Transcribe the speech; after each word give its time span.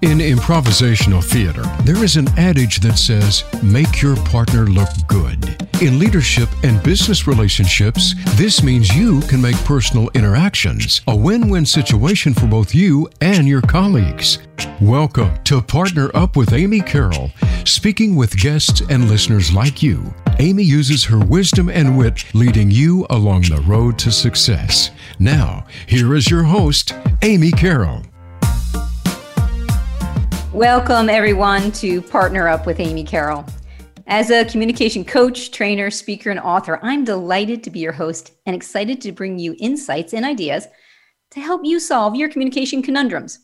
In 0.00 0.18
improvisational 0.18 1.22
theater, 1.22 1.64
there 1.82 2.04
is 2.04 2.16
an 2.16 2.28
adage 2.38 2.78
that 2.80 2.96
says, 2.96 3.44
make 3.64 4.00
your 4.00 4.14
partner 4.16 4.64
look 4.66 4.88
good. 5.08 5.68
In 5.82 5.98
leadership 5.98 6.48
and 6.62 6.80
business 6.82 7.26
relationships, 7.26 8.14
this 8.36 8.62
means 8.62 8.94
you 8.94 9.20
can 9.22 9.42
make 9.42 9.56
personal 9.64 10.08
interactions 10.14 11.02
a 11.08 11.16
win 11.16 11.48
win 11.48 11.66
situation 11.66 12.32
for 12.32 12.46
both 12.46 12.74
you 12.74 13.08
and 13.20 13.48
your 13.48 13.62
colleagues. 13.62 14.38
Welcome 14.80 15.42
to 15.44 15.60
Partner 15.60 16.10
Up 16.14 16.36
with 16.36 16.52
Amy 16.52 16.80
Carroll, 16.80 17.30
speaking 17.64 18.14
with 18.14 18.36
guests 18.36 18.80
and 18.88 19.08
listeners 19.08 19.52
like 19.52 19.82
you. 19.82 20.14
Amy 20.40 20.62
uses 20.62 21.02
her 21.02 21.18
wisdom 21.18 21.68
and 21.68 21.98
wit 21.98 22.24
leading 22.32 22.70
you 22.70 23.04
along 23.10 23.42
the 23.42 23.60
road 23.66 23.98
to 23.98 24.12
success. 24.12 24.92
Now, 25.18 25.66
here 25.88 26.14
is 26.14 26.30
your 26.30 26.44
host, 26.44 26.94
Amy 27.22 27.50
Carroll. 27.50 28.02
Welcome, 30.52 31.10
everyone, 31.10 31.72
to 31.72 32.00
Partner 32.00 32.46
Up 32.46 32.66
with 32.66 32.78
Amy 32.78 33.02
Carroll. 33.02 33.44
As 34.06 34.30
a 34.30 34.44
communication 34.44 35.04
coach, 35.04 35.50
trainer, 35.50 35.90
speaker, 35.90 36.30
and 36.30 36.38
author, 36.38 36.78
I'm 36.84 37.02
delighted 37.02 37.64
to 37.64 37.70
be 37.70 37.80
your 37.80 37.90
host 37.90 38.30
and 38.46 38.54
excited 38.54 39.00
to 39.00 39.10
bring 39.10 39.40
you 39.40 39.56
insights 39.58 40.12
and 40.12 40.24
ideas 40.24 40.68
to 41.32 41.40
help 41.40 41.64
you 41.64 41.80
solve 41.80 42.14
your 42.14 42.28
communication 42.28 42.80
conundrums. 42.80 43.40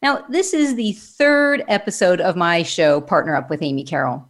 Now, 0.00 0.24
this 0.30 0.54
is 0.54 0.74
the 0.74 0.92
third 0.92 1.64
episode 1.68 2.22
of 2.22 2.34
my 2.34 2.62
show, 2.62 3.02
Partner 3.02 3.36
Up 3.36 3.50
with 3.50 3.60
Amy 3.60 3.84
Carroll. 3.84 4.29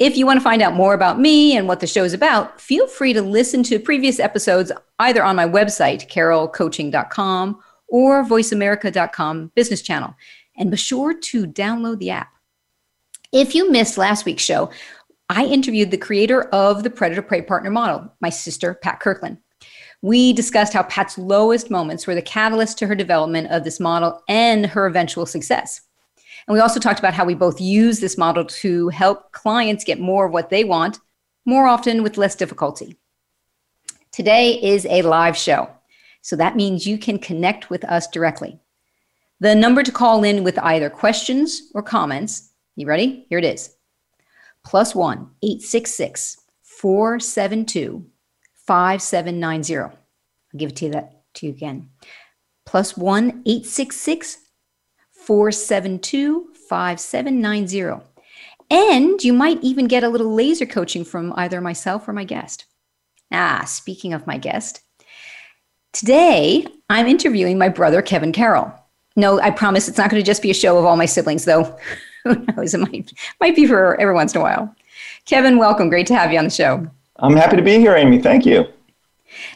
If 0.00 0.16
you 0.16 0.24
want 0.24 0.38
to 0.38 0.42
find 0.42 0.62
out 0.62 0.72
more 0.72 0.94
about 0.94 1.20
me 1.20 1.54
and 1.54 1.68
what 1.68 1.80
the 1.80 1.86
show 1.86 2.04
is 2.04 2.14
about, 2.14 2.58
feel 2.58 2.86
free 2.86 3.12
to 3.12 3.20
listen 3.20 3.62
to 3.64 3.78
previous 3.78 4.18
episodes 4.18 4.72
either 4.98 5.22
on 5.22 5.36
my 5.36 5.46
website, 5.46 6.08
carrollcoaching.com, 6.08 7.60
or 7.88 8.24
voiceamerica.com 8.24 9.52
business 9.54 9.82
channel 9.82 10.14
and 10.56 10.70
be 10.70 10.76
sure 10.78 11.12
to 11.12 11.46
download 11.46 11.98
the 11.98 12.10
app. 12.10 12.32
If 13.30 13.54
you 13.54 13.70
missed 13.70 13.98
last 13.98 14.24
week's 14.24 14.42
show, 14.42 14.70
I 15.28 15.44
interviewed 15.44 15.90
the 15.90 15.98
creator 15.98 16.44
of 16.44 16.82
the 16.82 16.90
Predator 16.90 17.22
Prey 17.22 17.42
Partner 17.42 17.70
model, 17.70 18.10
my 18.20 18.30
sister, 18.30 18.74
Pat 18.74 19.00
Kirkland. 19.00 19.36
We 20.00 20.32
discussed 20.32 20.72
how 20.72 20.84
Pat's 20.84 21.18
lowest 21.18 21.70
moments 21.70 22.06
were 22.06 22.14
the 22.14 22.22
catalyst 22.22 22.78
to 22.78 22.86
her 22.86 22.94
development 22.94 23.50
of 23.50 23.64
this 23.64 23.78
model 23.78 24.22
and 24.28 24.64
her 24.64 24.86
eventual 24.86 25.26
success. 25.26 25.82
And 26.50 26.56
we 26.56 26.62
also 26.62 26.80
talked 26.80 26.98
about 26.98 27.14
how 27.14 27.24
we 27.24 27.36
both 27.36 27.60
use 27.60 28.00
this 28.00 28.18
model 28.18 28.44
to 28.44 28.88
help 28.88 29.30
clients 29.30 29.84
get 29.84 30.00
more 30.00 30.26
of 30.26 30.32
what 30.32 30.50
they 30.50 30.64
want, 30.64 30.98
more 31.44 31.68
often 31.68 32.02
with 32.02 32.18
less 32.18 32.34
difficulty. 32.34 32.98
Today 34.10 34.60
is 34.60 34.84
a 34.86 35.02
live 35.02 35.36
show, 35.36 35.70
so 36.22 36.34
that 36.34 36.56
means 36.56 36.88
you 36.88 36.98
can 36.98 37.20
connect 37.20 37.70
with 37.70 37.84
us 37.84 38.08
directly. 38.08 38.58
The 39.38 39.54
number 39.54 39.84
to 39.84 39.92
call 39.92 40.24
in 40.24 40.42
with 40.42 40.58
either 40.58 40.90
questions 40.90 41.70
or 41.72 41.84
comments, 41.84 42.50
you 42.74 42.84
ready? 42.84 43.26
Here 43.28 43.38
it 43.38 43.44
is 43.44 43.76
plus 44.64 44.92
one 44.92 45.30
866 45.44 46.36
472 46.62 48.04
5790. 48.66 49.76
I'll 49.76 49.92
give 50.56 50.70
it 50.70 50.76
to 50.78 50.86
you 50.86 50.90
that 50.90 51.22
to 51.34 51.46
you 51.46 51.52
again. 51.52 51.90
Plus 52.66 52.96
one 52.96 53.44
866 53.46 54.49
472 55.30 56.48
5790. 56.68 58.04
And 58.68 59.22
you 59.22 59.32
might 59.32 59.62
even 59.62 59.86
get 59.86 60.02
a 60.02 60.08
little 60.08 60.34
laser 60.34 60.66
coaching 60.66 61.04
from 61.04 61.32
either 61.36 61.60
myself 61.60 62.08
or 62.08 62.12
my 62.12 62.24
guest. 62.24 62.64
Ah, 63.30 63.62
speaking 63.64 64.12
of 64.12 64.26
my 64.26 64.38
guest, 64.38 64.80
today 65.92 66.66
I'm 66.88 67.06
interviewing 67.06 67.58
my 67.58 67.68
brother, 67.68 68.02
Kevin 68.02 68.32
Carroll. 68.32 68.74
No, 69.14 69.40
I 69.40 69.52
promise 69.52 69.86
it's 69.86 69.98
not 69.98 70.10
going 70.10 70.20
to 70.20 70.26
just 70.26 70.42
be 70.42 70.50
a 70.50 70.54
show 70.54 70.76
of 70.76 70.84
all 70.84 70.96
my 70.96 71.06
siblings, 71.06 71.44
though. 71.44 71.78
Who 72.24 72.34
knows? 72.34 72.74
It 72.74 72.78
might, 72.78 73.12
might 73.40 73.54
be 73.54 73.68
for 73.68 74.00
every 74.00 74.14
once 74.14 74.34
in 74.34 74.40
a 74.40 74.42
while. 74.42 74.74
Kevin, 75.26 75.58
welcome. 75.58 75.90
Great 75.90 76.08
to 76.08 76.16
have 76.16 76.32
you 76.32 76.38
on 76.38 76.44
the 76.44 76.50
show. 76.50 76.84
I'm 77.20 77.36
happy 77.36 77.54
to 77.54 77.62
be 77.62 77.78
here, 77.78 77.94
Amy. 77.94 78.20
Thank 78.20 78.44
you. 78.44 78.66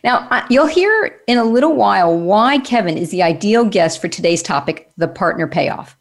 Now, 0.02 0.46
you'll 0.50 0.66
hear 0.66 1.20
in 1.26 1.38
a 1.38 1.44
little 1.44 1.74
while 1.74 2.16
why 2.16 2.58
Kevin 2.58 2.96
is 2.98 3.10
the 3.10 3.22
ideal 3.22 3.64
guest 3.64 4.00
for 4.00 4.08
today's 4.08 4.42
topic 4.42 4.90
the 4.96 5.08
partner 5.08 5.46
payoff. 5.46 5.96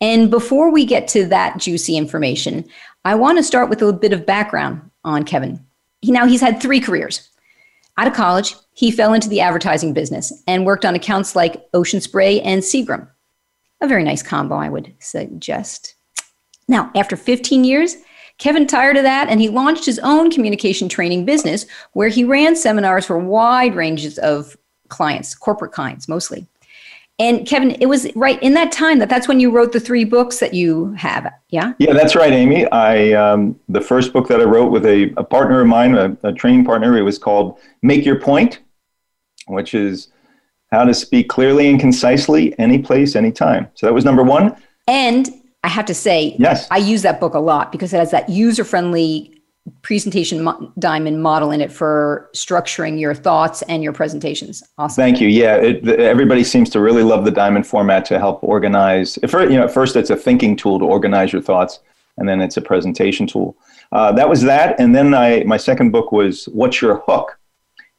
And 0.00 0.30
before 0.30 0.70
we 0.70 0.84
get 0.84 1.06
to 1.08 1.26
that 1.26 1.58
juicy 1.58 1.96
information, 1.96 2.64
I 3.04 3.14
want 3.14 3.38
to 3.38 3.44
start 3.44 3.70
with 3.70 3.82
a 3.82 3.92
bit 3.92 4.12
of 4.12 4.26
background 4.26 4.90
on 5.04 5.24
Kevin. 5.24 5.64
Now, 6.02 6.26
he's 6.26 6.40
had 6.40 6.60
three 6.60 6.80
careers. 6.80 7.28
Out 7.98 8.06
of 8.08 8.14
college, 8.14 8.54
he 8.72 8.90
fell 8.90 9.12
into 9.14 9.28
the 9.28 9.40
advertising 9.40 9.92
business 9.92 10.32
and 10.46 10.66
worked 10.66 10.84
on 10.84 10.94
accounts 10.94 11.36
like 11.36 11.66
Ocean 11.74 12.00
Spray 12.00 12.40
and 12.40 12.62
Seagram. 12.62 13.08
A 13.80 13.86
very 13.86 14.02
nice 14.02 14.22
combo, 14.22 14.54
I 14.54 14.68
would 14.68 14.94
suggest. 14.98 15.94
Now, 16.68 16.90
after 16.94 17.16
15 17.16 17.64
years, 17.64 17.96
Kevin 18.42 18.66
tired 18.66 18.96
of 18.96 19.04
that 19.04 19.28
and 19.28 19.40
he 19.40 19.48
launched 19.48 19.86
his 19.86 20.00
own 20.00 20.28
communication 20.28 20.88
training 20.88 21.24
business 21.24 21.64
where 21.92 22.08
he 22.08 22.24
ran 22.24 22.56
seminars 22.56 23.06
for 23.06 23.16
wide 23.16 23.76
ranges 23.76 24.18
of 24.18 24.56
clients, 24.88 25.32
corporate 25.32 25.70
clients 25.70 26.08
mostly. 26.08 26.48
And 27.20 27.46
Kevin, 27.46 27.70
it 27.80 27.86
was 27.86 28.10
right 28.16 28.42
in 28.42 28.54
that 28.54 28.72
time 28.72 28.98
that 28.98 29.08
that's 29.08 29.28
when 29.28 29.38
you 29.38 29.52
wrote 29.52 29.70
the 29.70 29.78
three 29.78 30.04
books 30.04 30.40
that 30.40 30.54
you 30.54 30.92
have. 30.94 31.32
Yeah. 31.50 31.74
Yeah, 31.78 31.92
that's 31.92 32.16
right, 32.16 32.32
Amy. 32.32 32.66
I 32.72 33.12
um, 33.12 33.60
the 33.68 33.80
first 33.80 34.12
book 34.12 34.26
that 34.26 34.40
I 34.40 34.44
wrote 34.44 34.72
with 34.72 34.86
a, 34.86 35.14
a 35.16 35.22
partner 35.22 35.60
of 35.60 35.68
mine, 35.68 35.94
a, 35.94 36.16
a 36.24 36.32
training 36.32 36.64
partner, 36.64 36.98
it 36.98 37.02
was 37.02 37.18
called 37.18 37.60
"Make 37.82 38.04
Your 38.04 38.18
Point," 38.18 38.58
which 39.46 39.72
is 39.72 40.08
how 40.72 40.84
to 40.84 40.92
speak 40.92 41.28
clearly 41.28 41.68
and 41.68 41.78
concisely, 41.78 42.58
any 42.58 42.80
place, 42.80 43.14
anytime. 43.14 43.68
So 43.74 43.86
that 43.86 43.92
was 43.92 44.04
number 44.04 44.24
one. 44.24 44.56
And 44.88 45.41
I 45.64 45.68
have 45.68 45.86
to 45.86 45.94
say, 45.94 46.36
yes, 46.38 46.66
I 46.70 46.78
use 46.78 47.02
that 47.02 47.20
book 47.20 47.34
a 47.34 47.38
lot 47.38 47.72
because 47.72 47.92
it 47.92 47.98
has 47.98 48.10
that 48.10 48.28
user 48.28 48.64
friendly 48.64 49.42
presentation 49.82 50.42
mo- 50.42 50.72
diamond 50.78 51.22
model 51.22 51.52
in 51.52 51.60
it 51.60 51.70
for 51.70 52.28
structuring 52.34 52.98
your 52.98 53.14
thoughts 53.14 53.62
and 53.62 53.82
your 53.82 53.92
presentations. 53.92 54.62
Awesome. 54.76 55.00
Thank 55.00 55.20
you. 55.20 55.28
Yeah, 55.28 55.56
it, 55.56 55.84
the, 55.84 55.96
everybody 55.98 56.42
seems 56.42 56.68
to 56.70 56.80
really 56.80 57.04
love 57.04 57.24
the 57.24 57.30
diamond 57.30 57.66
format 57.66 58.04
to 58.06 58.18
help 58.18 58.42
organize. 58.42 59.18
If 59.22 59.32
you 59.32 59.50
know, 59.50 59.64
at 59.64 59.72
first 59.72 59.94
it's 59.94 60.10
a 60.10 60.16
thinking 60.16 60.56
tool 60.56 60.78
to 60.80 60.84
organize 60.84 61.32
your 61.32 61.42
thoughts, 61.42 61.78
and 62.18 62.28
then 62.28 62.40
it's 62.40 62.56
a 62.56 62.60
presentation 62.60 63.26
tool. 63.26 63.56
Uh, 63.92 64.10
that 64.12 64.28
was 64.28 64.42
that, 64.42 64.80
and 64.80 64.94
then 64.94 65.14
I 65.14 65.44
my 65.44 65.58
second 65.58 65.90
book 65.90 66.10
was 66.10 66.46
"What's 66.46 66.82
Your 66.82 67.02
Hook," 67.06 67.38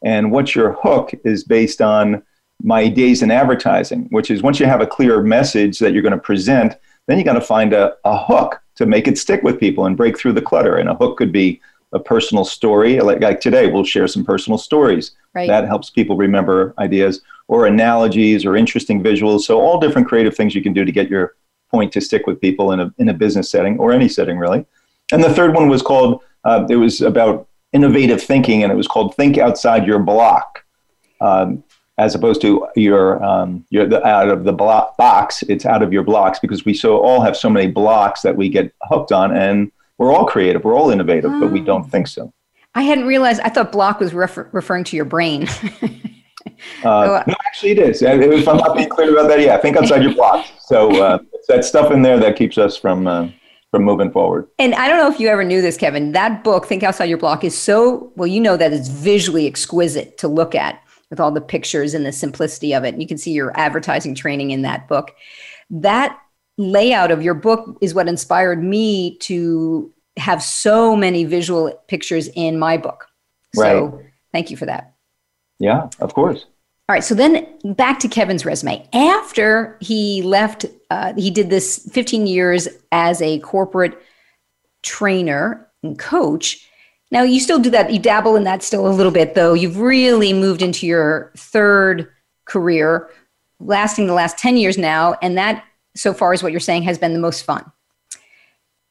and 0.04 0.32
"What's 0.32 0.56
Your 0.56 0.74
Hook" 0.74 1.14
is 1.24 1.46
based 1.46 1.82
on 1.82 2.24
my 2.62 2.88
days 2.88 3.22
in 3.22 3.32
advertising, 3.32 4.08
which 4.10 4.32
is 4.32 4.42
once 4.42 4.60
you 4.60 4.66
have 4.66 4.82
a 4.82 4.88
clear 4.88 5.22
message 5.22 5.80
that 5.80 5.94
you're 5.94 6.02
going 6.02 6.14
to 6.14 6.18
present, 6.18 6.76
then 7.08 7.18
you 7.18 7.24
got 7.24 7.34
to 7.34 7.42
find 7.42 7.74
a, 7.74 7.96
a 8.06 8.18
hook 8.18 8.62
to 8.76 8.86
make 8.86 9.08
it 9.08 9.18
stick 9.18 9.44
with 9.44 9.60
people 9.60 9.86
and 9.86 9.98
break 9.98 10.18
through 10.18 10.34
the 10.34 10.42
clutter. 10.42 10.78
And 10.78 10.90
a 10.90 10.96
hook 10.96 11.18
could 11.18 11.32
be 11.32 11.62
a 11.94 12.00
personal 12.00 12.46
story. 12.46 13.00
Like, 13.00 13.22
like 13.22 13.40
today, 13.40 13.68
we'll 13.68 13.84
share 13.84 14.08
some 14.08 14.26
personal 14.26 14.58
stories. 14.58 15.12
Right. 15.34 15.48
That 15.48 15.68
helps 15.68 15.90
people 15.90 16.18
remember 16.18 16.74
ideas 16.80 17.22
or 17.48 17.68
analogies 17.68 18.46
or 18.46 18.56
interesting 18.56 19.04
visuals. 19.04 19.42
So, 19.42 19.60
all 19.60 19.80
different 19.80 20.08
creative 20.08 20.36
things 20.36 20.56
you 20.56 20.64
can 20.64 20.74
do 20.74 20.86
to 20.86 20.92
get 20.92 21.10
your 21.10 21.36
point 21.70 21.92
to 21.94 22.02
stick 22.02 22.28
with 22.28 22.40
people 22.40 22.72
in 22.72 22.80
a, 22.80 22.94
in 22.98 23.10
a 23.10 23.14
business 23.14 23.50
setting 23.50 23.78
or 23.80 23.92
any 23.92 24.08
setting, 24.08 24.38
really. 24.38 24.66
And 25.12 25.24
the 25.24 25.34
third 25.34 25.54
one 25.54 25.70
was 25.70 25.82
called, 25.82 26.22
uh, 26.44 26.66
it 26.70 26.76
was 26.76 27.02
about 27.02 27.48
innovative 27.74 28.22
thinking, 28.22 28.64
and 28.64 28.72
it 28.72 28.76
was 28.76 28.88
called 28.88 29.16
Think 29.16 29.38
Outside 29.38 29.86
Your 29.86 30.00
Block. 30.00 30.64
Um, 31.20 31.64
as 31.98 32.16
opposed 32.16 32.42
to 32.42 32.68
your 32.76 33.24
um, 33.24 33.66
your 33.70 33.86
the, 33.86 34.06
out 34.06 34.30
of 34.30 34.44
the 34.44 34.54
block 34.54 34.98
box. 34.98 35.44
It's 35.44 35.66
out 35.66 35.84
of 35.84 35.94
your 35.94 36.04
blocks 36.04 36.40
because 36.40 36.66
we 36.66 36.74
so 36.74 37.00
all 37.00 37.22
have 37.22 37.38
so 37.38 37.50
many 37.50 37.68
blocks 37.68 38.22
that 38.22 38.36
we 38.36 38.50
get 38.50 38.74
hooked 38.84 39.12
on, 39.12 39.36
and 39.36 39.72
we're 39.98 40.12
all 40.12 40.26
creative, 40.26 40.64
we're 40.64 40.76
all 40.76 40.90
innovative, 40.90 41.32
oh. 41.32 41.40
but 41.40 41.52
we 41.52 41.62
don't 41.62 41.90
think 41.90 42.08
so. 42.08 42.34
I 42.76 42.84
hadn't 42.84 43.06
realized. 43.06 43.42
I 43.42 43.50
thought 43.50 43.72
block 43.72 44.00
was 44.00 44.14
refer- 44.14 44.50
referring 44.52 44.84
to 44.86 44.96
your 44.96 45.06
brain. 45.06 45.48
uh, 46.84 47.24
no, 47.28 47.36
actually, 47.46 47.72
it 47.72 47.80
is. 47.80 48.02
If 48.02 48.48
I'm 48.48 48.58
not 48.58 48.76
being 48.76 48.90
clear 48.90 49.14
about 49.14 49.28
that, 49.28 49.40
yeah, 49.40 49.58
think 49.58 49.78
outside 49.78 50.02
your 50.02 50.16
blocks. 50.16 50.50
So 50.60 50.90
uh, 51.04 51.20
it's 51.34 51.48
that 51.48 51.64
stuff 51.64 51.92
in 51.92 52.02
there 52.02 52.20
that 52.20 52.36
keeps 52.36 52.58
us 52.58 52.78
from. 52.78 53.08
Uh, 53.08 53.30
from 53.72 53.86
moving 53.86 54.12
forward. 54.12 54.48
And 54.60 54.76
I 54.76 54.88
don't 54.88 55.00
know 55.00 55.12
if 55.12 55.20
you 55.20 55.30
ever 55.30 55.44
knew 55.44 55.60
this, 55.60 55.78
Kevin. 55.78 56.12
That 56.12 56.44
book, 56.44 56.68
Think 56.68 56.84
Outside 56.84 57.06
Your 57.06 57.18
Block, 57.18 57.44
is 57.44 57.58
so 57.58 58.14
well. 58.16 58.28
You 58.28 58.40
know 58.40 58.56
that 58.56 58.72
it's 58.72 58.88
visually 58.88 59.48
exquisite 59.48 60.16
to 60.20 60.28
look 60.28 60.54
at 60.54 60.80
with 61.14 61.20
all 61.20 61.30
the 61.30 61.40
pictures 61.40 61.94
and 61.94 62.08
the 62.08 62.12
simplicity 62.12 62.74
of 62.74 62.84
it. 62.84 62.96
And 62.96 63.00
you 63.00 63.08
can 63.08 63.20
see 63.20 63.34
your 63.34 63.56
advertising 63.56 64.16
training 64.16 64.50
in 64.50 64.64
that 64.64 64.88
book. 64.88 65.14
That 65.70 66.20
layout 66.58 67.12
of 67.12 67.22
your 67.22 67.36
book 67.36 67.78
is 67.82 67.94
what 67.94 68.08
inspired 68.08 68.64
me 68.64 69.20
to 69.20 69.94
have 70.18 70.42
so 70.42 70.96
many 70.96 71.24
visual 71.24 71.72
pictures 71.88 72.30
in 72.30 72.58
my 72.58 72.78
book. 72.78 73.06
So 73.54 73.86
right. 73.86 74.06
thank 74.32 74.50
you 74.50 74.58
for 74.58 74.66
that. 74.66 74.96
Yeah, 75.60 75.90
of 76.00 76.16
course. 76.16 76.48
All 76.90 76.96
right, 76.96 77.04
so 77.04 77.14
then 77.14 77.48
back 77.64 78.00
to 78.00 78.08
Kevin's 78.08 78.44
resume. 78.44 78.84
After 78.92 79.78
he 79.82 80.24
left, 80.24 80.66
uh, 80.90 81.14
he 81.16 81.30
did 81.30 81.52
this 81.52 81.88
15 81.92 82.26
years 82.26 82.68
as 82.92 83.22
a 83.22 83.38
corporate 83.42 84.02
trainer 84.82 85.70
and 85.84 86.00
coach 86.00 86.68
Now, 87.14 87.22
you 87.22 87.40
still 87.40 87.60
do 87.60 87.70
that, 87.70 87.94
you 87.94 88.00
dabble 88.00 88.36
in 88.36 88.44
that 88.46 88.64
still 88.64 88.88
a 88.88 88.90
little 88.90 89.12
bit, 89.12 89.36
though. 89.36 89.54
You've 89.54 89.78
really 89.78 90.34
moved 90.34 90.64
into 90.64 90.88
your 90.88 91.32
third 91.38 92.12
career, 92.46 93.08
lasting 93.60 94.08
the 94.08 94.16
last 94.16 94.40
10 94.40 94.58
years 94.58 94.80
now. 94.80 95.16
And 95.22 95.38
that, 95.38 95.64
so 95.96 96.12
far, 96.12 96.34
is 96.34 96.42
what 96.42 96.52
you're 96.52 96.60
saying, 96.60 96.82
has 96.84 96.98
been 96.98 97.14
the 97.14 97.20
most 97.20 97.44
fun. 97.44 97.72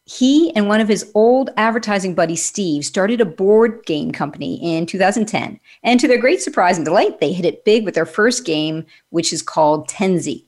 He 0.04 0.54
and 0.54 0.68
one 0.68 0.80
of 0.80 0.86
his 0.86 1.10
old 1.16 1.50
advertising 1.56 2.14
buddies, 2.14 2.44
Steve, 2.44 2.84
started 2.84 3.20
a 3.20 3.24
board 3.24 3.84
game 3.86 4.12
company 4.12 4.54
in 4.76 4.86
2010. 4.86 5.58
And 5.82 5.98
to 5.98 6.06
their 6.06 6.20
great 6.20 6.40
surprise 6.40 6.76
and 6.76 6.84
delight, 6.84 7.18
they 7.18 7.32
hit 7.32 7.44
it 7.44 7.64
big 7.64 7.84
with 7.84 7.96
their 7.96 8.06
first 8.06 8.44
game, 8.44 8.86
which 9.10 9.32
is 9.32 9.42
called 9.42 9.88
Tenzi. 9.88 10.44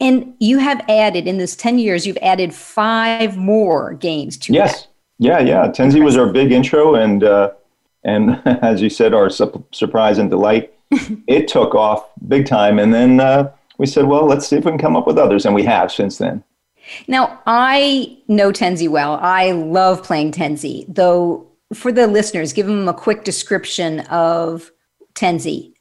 And 0.00 0.34
you 0.38 0.56
have 0.56 0.82
added, 0.88 1.26
in 1.26 1.36
this 1.36 1.54
10 1.54 1.78
years, 1.78 2.06
you've 2.06 2.16
added 2.22 2.54
five 2.54 3.36
more 3.36 3.92
games 3.92 4.38
to 4.38 4.54
yes. 4.54 4.84
that. 4.84 4.88
Yeah, 5.18 5.40
yeah. 5.40 5.68
Tenzi 5.68 6.02
was 6.02 6.16
our 6.16 6.26
big 6.26 6.52
intro, 6.52 6.94
and 6.94 7.24
uh, 7.24 7.52
and 8.04 8.40
as 8.46 8.82
you 8.82 8.90
said, 8.90 9.14
our 9.14 9.30
su- 9.30 9.64
surprise 9.72 10.18
and 10.18 10.30
delight. 10.30 10.72
it 11.26 11.48
took 11.48 11.74
off 11.74 12.08
big 12.28 12.46
time, 12.46 12.78
and 12.78 12.94
then 12.94 13.20
uh, 13.20 13.50
we 13.78 13.86
said, 13.86 14.06
well, 14.06 14.24
let's 14.24 14.46
see 14.46 14.56
if 14.56 14.64
we 14.64 14.70
can 14.70 14.78
come 14.78 14.96
up 14.96 15.06
with 15.06 15.18
others, 15.18 15.44
and 15.44 15.54
we 15.54 15.64
have 15.64 15.90
since 15.90 16.18
then. 16.18 16.44
Now, 17.08 17.42
I 17.46 18.18
know 18.28 18.52
Tenzi 18.52 18.88
well. 18.88 19.18
I 19.20 19.50
love 19.52 20.02
playing 20.02 20.32
Tenzi, 20.32 20.84
though. 20.88 21.46
For 21.74 21.90
the 21.90 22.06
listeners, 22.06 22.52
give 22.52 22.66
them 22.66 22.88
a 22.88 22.94
quick 22.94 23.24
description 23.24 24.00
of 24.00 24.70
Tenzi. 25.14 25.72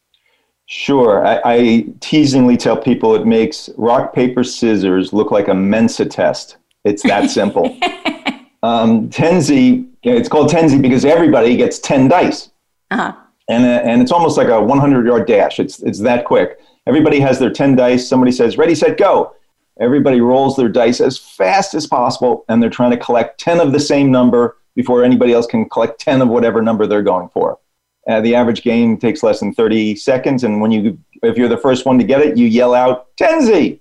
Sure. 0.66 1.24
I, 1.26 1.42
I 1.46 1.86
teasingly 2.00 2.58
tell 2.58 2.76
people 2.76 3.14
it 3.14 3.28
makes 3.28 3.70
rock, 3.78 4.14
paper, 4.14 4.44
scissors 4.44 5.14
look 5.14 5.30
like 5.30 5.48
a 5.48 5.54
Mensa 5.54 6.06
test. 6.08 6.58
It's 6.86 7.04
that 7.04 7.30
simple. 7.30 7.78
um, 8.64 9.10
Tenzi, 9.10 9.88
it's 10.04 10.30
called 10.30 10.50
Tenzi 10.50 10.82
because 10.82 11.06
everybody 11.06 11.56
gets 11.56 11.80
10 11.80 12.08
dice. 12.08 12.50
Uh-huh. 12.92 13.14
And, 13.50 13.64
uh, 13.64 13.90
and 13.90 14.02
it's 14.02 14.12
almost 14.12 14.38
like 14.38 14.48
a 14.48 14.62
100 14.62 15.06
yard 15.06 15.28
dash. 15.28 15.60
It's, 15.60 15.82
it's 15.82 16.00
that 16.00 16.26
quick. 16.26 16.60
Everybody 16.88 17.20
has 17.20 17.40
their 17.40 17.52
10 17.52 17.76
dice. 17.76 18.08
Somebody 18.08 18.32
says, 18.32 18.58
ready, 18.58 18.76
set, 18.76 18.98
go. 18.98 19.36
Everybody 19.80 20.22
rolls 20.22 20.56
their 20.56 20.70
dice 20.70 21.02
as 21.02 21.18
fast 21.18 21.74
as 21.74 21.86
possible, 21.86 22.46
and 22.48 22.62
they're 22.62 22.70
trying 22.70 22.92
to 22.92 22.98
collect 22.98 23.40
10 23.40 23.60
of 23.60 23.74
the 23.74 23.80
same 23.80 24.10
number 24.10 24.58
before 24.76 25.04
anybody 25.04 25.34
else 25.34 25.48
can 25.48 25.68
collect 25.68 26.00
10 26.00 26.22
of 26.22 26.30
whatever 26.30 26.62
number 26.62 26.88
they're 26.88 27.02
going 27.02 27.30
for. 27.30 27.60
Uh, 28.08 28.22
the 28.22 28.36
average 28.36 28.62
game 28.62 28.98
takes 28.98 29.24
less 29.24 29.40
than 29.40 29.54
30 29.54 29.96
seconds, 29.96 30.44
and 30.44 30.62
when 30.62 30.72
you, 30.72 30.98
if 31.24 31.38
you're 31.38 31.50
the 31.50 31.58
first 31.58 31.86
one 31.86 31.98
to 31.98 32.04
get 32.04 32.22
it, 32.22 32.38
you 32.38 32.46
yell 32.46 32.74
out 32.74 33.08
Tenzi, 33.18 33.80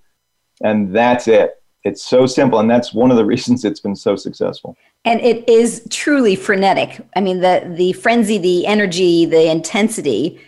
and 0.62 0.94
that's 0.94 1.28
it. 1.28 1.62
It's 1.84 2.02
so 2.02 2.26
simple, 2.26 2.58
and 2.60 2.70
that's 2.70 2.94
one 2.94 3.10
of 3.10 3.16
the 3.16 3.24
reasons 3.32 3.64
it's 3.64 3.80
been 3.80 3.96
so 3.96 4.16
successful. 4.16 4.76
And 5.04 5.20
it 5.20 5.48
is 5.48 5.86
truly 5.90 6.34
frenetic. 6.34 7.00
I 7.14 7.20
mean, 7.20 7.40
the 7.40 7.72
the 7.76 7.92
frenzy, 7.92 8.38
the 8.38 8.66
energy, 8.66 9.26
the 9.26 9.50
intensity 9.50 10.40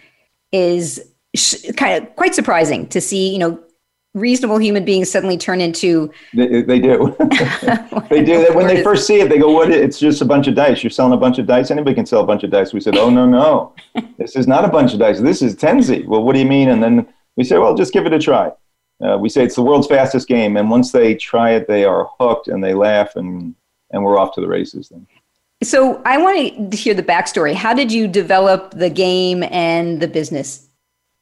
is 0.52 1.12
sh- 1.34 1.70
kind 1.76 2.02
of 2.02 2.16
quite 2.16 2.34
surprising 2.34 2.86
to 2.88 3.00
see. 3.00 3.30
You 3.30 3.38
know, 3.38 3.60
reasonable 4.16 4.56
human 4.56 4.84
beings 4.84 5.10
suddenly 5.10 5.36
turn 5.36 5.60
into 5.60 6.10
they, 6.34 6.62
they 6.62 6.80
do. 6.80 7.14
They 8.08 8.22
do. 8.22 8.38
That 8.38 8.54
when 8.54 8.66
they 8.66 8.82
first 8.82 9.06
see 9.06 9.20
it 9.20 9.28
they 9.28 9.38
go 9.38 9.50
what 9.50 9.70
it's 9.70 9.98
just 9.98 10.22
a 10.22 10.24
bunch 10.24 10.46
of 10.46 10.54
dice. 10.54 10.82
You're 10.82 10.90
selling 10.90 11.12
a 11.12 11.16
bunch 11.16 11.38
of 11.38 11.46
dice? 11.46 11.70
Anybody 11.70 11.94
can 11.94 12.06
sell 12.06 12.20
a 12.20 12.26
bunch 12.26 12.44
of 12.44 12.50
dice. 12.50 12.72
We 12.72 12.80
said 12.80 12.96
oh 12.96 13.10
no 13.10 13.26
no. 13.26 13.74
This 14.18 14.36
is 14.36 14.46
not 14.46 14.64
a 14.64 14.68
bunch 14.68 14.94
of 14.94 14.98
dice. 14.98 15.20
This 15.20 15.42
is 15.42 15.54
tenzi 15.54 16.06
well 16.06 16.22
what 16.22 16.32
do 16.32 16.38
you 16.40 16.46
mean? 16.46 16.70
And 16.70 16.82
then 16.82 17.06
we 17.36 17.44
say 17.44 17.58
well 17.58 17.76
just 17.76 17.92
give 17.92 18.06
it 18.06 18.12
a 18.12 18.18
try 18.18 18.50
uh, 19.02 19.16
we 19.18 19.28
say 19.28 19.44
it's 19.44 19.56
the 19.56 19.62
world's 19.62 19.86
fastest 19.86 20.28
game 20.28 20.56
and 20.56 20.70
once 20.70 20.92
they 20.92 21.14
try 21.14 21.50
it 21.50 21.66
they 21.68 21.84
are 21.84 22.08
hooked 22.18 22.48
and 22.48 22.62
they 22.62 22.74
laugh 22.74 23.16
and 23.16 23.54
and 23.90 24.02
we're 24.02 24.18
off 24.18 24.34
to 24.34 24.40
the 24.40 24.48
races 24.48 24.88
then 24.88 25.06
so 25.62 26.02
i 26.04 26.16
want 26.18 26.70
to 26.70 26.76
hear 26.76 26.94
the 26.94 27.02
backstory 27.02 27.54
how 27.54 27.72
did 27.74 27.90
you 27.92 28.06
develop 28.08 28.72
the 28.72 28.90
game 28.90 29.42
and 29.44 30.00
the 30.00 30.08
business 30.08 30.68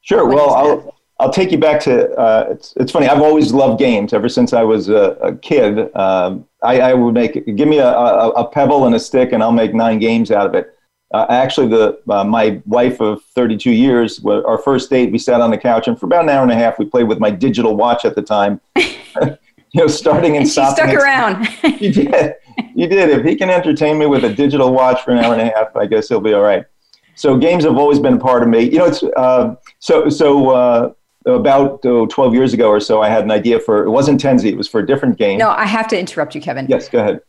sure 0.03 0.27
well 0.27 0.55
I'll, 0.55 0.95
I'll 1.21 1.33
take 1.33 1.53
you 1.53 1.59
back 1.59 1.81
to. 1.83 2.11
Uh, 2.15 2.49
it's, 2.51 2.75
it's 2.77 2.91
funny. 2.91 3.07
I've 3.07 3.23
always 3.23 3.53
loved 3.53 3.79
games 3.79 4.13
ever 4.13 4.29
since 4.29 4.53
I 4.53 4.63
was 4.63 4.89
a, 4.89 5.17
a 5.23 5.37
kid. 5.37 5.95
Um, 5.97 6.47
I, 6.63 6.81
I, 6.81 6.95
would 6.95 7.15
make 7.15 7.35
give 7.57 7.69
me 7.69 7.79
a, 7.79 7.87
a, 7.87 8.31
a, 8.31 8.49
pebble 8.49 8.87
and 8.87 8.95
a 8.97 9.01
stick, 9.01 9.33
and 9.33 9.43
I'll 9.43 9.53
make 9.53 9.75
nine 9.75 10.01
games 10.01 10.33
out 10.33 10.47
of 10.47 10.55
it. 10.55 10.74
Uh, 11.15 11.27
actually, 11.29 11.69
the 11.69 11.97
uh, 12.09 12.25
my 12.25 12.61
wife 12.67 13.01
of 13.01 13.23
32 13.37 13.71
years, 13.71 14.21
our 14.25 14.59
first 14.59 14.91
date, 14.91 15.13
we 15.13 15.19
sat 15.19 15.41
on 15.41 15.53
the 15.53 15.57
couch, 15.57 15.87
and 15.87 15.97
for 15.99 16.07
about 16.07 16.25
an 16.25 16.29
hour 16.29 16.43
and 16.43 16.51
a 16.51 16.57
half, 16.57 16.77
we 16.77 16.87
played 16.87 17.07
with 17.07 17.21
my 17.21 17.31
digital 17.31 17.77
watch 17.77 18.05
at 18.05 18.17
the 18.17 18.23
time. 18.23 18.61
you 18.77 19.37
know, 19.75 19.87
starting 19.87 20.33
and, 20.33 20.43
and 20.43 20.49
stopping. 20.49 20.87
She 20.87 20.91
stuck 20.91 21.01
around. 21.01 21.49
you 21.81 21.93
did. 21.93 22.35
You 22.75 22.89
did. 22.89 23.11
If 23.11 23.25
he 23.25 23.37
can 23.37 23.49
entertain 23.49 23.97
me 23.97 24.07
with 24.07 24.25
a 24.25 24.35
digital 24.35 24.73
watch 24.73 25.03
for 25.03 25.13
an 25.13 25.19
hour 25.19 25.35
and 25.35 25.43
a 25.43 25.55
half, 25.55 25.77
I 25.77 25.87
guess 25.87 26.09
he'll 26.09 26.21
be 26.21 26.35
all 26.35 26.43
right. 26.43 26.65
So 27.15 27.39
games 27.39 27.63
have 27.63 27.77
always 27.77 28.01
been 28.01 28.15
a 28.15 28.19
part 28.19 28.43
of 28.43 28.49
me. 28.49 28.65
You 28.65 28.79
know, 28.79 28.87
it's 28.87 29.05
uh, 29.17 29.55
so 29.79 30.09
so 30.09 30.51
uh, 30.51 30.93
about 31.27 31.79
oh, 31.85 32.07
12 32.07 32.35
years 32.35 32.53
ago 32.55 32.69
or 32.69 32.81
so, 32.81 33.03
I 33.03 33.09
had 33.09 33.23
an 33.23 33.31
idea 33.31 33.61
for, 33.61 33.85
it 33.85 33.91
wasn't 33.91 34.21
Tenzi, 34.21 34.47
it 34.47 34.57
was 34.57 34.67
for 34.67 34.81
a 34.81 34.87
different 34.87 35.17
game. 35.17 35.39
No, 35.39 35.51
I 35.51 35.65
have 35.65 35.87
to 35.89 35.99
interrupt 35.99 36.35
you, 36.35 36.41
Kevin. 36.41 36.67
Yes, 36.69 36.89
go 36.89 36.99
ahead. 36.99 37.21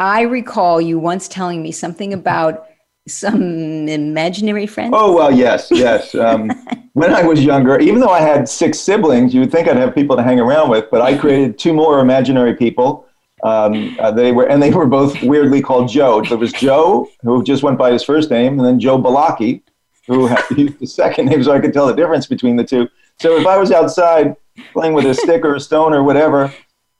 I 0.00 0.22
recall 0.22 0.80
you 0.80 0.98
once 0.98 1.28
telling 1.28 1.62
me 1.62 1.70
something 1.70 2.12
about 2.12 2.66
some 3.08 3.88
imaginary 3.88 4.66
friends. 4.66 4.94
Oh, 4.96 5.12
well, 5.12 5.30
yes, 5.30 5.68
yes. 5.70 6.14
Um, 6.14 6.50
when 6.92 7.12
I 7.12 7.22
was 7.22 7.42
younger, 7.42 7.78
even 7.80 8.00
though 8.00 8.10
I 8.10 8.20
had 8.20 8.48
six 8.48 8.78
siblings, 8.78 9.34
you 9.34 9.40
would 9.40 9.50
think 9.50 9.68
I'd 9.68 9.76
have 9.76 9.94
people 9.94 10.16
to 10.16 10.22
hang 10.22 10.40
around 10.40 10.70
with, 10.70 10.86
but 10.90 11.00
I 11.00 11.16
created 11.16 11.58
two 11.58 11.72
more 11.72 12.00
imaginary 12.00 12.54
people. 12.54 13.06
Um, 13.42 13.96
uh, 13.98 14.12
they 14.12 14.30
were, 14.30 14.48
and 14.48 14.62
they 14.62 14.70
were 14.70 14.86
both 14.86 15.20
weirdly 15.22 15.60
called 15.60 15.88
Joe. 15.88 16.22
There 16.22 16.38
was 16.38 16.52
Joe, 16.52 17.08
who 17.22 17.42
just 17.42 17.62
went 17.64 17.76
by 17.76 17.90
his 17.92 18.04
first 18.04 18.30
name, 18.30 18.58
and 18.58 18.66
then 18.66 18.78
Joe 18.78 18.98
Balaki, 19.00 19.62
who 20.06 20.26
had 20.26 20.44
the 20.50 20.86
second 20.86 21.26
name, 21.26 21.42
so 21.42 21.52
I 21.52 21.58
could 21.58 21.72
tell 21.72 21.86
the 21.86 21.94
difference 21.94 22.26
between 22.26 22.56
the 22.56 22.64
two. 22.64 22.88
So 23.20 23.36
if 23.36 23.46
I 23.46 23.56
was 23.56 23.72
outside 23.72 24.36
playing 24.72 24.94
with 24.94 25.06
a 25.06 25.14
stick 25.14 25.44
or 25.44 25.56
a 25.56 25.60
stone 25.60 25.92
or 25.92 26.04
whatever, 26.04 26.52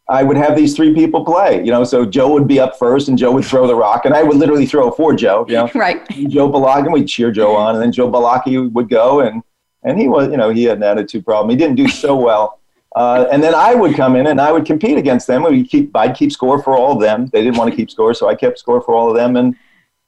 I 0.08 0.22
would 0.22 0.36
have 0.36 0.56
these 0.56 0.74
three 0.74 0.94
people 0.94 1.24
play, 1.24 1.64
you 1.64 1.70
know. 1.70 1.84
So 1.84 2.04
Joe 2.04 2.32
would 2.32 2.48
be 2.48 2.58
up 2.58 2.78
first, 2.78 3.08
and 3.08 3.16
Joe 3.16 3.32
would 3.32 3.44
throw 3.44 3.66
the 3.66 3.74
rock, 3.74 4.04
and 4.04 4.14
I 4.14 4.22
would 4.22 4.36
literally 4.36 4.66
throw 4.66 4.88
it 4.88 4.96
for 4.96 5.14
Joe, 5.14 5.46
you 5.48 5.54
know. 5.54 5.70
Right. 5.74 6.06
Joe 6.28 6.50
Balaki, 6.50 6.84
and 6.84 6.92
we'd 6.92 7.08
cheer 7.08 7.30
Joe 7.30 7.54
on, 7.56 7.74
and 7.74 7.82
then 7.82 7.92
Joe 7.92 8.10
Balaki 8.10 8.70
would 8.72 8.88
go, 8.88 9.20
and 9.20 9.42
and 9.84 9.98
he 9.98 10.08
was, 10.08 10.30
you 10.30 10.36
know, 10.36 10.50
he 10.50 10.64
had 10.64 10.78
an 10.78 10.84
attitude 10.84 11.24
problem. 11.24 11.50
He 11.50 11.56
didn't 11.56 11.76
do 11.76 11.88
so 11.88 12.16
well, 12.16 12.60
uh, 12.96 13.26
and 13.30 13.42
then 13.42 13.54
I 13.54 13.74
would 13.74 13.96
come 13.96 14.16
in 14.16 14.26
and 14.26 14.40
I 14.40 14.52
would 14.52 14.66
compete 14.66 14.98
against 14.98 15.26
them. 15.26 15.44
We 15.44 15.66
keep, 15.66 15.96
I'd 15.96 16.14
keep 16.14 16.30
score 16.30 16.62
for 16.62 16.76
all 16.76 16.92
of 16.92 17.00
them. 17.00 17.26
They 17.32 17.42
didn't 17.42 17.56
want 17.56 17.70
to 17.70 17.76
keep 17.76 17.90
score, 17.90 18.12
so 18.14 18.28
I 18.28 18.34
kept 18.34 18.58
score 18.58 18.80
for 18.80 18.94
all 18.94 19.08
of 19.08 19.16
them, 19.16 19.36
and 19.36 19.56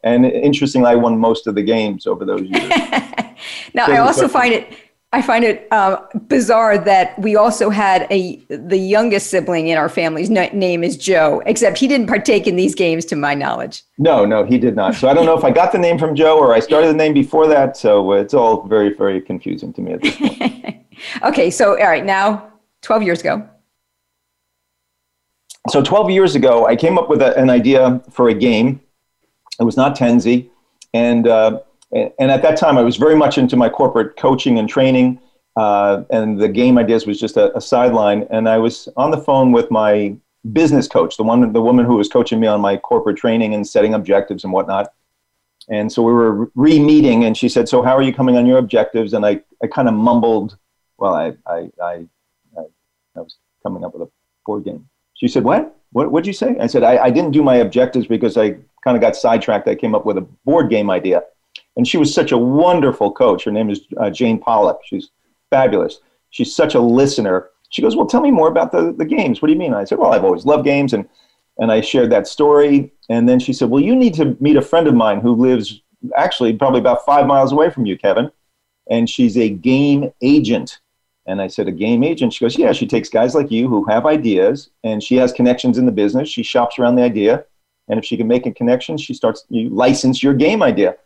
and 0.03 0.27
interestingly, 0.27 0.89
I 0.89 0.97
won 0.97 1.19
most 1.19 1.47
of 1.47 1.55
the 1.55 1.63
games 1.63 2.07
over 2.07 2.25
those 2.25 2.43
years. 2.43 2.69
now, 3.75 3.87
so 3.87 3.93
I 3.93 3.99
also 3.99 4.29
find 4.29 4.53
it 4.53 4.84
I 5.15 5.23
find 5.23 5.45
it 5.45 5.69
uh, 5.71 5.99
bizarre 6.27 6.77
that 6.77 7.17
we 7.21 7.37
also 7.37 7.71
had 7.71 8.09
a 8.11 8.45
the 8.49 8.77
youngest 8.77 9.29
sibling 9.31 9.69
in 9.69 9.79
our 9.79 9.89
family's 9.89 10.29
name 10.29 10.83
is 10.83 10.97
Joe, 10.97 11.41
except 11.47 11.79
he 11.79 11.87
didn't 11.87 12.09
partake 12.09 12.49
in 12.49 12.57
these 12.57 12.75
games, 12.75 13.05
to 13.05 13.15
my 13.15 13.33
knowledge. 13.33 13.85
No, 13.97 14.25
no, 14.25 14.43
he 14.45 14.59
did 14.59 14.75
not. 14.75 14.97
So 14.97 15.09
I 15.09 15.15
don't 15.15 15.25
know 15.25 15.39
if 15.39 15.45
I 15.45 15.53
got 15.53 15.71
the 15.71 15.79
name 15.79 16.01
from 16.01 16.17
Joe 16.17 16.37
or 16.37 16.53
I 16.53 16.59
started 16.59 16.89
the 16.89 16.95
name 16.95 17.15
before 17.15 17.47
that. 17.47 17.77
So 17.77 18.11
it's 18.15 18.35
all 18.35 18.67
very, 18.67 18.93
very 18.93 19.21
confusing 19.21 19.73
to 19.75 19.81
me 19.81 19.93
at 19.93 20.03
this 20.03 20.17
point. 20.17 20.85
okay, 21.23 21.49
so 21.49 21.79
all 21.79 21.87
right, 21.87 22.05
now 22.05 22.53
twelve 22.83 23.05
years 23.05 23.21
ago. 23.21 23.49
So 25.69 25.81
twelve 25.81 26.11
years 26.11 26.35
ago, 26.35 26.67
I 26.67 26.75
came 26.75 26.99
up 26.99 27.09
with 27.09 27.23
a, 27.23 27.39
an 27.39 27.51
idea 27.51 28.03
for 28.11 28.31
a 28.31 28.35
game. 28.35 28.81
It 29.61 29.63
was 29.63 29.77
not 29.77 29.97
Tenzi, 29.97 30.51
and. 30.93 31.29
Uh, 31.29 31.61
and 31.95 32.31
at 32.31 32.43
that 32.43 32.57
time, 32.57 32.77
I 32.77 32.83
was 32.83 32.97
very 32.97 33.15
much 33.15 33.39
into 33.39 33.57
my 33.57 33.69
corporate 33.69 34.17
coaching 34.17 34.59
and 34.59 34.69
training, 34.69 35.21
uh, 35.57 36.03
and 36.11 36.41
the 36.41 36.49
game 36.49 36.77
ideas 36.77 37.07
was 37.07 37.21
just 37.21 37.37
a, 37.37 37.57
a, 37.57 37.61
sideline. 37.61 38.27
And 38.31 38.49
I 38.49 38.59
was 38.59 38.89
on 38.97 39.13
the 39.13 39.19
phone 39.19 39.53
with 39.53 39.71
my 39.71 40.17
business 40.53 40.89
coach, 40.89 41.17
the 41.17 41.23
one, 41.23 41.53
the 41.53 41.63
woman 41.63 41.87
who 41.87 41.95
was 41.95 42.09
coaching 42.09 42.41
me 42.41 42.49
on 42.49 42.61
my 42.61 42.77
corporate 42.77 43.17
training 43.17 43.55
and 43.55 43.67
setting 43.67 43.95
objectives 43.95 44.43
and 44.43 44.53
whatnot. 44.53 44.93
And 45.69 45.91
so 45.91 46.03
we 46.03 46.13
were 46.13 46.51
re-meeting, 46.57 47.25
and 47.25 47.37
she 47.37 47.49
said, 47.49 47.69
"So 47.69 47.81
how 47.81 47.97
are 47.97 48.03
you 48.03 48.13
coming 48.13 48.37
on 48.37 48.45
your 48.45 48.59
objectives?" 48.59 49.15
And 49.15 49.25
I, 49.25 49.41
I 49.63 49.69
kind 49.69 49.89
of 49.89 49.95
mumbled, 49.95 50.59
"Well, 50.99 51.15
I, 51.15 51.35
I, 51.47 51.71
I, 51.81 52.07
I, 52.59 53.21
was 53.21 53.37
coming 53.63 53.85
up 53.85 53.95
with 53.95 54.03
a 54.03 54.11
board 54.45 54.65
game." 54.65 54.87
She 55.15 55.29
said, 55.29 55.45
"What? 55.45 55.77
What? 55.93 56.11
What'd 56.11 56.27
you 56.27 56.35
say?" 56.35 56.57
I 56.61 56.67
said, 56.67 56.83
"I, 56.83 57.05
I 57.05 57.11
didn't 57.11 57.31
do 57.31 57.43
my 57.43 57.57
objectives 57.57 58.07
because 58.07 58.37
I 58.37 58.57
kind 58.83 58.97
of 58.97 59.01
got 59.01 59.17
sidetracked. 59.17 59.67
I 59.69 59.75
came 59.75 59.95
up 59.95 60.05
with 60.05 60.19
a 60.19 60.27
board 60.45 60.69
game 60.69 60.91
idea." 60.91 61.23
And 61.77 61.87
she 61.87 61.97
was 61.97 62.15
such 62.15 62.33
a 62.33 62.39
wonderful 62.39 63.13
coach. 63.13 63.45
Her 63.45 63.53
name 63.53 63.71
is 63.71 63.81
uh, 63.97 64.11
Jane 64.11 64.39
Pollock. 64.39 64.81
She's 64.85 65.11
fabulous. 65.51 66.01
She's 66.31 66.55
such 66.55 66.75
a 66.75 66.81
listener. 66.81 67.51
She 67.71 67.83
goes, 67.83 67.97
Well, 67.97 68.07
tell 68.07 68.21
me 68.21 68.31
more 68.31 68.49
about 68.49 68.73
the, 68.73 68.95
the 68.97 69.05
games. 69.05 69.43
What 69.43 69.49
do 69.49 69.53
you 69.53 69.59
mean? 69.59 69.75
I 69.75 69.85
said, 69.85 69.99
Well, 69.99 70.13
I've 70.13 70.25
always 70.25 70.47
loved 70.47 70.65
games. 70.65 70.93
And, 70.93 71.09
and 71.59 71.73
I 71.73 71.81
shared 71.81 72.11
that 72.11 72.27
story. 72.27 72.93
And 73.09 73.29
then 73.29 73.39
she 73.41 73.53
said, 73.53 73.71
Well, 73.71 73.83
you 73.83 73.97
need 73.97 74.15
to 74.15 74.37
meet 74.41 74.57
a 74.57 74.63
friend 74.63 74.87
of 74.87 74.95
mine 74.95 75.21
who 75.21 75.35
lives 75.35 75.83
actually 76.17 76.53
probably 76.53 76.81
about 76.81 77.05
five 77.05 77.27
miles 77.27 77.53
away 77.53 77.71
from 77.71 77.87
you, 77.87 77.99
Kevin. 77.99 78.31
And 78.91 79.09
she's 79.09 79.37
a 79.37 79.49
game 79.49 80.13
agent. 80.23 80.81
And 81.27 81.41
I 81.41 81.49
said, 81.49 81.69
A 81.69 81.73
game 81.73 82.05
agent? 82.05 82.33
She 82.33 82.45
goes, 82.45 82.59
Yeah, 82.59 82.73
she 82.73 82.87
takes 82.87 83.09
guys 83.09 83.35
like 83.35 83.51
you 83.51 83.69
who 83.69 83.85
have 83.87 84.07
ideas 84.07 84.71
and 84.85 85.03
she 85.03 85.17
has 85.17 85.33
connections 85.33 85.79
in 85.79 85.87
the 85.87 85.93
business. 85.93 86.29
She 86.29 86.43
shops 86.43 86.79
around 86.79 86.97
the 86.97 87.03
idea 87.03 87.45
And 87.89 87.99
if 87.99 88.05
she 88.05 88.17
can 88.17 88.29
make 88.29 88.47
a 88.47 88.53
connection, 88.53 88.97
she 88.97 89.15
starts, 89.15 89.45
you 89.49 89.69
license 89.71 90.23
your 90.23 90.35
game 90.35 90.63
idea. 90.63 90.97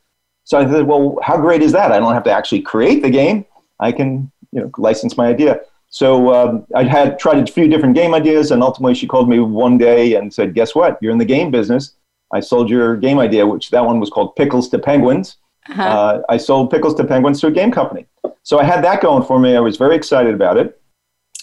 So 0.48 0.58
I 0.58 0.66
said, 0.66 0.86
well, 0.86 1.18
how 1.22 1.36
great 1.36 1.60
is 1.60 1.72
that? 1.72 1.92
I 1.92 1.98
don't 1.98 2.14
have 2.14 2.24
to 2.24 2.32
actually 2.32 2.62
create 2.62 3.02
the 3.02 3.10
game. 3.10 3.44
I 3.80 3.92
can, 3.92 4.32
you 4.50 4.62
know, 4.62 4.70
license 4.78 5.14
my 5.14 5.26
idea. 5.26 5.60
So 5.90 6.34
um, 6.34 6.66
I 6.74 6.84
had 6.84 7.18
tried 7.18 7.46
a 7.46 7.52
few 7.52 7.68
different 7.68 7.94
game 7.94 8.14
ideas, 8.14 8.50
and 8.50 8.62
ultimately 8.62 8.94
she 8.94 9.06
called 9.06 9.28
me 9.28 9.40
one 9.40 9.76
day 9.76 10.14
and 10.14 10.32
said, 10.32 10.54
"Guess 10.54 10.74
what? 10.74 10.96
You're 11.02 11.12
in 11.12 11.18
the 11.18 11.26
game 11.26 11.50
business. 11.50 11.96
I 12.32 12.40
sold 12.40 12.70
your 12.70 12.96
game 12.96 13.18
idea, 13.18 13.46
which 13.46 13.68
that 13.72 13.84
one 13.84 14.00
was 14.00 14.08
called 14.08 14.36
Pickles 14.36 14.70
to 14.70 14.78
Penguins. 14.78 15.36
Uh-huh. 15.68 15.82
Uh, 15.82 16.22
I 16.30 16.38
sold 16.38 16.70
Pickles 16.70 16.94
to 16.94 17.04
Penguins 17.04 17.42
to 17.42 17.48
a 17.48 17.50
game 17.50 17.70
company. 17.70 18.06
So 18.42 18.58
I 18.58 18.64
had 18.64 18.82
that 18.84 19.02
going 19.02 19.24
for 19.24 19.38
me. 19.38 19.54
I 19.54 19.60
was 19.60 19.76
very 19.76 19.96
excited 19.96 20.32
about 20.34 20.56
it. 20.56 20.80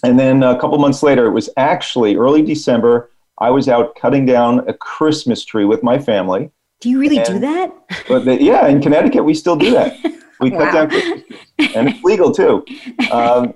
And 0.02 0.18
then 0.18 0.42
a 0.42 0.60
couple 0.60 0.80
months 0.80 1.04
later, 1.04 1.28
it 1.28 1.32
was 1.32 1.48
actually 1.58 2.16
early 2.16 2.42
December. 2.42 3.12
I 3.40 3.52
was 3.52 3.70
out 3.70 3.96
cutting 3.96 4.26
down 4.26 4.68
a 4.68 4.74
Christmas 4.74 5.46
tree 5.46 5.66
with 5.66 5.84
my 5.84 6.00
family. 6.00 6.50
Do 6.82 6.90
you 6.90 7.00
really 7.00 7.18
and, 7.18 7.26
do 7.26 7.40
that? 7.40 7.74
But 8.08 8.42
yeah, 8.42 8.68
in 8.68 8.82
Connecticut, 8.82 9.24
we 9.24 9.34
still 9.34 9.56
do 9.56 9.72
that. 9.72 9.98
We 10.42 10.50
wow. 10.52 10.60
cut 10.60 10.74
down 10.74 10.90
Christmas 10.90 11.24
trees, 11.30 11.76
and 11.78 11.88
it's 11.88 12.04
legal 12.04 12.30
too. 12.30 12.66
Um, 13.10 13.54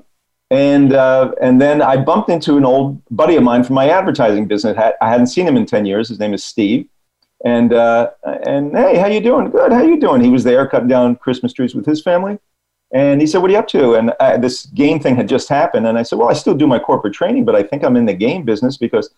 and 0.49 0.93
uh, 0.93 1.33
and 1.41 1.61
then 1.61 1.81
I 1.81 1.97
bumped 1.97 2.29
into 2.29 2.55
an 2.55 2.63
old 2.63 3.01
buddy 3.11 3.35
of 3.35 3.43
mine 3.43 3.65
from 3.65 3.75
my 3.75 3.89
advertising 3.89 4.47
business. 4.47 4.77
I 4.77 5.09
hadn't 5.09 5.27
seen 5.27 5.45
him 5.45 5.57
in 5.57 5.65
ten 5.65 5.85
years. 5.85 6.07
His 6.07 6.19
name 6.19 6.33
is 6.33 6.41
Steve. 6.41 6.88
And 7.45 7.73
uh, 7.73 8.11
and 8.23 8.75
hey, 8.75 8.97
how 8.97 9.07
you 9.07 9.21
doing? 9.21 9.49
Good. 9.49 9.71
How 9.71 9.83
you 9.83 9.99
doing? 9.99 10.21
He 10.21 10.29
was 10.29 10.43
there 10.43 10.67
cutting 10.67 10.88
down 10.88 11.15
Christmas 11.15 11.53
trees 11.53 11.73
with 11.73 11.85
his 11.85 12.01
family. 12.01 12.38
And 12.91 13.21
he 13.21 13.27
said, 13.27 13.41
"What 13.41 13.51
are 13.51 13.53
you 13.53 13.59
up 13.59 13.67
to?" 13.69 13.93
And 13.95 14.13
I, 14.19 14.38
this 14.38 14.65
game 14.65 14.99
thing 14.99 15.15
had 15.15 15.29
just 15.29 15.47
happened, 15.47 15.88
and 15.88 15.97
I 15.97 16.03
said, 16.03 16.17
"Well, 16.17 16.29
I 16.29 16.33
still 16.33 16.55
do 16.55 16.67
my 16.67 16.79
corporate 16.79 17.13
training, 17.13 17.45
but 17.45 17.55
I 17.55 17.63
think 17.63 17.83
I'm 17.83 17.95
in 17.95 18.05
the 18.05 18.13
game 18.13 18.43
business 18.43 18.77
because." 18.77 19.09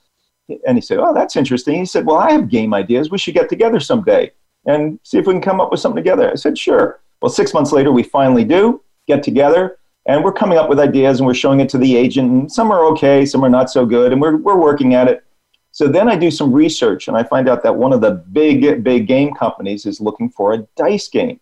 And 0.68 0.78
he 0.78 0.82
said, 0.82 1.00
"Oh, 1.00 1.14
that's 1.14 1.36
interesting." 1.36 1.80
He 1.80 1.86
said, 1.86 2.06
"Well, 2.06 2.18
I 2.18 2.32
have 2.32 2.50
game 2.50 2.74
ideas. 2.74 3.10
We 3.10 3.18
should 3.18 3.34
get 3.34 3.50
together 3.50 3.80
someday 3.80 4.32
and 4.66 5.00
see 5.04 5.18
if 5.18 5.26
we 5.26 5.34
can 5.34 5.42
come 5.42 5.62
up 5.62 5.72
with 5.72 5.80
something 5.80 6.04
together." 6.04 6.30
I 6.30 6.36
said, 6.36 6.58
"Sure." 6.58 7.00
Well, 7.22 7.30
six 7.30 7.54
months 7.54 7.72
later, 7.72 7.92
we 7.92 8.04
finally 8.04 8.44
do 8.44 8.82
get 9.08 9.24
together, 9.24 9.78
and 10.08 10.24
we're 10.24 10.34
coming 10.34 10.58
up 10.58 10.70
with 10.70 10.80
ideas, 10.80 11.20
and 11.20 11.28
we're 11.28 11.34
showing 11.34 11.60
it 11.60 11.70
to 11.70 11.78
the 11.78 11.96
agent. 11.96 12.32
And 12.32 12.52
some 12.52 12.72
are 12.72 12.86
okay, 12.88 13.26
some 13.26 13.44
are 13.46 13.50
not 13.50 13.70
so 13.70 13.86
good, 13.86 14.12
and 14.12 14.22
we're 14.22 14.38
we're 14.38 14.60
working 14.60 14.94
at 14.94 15.08
it. 15.08 15.24
So 15.72 15.88
then 15.88 16.10
I 16.10 16.18
do 16.18 16.30
some 16.30 16.52
research, 16.52 17.08
and 17.08 17.16
I 17.16 17.24
find 17.24 17.48
out 17.48 17.64
that 17.64 17.76
one 17.76 17.94
of 17.94 18.02
the 18.02 18.12
big 18.12 18.84
big 18.84 19.08
game 19.08 19.34
companies 19.34 19.86
is 19.86 20.02
looking 20.02 20.30
for 20.30 20.54
a 20.54 20.58
dice 20.76 21.08
game. 21.08 21.40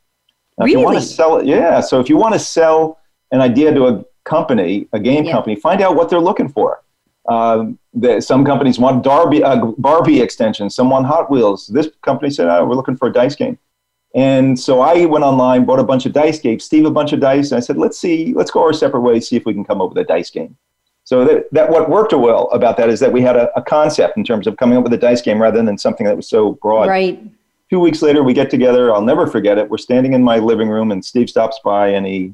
Now, 0.58 0.66
really? 0.66 0.74
If 0.74 0.80
you 0.80 0.86
want 0.86 0.98
to 0.98 1.04
sell 1.04 1.38
it, 1.38 1.46
yeah. 1.46 1.80
So 1.80 2.00
if 2.00 2.10
you 2.10 2.18
want 2.18 2.34
to 2.34 2.40
sell 2.40 3.00
an 3.32 3.42
idea 3.42 3.74
to 3.74 3.88
a 3.88 4.06
company, 4.26 4.88
a 4.94 5.00
game 5.00 5.26
yeah. 5.26 5.32
company, 5.32 5.56
find 5.56 5.82
out 5.82 5.96
what 5.96 6.10
they're 6.10 6.20
looking 6.20 6.50
for. 6.50 6.82
Um, 7.30 7.78
the, 7.94 8.22
some 8.22 8.44
companies 8.44 8.80
want 8.80 9.04
Darby, 9.04 9.44
uh, 9.44 9.66
Barbie 9.78 10.22
extensions, 10.22 10.76
some 10.76 10.90
want 10.90 11.06
Hot 11.06 11.30
Wheels. 11.30 11.68
This 11.68 11.90
company 12.02 12.32
said, 12.32 12.48
oh, 12.48 12.66
we're 12.66 12.76
looking 12.76 12.98
for 12.98 13.08
a 13.08 13.14
dice 13.14 13.36
game. 13.36 13.58
And 14.16 14.60
so 14.60 14.82
I 14.82 15.06
went 15.06 15.24
online, 15.24 15.66
bought 15.66 15.80
a 15.80 15.84
bunch 15.84 16.08
of 16.08 16.14
dice, 16.14 16.40
gave 16.40 16.62
Steve 16.62 16.86
a 16.86 16.92
bunch 16.92 17.14
of 17.14 17.20
dice, 17.20 17.52
and 17.52 17.58
I 17.58 17.60
said, 17.60 17.78
let's 17.78 18.00
see, 18.00 18.34
let's 18.34 18.50
go 18.50 18.64
our 18.64 18.74
separate 18.74 19.02
ways, 19.02 19.28
see 19.28 19.36
if 19.36 19.46
we 19.46 19.54
can 19.54 19.64
come 19.64 19.82
up 19.82 19.90
with 19.90 20.00
a 20.00 20.04
dice 20.04 20.32
game. 20.32 20.58
So 21.04 21.26
that, 21.26 21.52
that 21.52 21.70
what 21.70 21.90
worked 21.90 22.14
well 22.14 22.50
about 22.52 22.78
that 22.78 22.90
is 22.90 23.00
that 23.02 23.12
we 23.12 23.22
had 23.22 23.36
a, 23.36 23.52
a 23.56 23.62
concept 23.62 24.18
in 24.18 24.24
terms 24.24 24.48
of 24.48 24.58
coming 24.58 24.78
up 24.78 24.84
with 24.84 24.94
a 24.94 24.98
dice 24.98 25.22
game 25.22 25.40
rather 25.40 25.62
than 25.62 25.78
something 25.78 26.06
that 26.08 26.16
was 26.16 26.28
so 26.28 26.54
broad. 26.54 26.88
Right 26.88 27.22
two 27.70 27.80
weeks 27.80 28.02
later, 28.02 28.24
we 28.24 28.34
get 28.34 28.50
together. 28.50 28.94
I'll 28.94 29.02
never 29.02 29.28
forget 29.28 29.58
it. 29.58 29.70
We're 29.70 29.78
standing 29.78 30.14
in 30.14 30.24
my 30.24 30.38
living 30.38 30.70
room, 30.70 30.92
and 30.92 31.04
Steve 31.04 31.30
stops 31.30 31.60
by, 31.64 31.90
and 31.90 32.06
he 32.06 32.34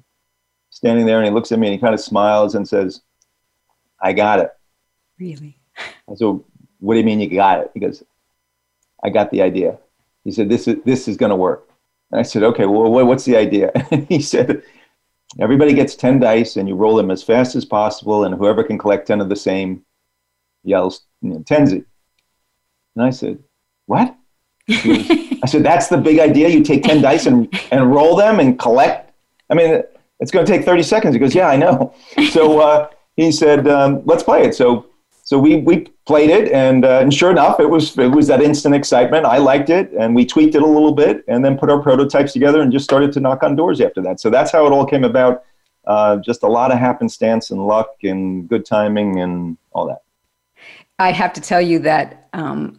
standing 0.69 1.05
there, 1.05 1.17
and 1.17 1.25
he 1.25 1.31
looks 1.31 1.51
at 1.51 1.59
me, 1.59 1.67
and 1.67 1.73
he 1.73 1.79
kind 1.79 1.93
of 1.93 1.99
smiles 1.99 2.55
and 2.55 2.67
says, 2.67 3.01
"I 4.01 4.13
got 4.13 4.39
it." 4.39 4.51
Really? 5.19 5.59
I 6.09 6.15
said, 6.15 6.39
"What 6.79 6.93
do 6.93 6.99
you 6.99 7.05
mean 7.05 7.19
you 7.19 7.29
got 7.29 7.59
it?" 7.59 7.71
He 7.73 7.79
goes, 7.79 8.03
"I 9.03 9.09
got 9.09 9.31
the 9.31 9.41
idea." 9.41 9.77
He 10.23 10.31
said, 10.31 10.49
"This 10.49 10.67
is 10.67 10.77
this 10.85 11.07
is 11.07 11.17
going 11.17 11.29
to 11.29 11.35
work." 11.35 11.69
And 12.11 12.19
I 12.19 12.23
said, 12.23 12.43
"Okay, 12.43 12.65
well, 12.65 12.89
what's 13.05 13.25
the 13.25 13.37
idea?" 13.37 13.71
And 13.91 14.07
he 14.07 14.21
said, 14.21 14.63
"Everybody 15.39 15.73
gets 15.73 15.95
ten 15.95 16.19
dice, 16.19 16.57
and 16.57 16.67
you 16.67 16.75
roll 16.75 16.95
them 16.95 17.11
as 17.11 17.23
fast 17.23 17.55
as 17.55 17.65
possible, 17.65 18.23
and 18.25 18.35
whoever 18.35 18.63
can 18.63 18.77
collect 18.77 19.07
ten 19.07 19.21
of 19.21 19.29
the 19.29 19.35
same 19.35 19.85
yells 20.63 21.01
you 21.21 21.29
know, 21.29 21.39
Tenzi." 21.39 21.85
And 22.95 23.05
I 23.05 23.09
said, 23.09 23.43
"What?" 23.85 24.15
I 25.45 25.47
said, 25.47 25.63
that's 25.63 25.89
the 25.89 25.97
big 25.97 26.19
idea. 26.19 26.49
You 26.49 26.63
take 26.63 26.83
10 26.83 27.01
dice 27.01 27.27
and, 27.27 27.47
and 27.71 27.93
roll 27.93 28.15
them 28.15 28.39
and 28.39 28.57
collect. 28.57 29.13
I 29.51 29.53
mean, 29.53 29.83
it's 30.19 30.31
going 30.31 30.43
to 30.43 30.51
take 30.51 30.65
30 30.65 30.81
seconds. 30.81 31.13
He 31.13 31.19
goes, 31.19 31.35
yeah, 31.35 31.49
I 31.49 31.55
know. 31.55 31.93
So 32.31 32.59
uh, 32.59 32.89
he 33.15 33.31
said, 33.31 33.67
um, 33.67 34.01
let's 34.05 34.23
play 34.23 34.43
it. 34.43 34.55
So, 34.55 34.87
so 35.25 35.39
we, 35.39 35.57
we 35.57 35.87
played 36.05 36.29
it 36.29 36.51
and, 36.51 36.85
uh, 36.85 36.99
and 36.99 37.11
sure 37.11 37.31
enough, 37.31 37.59
it 37.59 37.67
was, 37.67 37.97
it 37.97 38.11
was 38.11 38.27
that 38.27 38.43
instant 38.43 38.75
excitement. 38.75 39.25
I 39.25 39.39
liked 39.39 39.71
it 39.71 39.91
and 39.99 40.15
we 40.15 40.23
tweaked 40.23 40.53
it 40.53 40.61
a 40.61 40.67
little 40.67 40.91
bit 40.91 41.25
and 41.27 41.43
then 41.43 41.57
put 41.57 41.71
our 41.71 41.81
prototypes 41.81 42.31
together 42.31 42.61
and 42.61 42.71
just 42.71 42.85
started 42.85 43.11
to 43.13 43.19
knock 43.19 43.41
on 43.41 43.55
doors 43.55 43.81
after 43.81 44.01
that. 44.03 44.19
So 44.19 44.29
that's 44.29 44.51
how 44.51 44.67
it 44.67 44.71
all 44.71 44.85
came 44.85 45.03
about. 45.03 45.43
Uh, 45.87 46.17
just 46.17 46.43
a 46.43 46.47
lot 46.47 46.71
of 46.71 46.77
happenstance 46.77 47.49
and 47.49 47.65
luck 47.65 47.89
and 48.03 48.47
good 48.47 48.67
timing 48.67 49.19
and 49.19 49.57
all 49.71 49.87
that. 49.87 50.03
I 50.99 51.11
have 51.11 51.33
to 51.33 51.41
tell 51.41 51.61
you 51.61 51.79
that 51.79 52.29
um, 52.33 52.75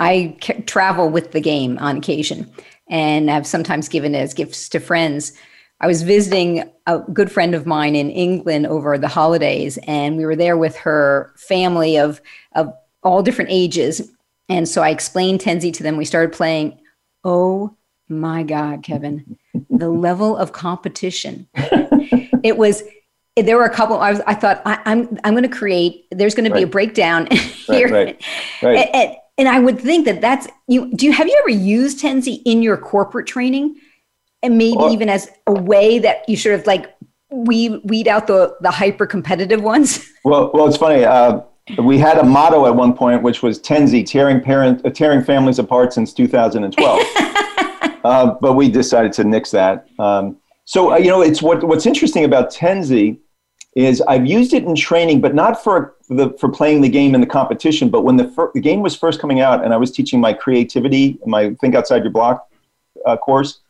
travel 0.66 1.08
with 1.08 1.32
the 1.32 1.40
game 1.40 1.78
on 1.78 1.98
occasion, 1.98 2.50
and 2.88 3.30
I've 3.30 3.46
sometimes 3.46 3.88
given 3.88 4.14
it 4.14 4.18
as 4.18 4.34
gifts 4.34 4.68
to 4.70 4.80
friends. 4.80 5.32
I 5.80 5.86
was 5.86 6.02
visiting 6.02 6.70
a 6.86 6.98
good 6.98 7.30
friend 7.30 7.54
of 7.54 7.66
mine 7.66 7.94
in 7.96 8.10
England 8.10 8.66
over 8.66 8.96
the 8.96 9.08
holidays, 9.08 9.78
and 9.86 10.16
we 10.16 10.24
were 10.24 10.36
there 10.36 10.56
with 10.56 10.76
her 10.76 11.34
family 11.36 11.98
of 11.98 12.20
of 12.54 12.72
all 13.02 13.22
different 13.22 13.50
ages. 13.52 14.10
And 14.48 14.68
so 14.68 14.82
I 14.82 14.90
explained 14.90 15.40
Tenzi 15.40 15.72
to 15.74 15.82
them. 15.82 15.96
We 15.96 16.04
started 16.04 16.32
playing. 16.32 16.80
Oh 17.24 17.76
my 18.08 18.42
God, 18.42 18.82
Kevin, 18.82 19.36
the 19.68 19.88
level 19.88 20.36
of 20.36 20.52
competition. 20.52 21.48
it 21.54 22.56
was 22.56 22.82
there 23.36 23.56
were 23.56 23.64
a 23.64 23.74
couple 23.74 23.98
I 23.98 24.12
was 24.12 24.20
I 24.26 24.34
thought 24.34 24.62
I, 24.64 24.74
am 24.74 24.80
I'm, 24.86 25.20
I'm 25.24 25.32
going 25.34 25.42
to 25.42 25.54
create 25.54 26.06
there's 26.10 26.34
going 26.34 26.48
to 26.48 26.54
be 26.54 26.62
a 26.62 26.66
breakdown 26.66 27.26
here 27.30 27.88
right, 27.88 28.24
right, 28.62 28.88
And, 28.94 29.16
and, 29.36 29.48
I 29.48 29.58
would 29.60 29.78
think 29.78 30.06
that 30.06 30.22
that's 30.22 30.46
you 30.68 30.94
do 30.94 31.04
you 31.04 31.12
have 31.12 31.26
you 31.26 31.36
ever 31.40 31.50
used 31.50 32.00
Tenzi 32.00 32.40
in 32.46 32.62
your 32.62 32.78
corporate 32.78 33.26
training 33.26 33.76
and 34.46 34.56
maybe 34.56 34.76
well, 34.76 34.92
even 34.92 35.08
as 35.08 35.30
a 35.46 35.52
way 35.52 35.98
that 35.98 36.26
you 36.28 36.36
sort 36.36 36.58
of 36.58 36.66
like 36.66 36.94
weed 37.30 37.80
weed 37.84 38.08
out 38.08 38.26
the 38.26 38.56
the 38.60 38.70
hyper 38.70 39.06
competitive 39.06 39.60
ones 39.60 40.08
well 40.24 40.50
well 40.54 40.66
it's 40.66 40.76
funny 40.76 41.04
uh, 41.04 41.40
we 41.82 41.98
had 41.98 42.16
a 42.18 42.22
motto 42.22 42.66
at 42.66 42.74
one 42.74 42.94
point 42.94 43.22
which 43.22 43.42
was 43.42 43.60
Tenzi 43.60 44.06
tearing 44.06 44.40
parent 44.40 44.84
uh, 44.86 44.90
tearing 44.90 45.22
families 45.22 45.58
apart 45.58 45.92
since 45.92 46.14
2012 46.14 47.00
uh, 48.04 48.34
but 48.40 48.54
we 48.54 48.70
decided 48.70 49.12
to 49.14 49.24
nix 49.24 49.50
that 49.50 49.88
um, 49.98 50.36
so 50.64 50.92
uh, 50.92 50.96
you 50.96 51.08
know 51.08 51.20
it's 51.20 51.42
what 51.42 51.64
what's 51.64 51.84
interesting 51.84 52.24
about 52.24 52.52
Tenzi 52.52 53.18
is 53.76 54.00
I've 54.08 54.24
used 54.24 54.54
it 54.54 54.64
in 54.64 54.74
training, 54.74 55.20
but 55.20 55.34
not 55.34 55.62
for 55.62 55.96
the 56.08 56.30
for 56.40 56.48
playing 56.48 56.80
the 56.80 56.88
game 56.88 57.14
in 57.14 57.20
the 57.20 57.26
competition. 57.26 57.90
But 57.90 58.04
when 58.04 58.16
the, 58.16 58.26
fir- 58.26 58.50
the 58.54 58.60
game 58.60 58.80
was 58.80 58.96
first 58.96 59.20
coming 59.20 59.40
out, 59.40 59.62
and 59.62 59.74
I 59.74 59.76
was 59.76 59.90
teaching 59.90 60.18
my 60.18 60.32
creativity, 60.32 61.18
my 61.26 61.52
Think 61.60 61.74
Outside 61.74 62.02
Your 62.02 62.10
Block 62.10 62.48
uh, 63.04 63.18
course, 63.18 63.60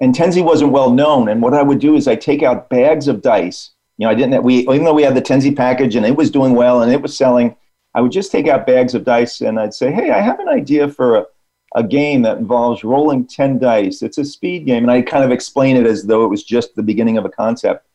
and 0.00 0.14
Tenzi 0.14 0.44
wasn't 0.44 0.72
well 0.72 0.90
known. 0.90 1.28
And 1.28 1.42
what 1.42 1.54
I 1.54 1.62
would 1.62 1.78
do 1.78 1.96
is 1.96 2.08
I 2.08 2.16
take 2.16 2.42
out 2.42 2.68
bags 2.68 3.08
of 3.08 3.22
dice. 3.22 3.70
You 3.98 4.06
know, 4.06 4.10
I 4.10 4.14
didn't. 4.14 4.42
We 4.42 4.58
even 4.58 4.84
though 4.84 4.94
we 4.94 5.02
had 5.02 5.16
the 5.16 5.22
Tenzi 5.22 5.56
package 5.56 5.96
and 5.96 6.04
it 6.04 6.16
was 6.16 6.30
doing 6.30 6.54
well 6.54 6.82
and 6.82 6.92
it 6.92 7.00
was 7.00 7.16
selling, 7.16 7.56
I 7.94 8.00
would 8.00 8.12
just 8.12 8.30
take 8.30 8.46
out 8.46 8.66
bags 8.66 8.94
of 8.94 9.04
dice 9.04 9.40
and 9.40 9.58
I'd 9.58 9.74
say, 9.74 9.90
"Hey, 9.92 10.10
I 10.10 10.20
have 10.20 10.40
an 10.40 10.48
idea 10.48 10.88
for 10.88 11.16
a." 11.16 11.26
A 11.74 11.82
game 11.82 12.22
that 12.22 12.38
involves 12.38 12.84
rolling 12.84 13.26
10 13.26 13.58
dice. 13.58 14.00
It's 14.00 14.16
a 14.16 14.24
speed 14.24 14.64
game. 14.64 14.84
And 14.84 14.90
I 14.90 15.02
kind 15.02 15.24
of 15.24 15.30
explain 15.30 15.76
it 15.76 15.84
as 15.84 16.04
though 16.04 16.24
it 16.24 16.28
was 16.28 16.42
just 16.42 16.74
the 16.74 16.82
beginning 16.82 17.18
of 17.18 17.26
a 17.26 17.28
concept 17.28 17.86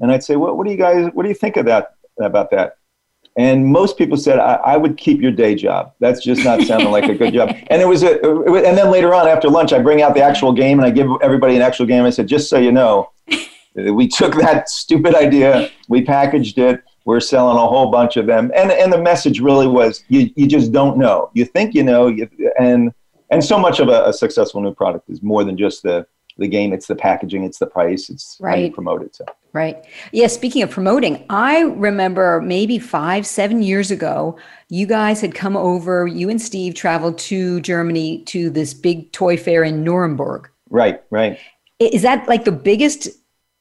and 0.00 0.10
I'd 0.10 0.24
say, 0.24 0.36
well, 0.36 0.56
what 0.56 0.66
do 0.66 0.72
you 0.72 0.78
guys, 0.78 1.10
what 1.12 1.22
do 1.22 1.28
you 1.28 1.34
think 1.34 1.56
of 1.56 1.66
that, 1.66 1.94
about 2.20 2.50
that? 2.50 2.78
And 3.36 3.66
most 3.66 3.98
people 3.98 4.16
said, 4.16 4.38
I, 4.38 4.54
I 4.54 4.76
would 4.76 4.96
keep 4.96 5.20
your 5.20 5.32
day 5.32 5.56
job. 5.56 5.92
That's 5.98 6.22
just 6.22 6.44
not 6.44 6.62
sounding 6.62 6.92
like 6.92 7.08
a 7.08 7.14
good 7.14 7.32
job. 7.34 7.56
And 7.68 7.82
it 7.82 7.86
was, 7.86 8.02
a, 8.04 8.20
and 8.20 8.78
then 8.78 8.90
later 8.90 9.14
on 9.14 9.26
after 9.26 9.48
lunch, 9.48 9.72
I 9.72 9.80
bring 9.80 10.02
out 10.02 10.14
the 10.14 10.22
actual 10.22 10.52
game 10.52 10.78
and 10.78 10.86
I 10.86 10.90
give 10.90 11.08
everybody 11.22 11.56
an 11.56 11.62
actual 11.62 11.86
game. 11.86 12.04
I 12.04 12.10
said, 12.10 12.28
just 12.28 12.48
so 12.48 12.58
you 12.58 12.70
know, 12.70 13.10
we 13.74 14.06
took 14.06 14.34
that 14.36 14.68
stupid 14.68 15.14
idea, 15.14 15.70
we 15.88 16.02
packaged 16.02 16.58
it, 16.58 16.84
we're 17.04 17.20
selling 17.20 17.56
a 17.56 17.66
whole 17.66 17.90
bunch 17.90 18.16
of 18.16 18.26
them. 18.26 18.52
And, 18.54 18.70
and 18.70 18.92
the 18.92 18.98
message 18.98 19.40
really 19.40 19.66
was, 19.66 20.04
you, 20.08 20.30
you 20.36 20.46
just 20.46 20.72
don't 20.72 20.96
know. 20.98 21.30
You 21.34 21.44
think 21.44 21.74
you 21.74 21.82
know, 21.82 22.06
you, 22.06 22.28
and, 22.60 22.92
and 23.30 23.42
so 23.42 23.58
much 23.58 23.80
of 23.80 23.88
a, 23.88 24.04
a 24.04 24.12
successful 24.12 24.60
new 24.60 24.74
product 24.74 25.10
is 25.10 25.22
more 25.22 25.42
than 25.42 25.56
just 25.56 25.82
the, 25.82 26.06
the 26.38 26.46
game, 26.46 26.72
it's 26.72 26.86
the 26.86 26.96
packaging, 26.96 27.42
it's 27.42 27.58
the 27.58 27.66
price, 27.66 28.10
it's 28.10 28.36
right. 28.40 28.50
how 28.50 28.56
you 28.56 28.70
promote 28.70 29.02
it. 29.02 29.16
So. 29.16 29.24
Right. 29.54 29.86
Yeah. 30.10 30.26
Speaking 30.26 30.62
of 30.62 30.70
promoting, 30.70 31.24
I 31.30 31.60
remember 31.60 32.40
maybe 32.40 32.80
five, 32.80 33.24
seven 33.24 33.62
years 33.62 33.92
ago, 33.92 34.36
you 34.68 34.84
guys 34.84 35.20
had 35.20 35.32
come 35.32 35.56
over, 35.56 36.08
you 36.08 36.28
and 36.28 36.42
Steve 36.42 36.74
traveled 36.74 37.18
to 37.18 37.60
Germany 37.60 38.24
to 38.24 38.50
this 38.50 38.74
big 38.74 39.12
toy 39.12 39.36
fair 39.36 39.62
in 39.62 39.84
Nuremberg. 39.84 40.50
Right, 40.70 41.02
right. 41.10 41.38
Is 41.78 42.02
that 42.02 42.26
like 42.26 42.44
the 42.44 42.52
biggest 42.52 43.08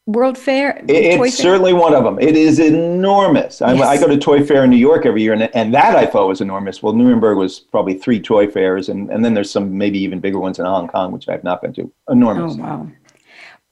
World 0.07 0.35
Fair? 0.35 0.83
It, 0.87 0.89
it's 0.89 1.15
fair? 1.15 1.31
certainly 1.31 1.73
one 1.73 1.93
of 1.93 2.03
them. 2.03 2.19
It 2.19 2.35
is 2.35 2.57
enormous. 2.57 3.61
Yes. 3.61 3.81
I, 3.81 3.91
I, 3.91 3.97
go 3.97 4.07
to 4.07 4.17
Toy 4.17 4.43
Fair 4.43 4.63
in 4.63 4.71
New 4.71 4.77
York 4.77 5.05
every 5.05 5.21
year, 5.21 5.33
and, 5.33 5.43
and 5.55 5.73
that 5.75 5.95
I 5.95 6.07
thought 6.07 6.27
was 6.27 6.41
enormous. 6.41 6.81
Well, 6.81 6.93
Nuremberg 6.93 7.37
was 7.37 7.59
probably 7.59 7.93
three 7.99 8.19
toy 8.19 8.49
fairs, 8.49 8.89
and, 8.89 9.09
and 9.11 9.23
then 9.23 9.35
there's 9.35 9.51
some 9.51 9.77
maybe 9.77 9.99
even 9.99 10.19
bigger 10.19 10.39
ones 10.39 10.57
in 10.57 10.65
Hong 10.65 10.87
Kong, 10.87 11.11
which 11.11 11.29
I've 11.29 11.43
not 11.43 11.61
been 11.61 11.73
to. 11.73 11.91
Enormous. 12.09 12.55
Oh, 12.55 12.61
wow. 12.61 12.87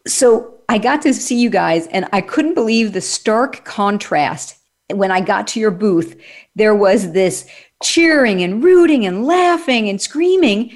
So 0.07 0.60
I 0.71 0.77
got 0.77 1.01
to 1.01 1.13
see 1.13 1.37
you 1.37 1.49
guys, 1.49 1.87
and 1.87 2.07
I 2.13 2.21
couldn't 2.21 2.53
believe 2.53 2.93
the 2.93 3.01
stark 3.01 3.65
contrast. 3.65 4.57
When 4.89 5.11
I 5.11 5.19
got 5.19 5.45
to 5.47 5.59
your 5.59 5.69
booth, 5.69 6.17
there 6.55 6.73
was 6.73 7.11
this 7.11 7.45
cheering 7.83 8.41
and 8.41 8.63
rooting 8.63 9.05
and 9.05 9.25
laughing 9.25 9.89
and 9.89 10.01
screaming. 10.01 10.71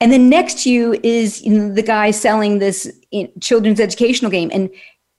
And 0.00 0.12
then 0.12 0.28
next 0.28 0.62
to 0.62 0.70
you 0.70 0.96
is 1.02 1.42
the 1.42 1.82
guy 1.84 2.12
selling 2.12 2.60
this 2.60 2.88
children's 3.40 3.80
educational 3.80 4.30
game. 4.30 4.48
And 4.54 4.70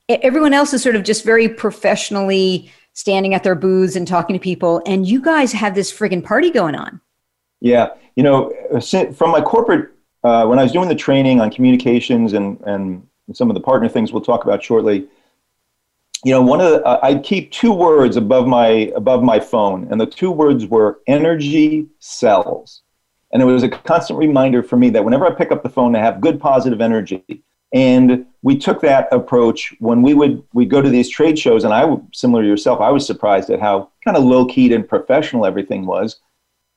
everyone 0.08 0.54
else 0.54 0.74
is 0.74 0.82
sort 0.82 0.96
of 0.96 1.04
just 1.04 1.26
very 1.26 1.50
professionally 1.50 2.72
standing 2.94 3.34
at 3.34 3.44
their 3.44 3.56
booths 3.56 3.98
and 3.98 4.08
talking 4.08 4.36
to 4.36 4.40
people. 4.40 4.82
And 4.86 5.06
you 5.06 5.22
guys 5.22 5.52
have 5.52 5.76
this 5.76 5.92
friggin' 5.92 6.24
party 6.24 6.50
going 6.50 6.76
on. 6.76 7.02
Yeah. 7.60 7.90
You 8.16 8.24
know, 8.24 8.54
from 9.18 9.32
my 9.32 9.42
corporate, 9.42 9.92
uh, 10.24 10.46
when 10.46 10.60
I 10.60 10.64
was 10.64 10.72
doing 10.72 10.88
the 10.88 10.96
training 10.96 11.42
on 11.42 11.52
communications 11.52 12.32
and, 12.32 12.58
and 12.62 13.06
some 13.36 13.50
of 13.50 13.54
the 13.54 13.62
partner 13.62 13.90
things 13.90 14.12
we'll 14.12 14.22
talk 14.22 14.44
about 14.44 14.64
shortly, 14.64 15.08
you 16.26 16.32
know, 16.32 16.42
one 16.42 16.62
of 16.62 16.72
the, 16.72 16.84
uh, 16.86 17.00
I'd 17.04 17.24
keep 17.24 17.52
two 17.52 17.74
words 17.74 18.16
above 18.16 18.48
my 18.48 18.92
above 18.96 19.24
my 19.24 19.40
phone, 19.40 19.88
and 19.92 20.00
the 20.00 20.06
two 20.06 20.32
words 20.32 20.66
were 20.66 21.00
energy 21.08 21.88
sells. 22.00 22.82
And 23.32 23.42
it 23.42 23.46
was 23.46 23.64
a 23.64 23.70
constant 23.70 24.20
reminder 24.20 24.62
for 24.62 24.78
me 24.78 24.90
that 24.92 25.04
whenever 25.04 25.26
I 25.26 25.34
pick 25.34 25.52
up 25.52 25.64
the 25.64 25.70
phone, 25.70 25.94
to 25.94 26.00
have 26.00 26.22
good 26.22 26.40
positive 26.40 26.82
energy. 26.82 27.44
And 27.74 28.28
we 28.44 28.56
took 28.56 28.82
that 28.82 29.08
approach 29.12 29.74
when 29.80 30.04
we 30.04 30.14
would 30.14 30.44
we 30.54 30.66
go 30.66 30.80
to 30.80 30.90
these 30.90 31.10
trade 31.10 31.40
shows, 31.40 31.64
and 31.64 31.74
I, 31.74 31.84
similar 32.14 32.44
to 32.44 32.48
yourself, 32.48 32.80
I 32.80 32.92
was 32.92 33.06
surprised 33.06 33.50
at 33.50 33.60
how 33.60 33.90
kind 34.06 34.16
of 34.16 34.24
low 34.24 34.46
keyed 34.46 34.72
and 34.72 34.88
professional 34.88 35.46
everything 35.46 35.88
was. 35.88 36.20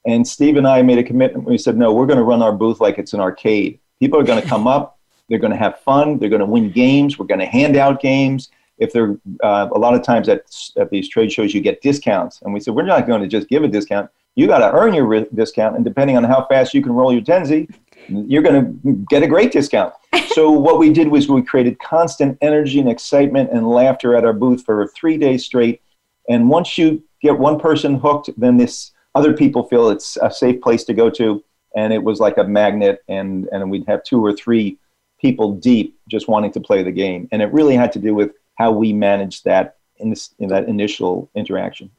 And 0.06 0.26
Steve 0.26 0.56
and 0.56 0.66
I 0.66 0.80
made 0.82 0.98
a 0.98 1.04
commitment. 1.04 1.46
We 1.46 1.58
said, 1.58 1.76
no, 1.76 1.92
we're 1.92 2.06
going 2.06 2.18
to 2.18 2.24
run 2.24 2.40
our 2.40 2.52
booth 2.52 2.80
like 2.80 2.96
it's 2.96 3.12
an 3.12 3.20
arcade. 3.20 3.78
People 4.00 4.18
are 4.18 4.24
going 4.24 4.40
to 4.40 4.48
come 4.48 4.66
up, 4.66 4.95
they're 5.28 5.38
going 5.38 5.52
to 5.52 5.58
have 5.58 5.80
fun, 5.80 6.18
they're 6.18 6.28
going 6.28 6.40
to 6.40 6.46
win 6.46 6.70
games, 6.70 7.18
we're 7.18 7.26
going 7.26 7.40
to 7.40 7.46
hand 7.46 7.76
out 7.76 8.00
games. 8.00 8.50
If 8.78 8.92
they're 8.92 9.16
uh, 9.42 9.68
a 9.74 9.78
lot 9.78 9.94
of 9.94 10.02
times 10.02 10.28
at, 10.28 10.42
at 10.76 10.90
these 10.90 11.08
trade 11.08 11.32
shows, 11.32 11.54
you 11.54 11.60
get 11.60 11.80
discounts, 11.80 12.42
and 12.42 12.52
we 12.52 12.60
said 12.60 12.74
we're 12.74 12.82
not 12.82 13.06
going 13.06 13.22
to 13.22 13.28
just 13.28 13.48
give 13.48 13.64
a 13.64 13.68
discount. 13.68 14.10
You 14.34 14.46
got 14.46 14.58
to 14.58 14.70
earn 14.72 14.92
your 14.92 15.06
re- 15.06 15.26
discount, 15.34 15.76
and 15.76 15.84
depending 15.84 16.16
on 16.16 16.24
how 16.24 16.44
fast 16.46 16.74
you 16.74 16.82
can 16.82 16.92
roll 16.92 17.10
your 17.10 17.22
tenzi, 17.22 17.72
you're 18.08 18.42
going 18.42 18.80
to 18.82 18.92
get 19.08 19.22
a 19.22 19.26
great 19.26 19.50
discount. 19.50 19.94
so 20.28 20.50
what 20.50 20.78
we 20.78 20.92
did 20.92 21.08
was 21.08 21.28
we 21.28 21.42
created 21.42 21.78
constant 21.78 22.36
energy 22.40 22.78
and 22.78 22.88
excitement 22.88 23.50
and 23.50 23.66
laughter 23.66 24.14
at 24.14 24.24
our 24.24 24.34
booth 24.34 24.64
for 24.64 24.86
three 24.88 25.16
days 25.16 25.44
straight. 25.44 25.80
And 26.28 26.48
once 26.48 26.76
you 26.76 27.02
get 27.22 27.38
one 27.38 27.58
person 27.58 27.96
hooked, 27.96 28.30
then 28.36 28.56
this 28.56 28.92
other 29.14 29.32
people 29.32 29.64
feel 29.64 29.88
it's 29.88 30.18
a 30.20 30.30
safe 30.30 30.60
place 30.60 30.84
to 30.84 30.94
go 30.94 31.08
to. 31.10 31.42
And 31.74 31.92
it 31.92 32.02
was 32.02 32.20
like 32.20 32.38
a 32.38 32.44
magnet, 32.44 33.02
and 33.08 33.48
and 33.52 33.70
we'd 33.70 33.86
have 33.86 34.02
two 34.02 34.24
or 34.24 34.32
three 34.32 34.78
people 35.20 35.52
deep 35.52 35.98
just 36.08 36.28
wanting 36.28 36.52
to 36.52 36.60
play 36.60 36.82
the 36.82 36.92
game. 36.92 37.28
And 37.32 37.42
it 37.42 37.52
really 37.52 37.74
had 37.74 37.92
to 37.92 37.98
do 37.98 38.14
with 38.14 38.32
how 38.56 38.70
we 38.70 38.92
managed 38.92 39.44
that 39.44 39.76
in, 39.98 40.10
this, 40.10 40.34
in 40.38 40.48
that 40.48 40.68
initial 40.68 41.30
interaction. 41.34 41.90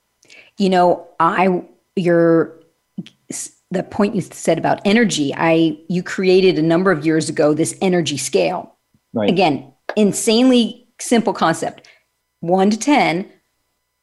You 0.57 0.69
know, 0.69 1.07
I 1.19 1.63
your 1.95 2.59
the 3.71 3.83
point 3.83 4.15
you 4.15 4.21
said 4.21 4.57
about 4.57 4.79
energy, 4.85 5.33
I 5.35 5.77
you 5.87 6.03
created 6.03 6.57
a 6.57 6.61
number 6.61 6.91
of 6.91 7.05
years 7.05 7.29
ago 7.29 7.53
this 7.53 7.75
energy 7.81 8.17
scale. 8.17 8.75
Right. 9.13 9.29
Again, 9.29 9.73
insanely 9.95 10.87
simple 10.99 11.33
concept. 11.33 11.87
1 12.41 12.69
to 12.71 12.77
10 12.77 13.29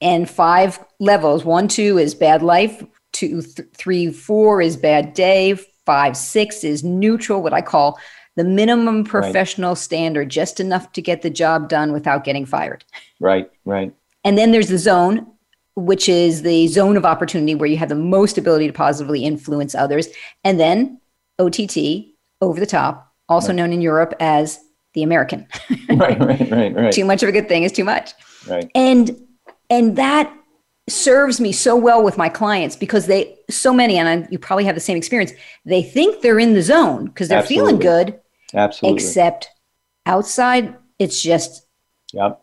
and 0.00 0.28
5 0.28 0.84
levels. 0.98 1.44
1 1.44 1.68
2 1.68 1.98
is 1.98 2.14
bad 2.14 2.42
life, 2.42 2.84
two, 3.12 3.42
th- 3.42 3.68
3 3.76 4.12
4 4.12 4.60
is 4.60 4.76
bad 4.76 5.14
day, 5.14 5.54
5 5.86 6.16
6 6.16 6.64
is 6.64 6.84
neutral, 6.84 7.42
what 7.42 7.52
I 7.52 7.62
call 7.62 7.98
the 8.36 8.44
minimum 8.44 9.04
professional 9.04 9.70
right. 9.70 9.78
standard, 9.78 10.28
just 10.28 10.60
enough 10.60 10.92
to 10.92 11.02
get 11.02 11.22
the 11.22 11.30
job 11.30 11.68
done 11.68 11.92
without 11.92 12.24
getting 12.24 12.46
fired. 12.46 12.84
Right, 13.20 13.50
right. 13.64 13.94
And 14.24 14.36
then 14.36 14.52
there's 14.52 14.68
the 14.68 14.78
zone 14.78 15.26
which 15.76 16.08
is 16.08 16.42
the 16.42 16.68
zone 16.68 16.96
of 16.96 17.04
opportunity 17.04 17.54
where 17.54 17.68
you 17.68 17.76
have 17.76 17.88
the 17.88 17.94
most 17.94 18.38
ability 18.38 18.66
to 18.66 18.72
positively 18.72 19.24
influence 19.24 19.74
others. 19.74 20.08
And 20.44 20.60
then 20.60 21.00
OTT, 21.38 21.78
over 22.40 22.60
the 22.60 22.66
top, 22.66 23.12
also 23.28 23.48
right. 23.48 23.56
known 23.56 23.72
in 23.72 23.80
Europe 23.80 24.14
as 24.20 24.60
the 24.92 25.02
American. 25.02 25.46
right, 25.90 26.18
right, 26.20 26.50
right, 26.50 26.74
right. 26.74 26.92
Too 26.92 27.04
much 27.04 27.22
of 27.22 27.28
a 27.28 27.32
good 27.32 27.48
thing 27.48 27.64
is 27.64 27.72
too 27.72 27.84
much. 27.84 28.12
Right. 28.46 28.70
And 28.74 29.20
and 29.70 29.96
that 29.96 30.32
serves 30.86 31.40
me 31.40 31.50
so 31.50 31.74
well 31.74 32.04
with 32.04 32.18
my 32.18 32.28
clients 32.28 32.76
because 32.76 33.06
they 33.06 33.36
so 33.50 33.72
many 33.72 33.96
and 33.96 34.08
I, 34.08 34.28
you 34.30 34.38
probably 34.38 34.64
have 34.64 34.74
the 34.74 34.80
same 34.80 34.96
experience. 34.96 35.32
They 35.64 35.82
think 35.82 36.20
they're 36.20 36.38
in 36.38 36.52
the 36.52 36.62
zone 36.62 37.06
because 37.06 37.28
they're 37.28 37.38
Absolutely. 37.38 37.72
feeling 37.72 37.80
good. 37.80 38.20
Absolutely. 38.54 39.02
Except 39.02 39.50
outside, 40.06 40.76
it's 40.98 41.20
just 41.20 41.66
yep. 42.12 42.40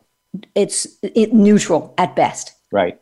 It's 0.54 0.86
it, 1.02 1.32
neutral 1.32 1.94
at 1.98 2.16
best. 2.16 2.52
Right. 2.70 2.98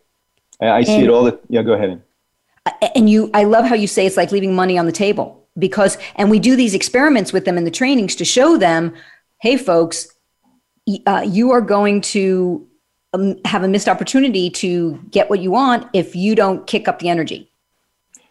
I 0.61 0.83
see 0.83 0.95
and, 0.95 1.05
it 1.05 1.11
all. 1.11 1.25
The, 1.25 1.39
yeah, 1.49 1.63
go 1.63 1.73
ahead. 1.75 2.03
And 2.95 3.09
you, 3.09 3.31
I 3.33 3.45
love 3.45 3.65
how 3.65 3.75
you 3.75 3.87
say 3.87 4.05
it's 4.05 4.17
like 4.17 4.33
leaving 4.33 4.55
money 4.55 4.77
on 4.77 4.87
the 4.87 4.93
table 4.93 5.49
because, 5.59 5.97
and 6.17 6.31
we 6.31 6.39
do 6.39 6.57
these 6.57 6.75
experiments 6.75 7.33
with 7.33 7.45
them 7.45 7.57
in 7.57 7.65
the 7.65 7.71
trainings 7.71 8.15
to 8.17 8.25
show 8.25 8.57
them, 8.57 8.95
hey, 9.41 9.57
folks, 9.57 10.09
uh, 11.07 11.25
you 11.27 11.53
are 11.53 11.61
going 11.61 12.01
to 12.01 12.67
um, 13.15 13.37
have 13.45 13.63
a 13.63 13.69
missed 13.69 13.89
opportunity 13.89 14.51
to 14.51 15.01
get 15.11 15.31
what 15.31 15.41
you 15.41 15.51
want 15.51 15.87
if 15.95 16.15
you 16.15 16.35
don't 16.35 16.67
kick 16.67 16.89
up 16.89 16.99
the 16.99 17.09
energy. 17.09 17.51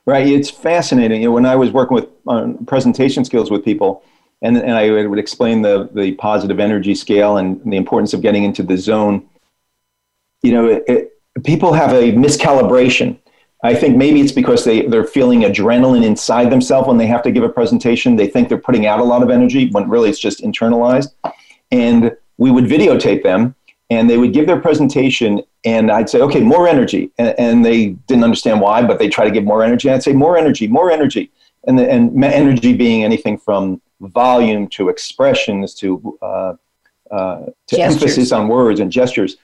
Right. 0.05 0.27
It's 0.27 0.49
fascinating. 0.49 1.21
You 1.21 1.29
know, 1.29 1.33
when 1.33 1.45
I 1.45 1.55
was 1.55 1.71
working 1.71 1.95
with 1.95 2.07
uh, 2.27 2.53
presentation 2.67 3.25
skills 3.25 3.49
with 3.49 3.63
people, 3.63 4.03
and, 4.41 4.57
and 4.57 4.71
I 4.71 5.05
would 5.05 5.19
explain 5.19 5.61
the, 5.61 5.89
the 5.93 6.13
positive 6.13 6.59
energy 6.59 6.95
scale 6.95 7.37
and 7.37 7.59
the 7.69 7.77
importance 7.77 8.13
of 8.13 8.21
getting 8.21 8.43
into 8.43 8.63
the 8.63 8.77
zone, 8.77 9.27
you 10.41 10.53
know, 10.53 10.67
it, 10.67 10.83
it 10.87 11.43
people 11.43 11.73
have 11.73 11.91
a 11.91 12.11
miscalibration. 12.13 13.17
I 13.63 13.75
think 13.75 13.97
maybe 13.97 14.21
it's 14.21 14.31
because 14.31 14.63
they, 14.63 14.83
they're 14.83 15.03
feeling 15.03 15.41
adrenaline 15.41 16.05
inside 16.05 16.49
themselves 16.49 16.87
when 16.87 16.97
they 16.97 17.07
have 17.07 17.21
to 17.23 17.31
give 17.31 17.43
a 17.43 17.49
presentation. 17.49 18.15
They 18.15 18.27
think 18.27 18.47
they're 18.47 18.57
putting 18.57 18.85
out 18.85 19.01
a 19.01 19.03
lot 19.03 19.21
of 19.21 19.29
energy 19.29 19.69
when 19.71 19.89
really 19.89 20.09
it's 20.09 20.19
just 20.19 20.41
internalized. 20.41 21.13
And 21.71 22.15
we 22.37 22.51
would 22.51 22.65
videotape 22.65 23.21
them 23.21 23.55
and 23.89 24.09
they 24.09 24.17
would 24.17 24.31
give 24.31 24.47
their 24.47 24.61
presentation 24.61 25.41
and 25.65 25.91
I'd 25.91 26.09
say, 26.09 26.21
okay, 26.21 26.39
more 26.39 26.69
energy. 26.69 27.11
And, 27.17 27.35
and 27.37 27.65
they 27.65 27.87
didn't 28.07 28.23
understand 28.23 28.61
why, 28.61 28.81
but 28.81 28.97
they 28.97 29.09
try 29.09 29.25
to 29.25 29.31
give 29.31 29.43
more 29.43 29.61
energy. 29.61 29.89
I'd 29.89 30.03
say, 30.03 30.13
more 30.13 30.37
energy, 30.37 30.67
more 30.67 30.89
energy. 30.89 31.29
And, 31.65 31.77
the, 31.77 31.91
and 31.91 32.23
energy 32.23 32.71
being 32.71 33.03
anything 33.03 33.37
from 33.37 33.81
volume 34.01 34.67
to 34.69 34.89
expressions 34.89 35.73
to, 35.75 36.17
uh, 36.21 36.53
uh, 37.11 37.45
to 37.67 37.79
emphasis 37.79 38.31
on 38.31 38.47
words 38.47 38.79
and 38.79 38.91
gestures. 38.91 39.37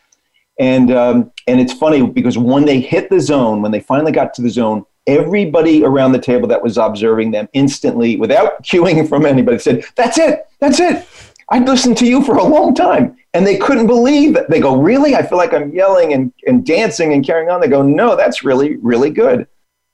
And 0.60 0.92
um, 0.92 1.32
and 1.48 1.60
it's 1.60 1.74
funny 1.74 2.06
because 2.06 2.38
when 2.38 2.66
they 2.66 2.80
hit 2.80 3.10
the 3.10 3.20
zone, 3.20 3.62
when 3.62 3.72
they 3.72 3.82
finally 3.82 4.12
got 4.12 4.34
to 4.36 4.42
the 4.42 4.50
zone, 4.50 4.86
everybody 5.06 5.84
around 5.84 6.14
the 6.14 6.20
table 6.20 6.48
that 6.48 6.62
was 6.62 6.78
observing 6.78 7.32
them 7.32 7.50
instantly, 7.54 8.16
without 8.16 8.64
cueing 8.64 9.08
from 9.08 9.26
anybody, 9.26 9.60
said, 9.60 9.84
"That's 9.96 10.18
it, 10.18 10.48
that's 10.60 10.80
it. 10.80 11.08
I'd 11.50 11.68
listened 11.68 11.98
to 11.98 12.08
you 12.08 12.24
for 12.24 12.38
a 12.38 12.44
long 12.44 12.74
time." 12.74 13.18
And 13.34 13.46
they 13.46 13.58
couldn't 13.58 13.88
believe 13.88 14.38
it. 14.38 14.50
They 14.50 14.62
go, 14.62 14.78
"Really? 14.82 15.16
I 15.16 15.24
feel 15.24 15.38
like 15.38 15.54
I'm 15.54 15.74
yelling 15.74 16.14
and, 16.14 16.32
and 16.48 16.66
dancing 16.66 17.12
and 17.12 17.26
carrying 17.26 17.50
on." 17.50 17.60
They 17.60 17.68
go, 17.68 17.82
"No, 17.82 18.16
that's 18.16 18.44
really 18.46 18.78
really 18.78 19.10
good." 19.10 19.48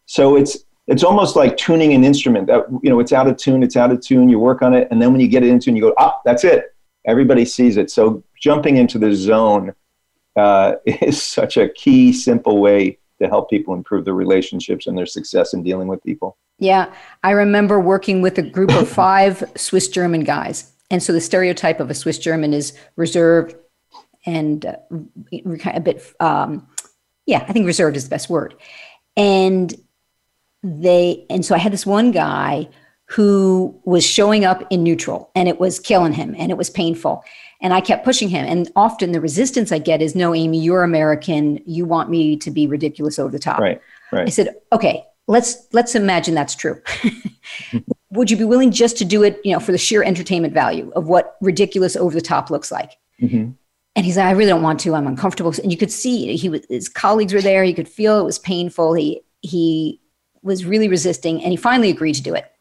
So 0.05 0.35
it's 0.35 0.59
it's 0.91 1.03
almost 1.03 1.35
like 1.35 1.57
tuning 1.57 1.93
an 1.93 2.03
instrument 2.03 2.47
that 2.47 2.65
you 2.83 2.89
know 2.89 2.99
it's 2.99 3.13
out 3.13 3.27
of 3.27 3.37
tune 3.37 3.63
it's 3.63 3.77
out 3.77 3.91
of 3.91 4.01
tune 4.01 4.29
you 4.29 4.37
work 4.37 4.61
on 4.61 4.73
it 4.73 4.87
and 4.91 5.01
then 5.01 5.11
when 5.11 5.21
you 5.21 5.27
get 5.27 5.43
it 5.43 5.49
into 5.49 5.69
and 5.69 5.77
you 5.77 5.83
go 5.83 5.93
ah 5.97 6.15
that's 6.25 6.43
it 6.43 6.75
everybody 7.05 7.45
sees 7.45 7.77
it 7.77 7.89
so 7.89 8.23
jumping 8.39 8.77
into 8.77 8.99
the 8.99 9.13
zone 9.13 9.73
uh, 10.35 10.75
is 10.85 11.21
such 11.21 11.57
a 11.57 11.69
key, 11.69 12.13
simple 12.13 12.59
way 12.59 12.97
to 13.21 13.27
help 13.27 13.49
people 13.49 13.73
improve 13.73 14.05
their 14.05 14.13
relationships 14.13 14.87
and 14.87 14.97
their 14.97 15.05
success 15.05 15.53
in 15.53 15.63
dealing 15.63 15.87
with 15.87 16.03
people. 16.03 16.37
Yeah, 16.59 16.93
I 17.23 17.31
remember 17.31 17.79
working 17.79 18.21
with 18.21 18.37
a 18.37 18.41
group 18.41 18.71
of 18.71 18.87
five 18.87 19.43
Swiss 19.55 19.87
German 19.87 20.23
guys. 20.23 20.71
And 20.89 21.01
so 21.01 21.13
the 21.13 21.21
stereotype 21.21 21.79
of 21.79 21.89
a 21.89 21.93
Swiss 21.93 22.19
German 22.19 22.53
is 22.53 22.77
reserved 22.95 23.55
and 24.25 24.65
uh, 24.65 24.75
a 25.31 25.79
bit, 25.79 26.13
um, 26.19 26.67
yeah, 27.25 27.45
I 27.47 27.53
think 27.53 27.65
reserved 27.65 27.95
is 27.95 28.03
the 28.03 28.09
best 28.09 28.29
word. 28.29 28.55
And 29.15 29.73
they, 30.63 31.25
and 31.29 31.45
so 31.45 31.55
I 31.55 31.57
had 31.57 31.73
this 31.73 31.85
one 31.85 32.11
guy 32.11 32.69
who 33.05 33.77
was 33.83 34.05
showing 34.05 34.45
up 34.45 34.63
in 34.69 34.83
neutral 34.83 35.31
and 35.35 35.49
it 35.49 35.59
was 35.59 35.79
killing 35.79 36.13
him 36.13 36.33
and 36.37 36.49
it 36.49 36.57
was 36.57 36.69
painful. 36.69 37.23
And 37.59 37.73
I 37.73 37.81
kept 37.81 38.05
pushing 38.05 38.29
him. 38.29 38.45
And 38.45 38.71
often 38.75 39.11
the 39.11 39.21
resistance 39.21 39.71
I 39.71 39.79
get 39.79 40.01
is, 40.01 40.15
no, 40.15 40.33
Amy, 40.33 40.59
you're 40.59 40.83
American. 40.83 41.59
You 41.65 41.85
want 41.85 42.09
me 42.09 42.37
to 42.37 42.49
be 42.49 42.67
ridiculous 42.67 43.19
over 43.19 43.31
the 43.31 43.37
top. 43.37 43.59
Right. 43.59 43.81
Right. 44.11 44.27
I 44.27 44.29
said, 44.29 44.55
okay, 44.71 45.05
let's 45.27 45.67
let's 45.71 45.95
imagine 45.95 46.35
that's 46.35 46.55
true. 46.55 46.81
Would 48.11 48.29
you 48.29 48.37
be 48.37 48.43
willing 48.43 48.71
just 48.71 48.97
to 48.97 49.05
do 49.05 49.23
it, 49.23 49.39
you 49.43 49.53
know, 49.53 49.59
for 49.59 49.71
the 49.71 49.77
sheer 49.77 50.03
entertainment 50.03 50.53
value 50.53 50.91
of 50.95 51.07
what 51.07 51.37
ridiculous 51.39 51.95
over 51.95 52.13
the 52.13 52.21
top 52.21 52.49
looks 52.49 52.71
like? 52.71 52.97
Mm-hmm. 53.21 53.51
And 53.95 54.05
he's 54.05 54.17
like, 54.17 54.25
I 54.25 54.31
really 54.31 54.49
don't 54.49 54.61
want 54.61 54.79
to. 54.81 54.95
I'm 54.95 55.07
uncomfortable. 55.07 55.53
And 55.61 55.71
you 55.71 55.77
could 55.77 55.91
see 55.91 56.35
he 56.35 56.49
was, 56.49 56.65
his 56.69 56.89
colleagues 56.89 57.33
were 57.33 57.41
there. 57.41 57.63
He 57.63 57.73
could 57.73 57.87
feel 57.87 58.19
it 58.19 58.23
was 58.23 58.39
painful. 58.39 58.93
He, 58.93 59.21
he 59.41 60.00
was 60.43 60.65
really 60.65 60.87
resisting 60.87 61.41
and 61.41 61.51
he 61.51 61.57
finally 61.57 61.89
agreed 61.89 62.15
to 62.15 62.23
do 62.23 62.33
it. 62.33 62.51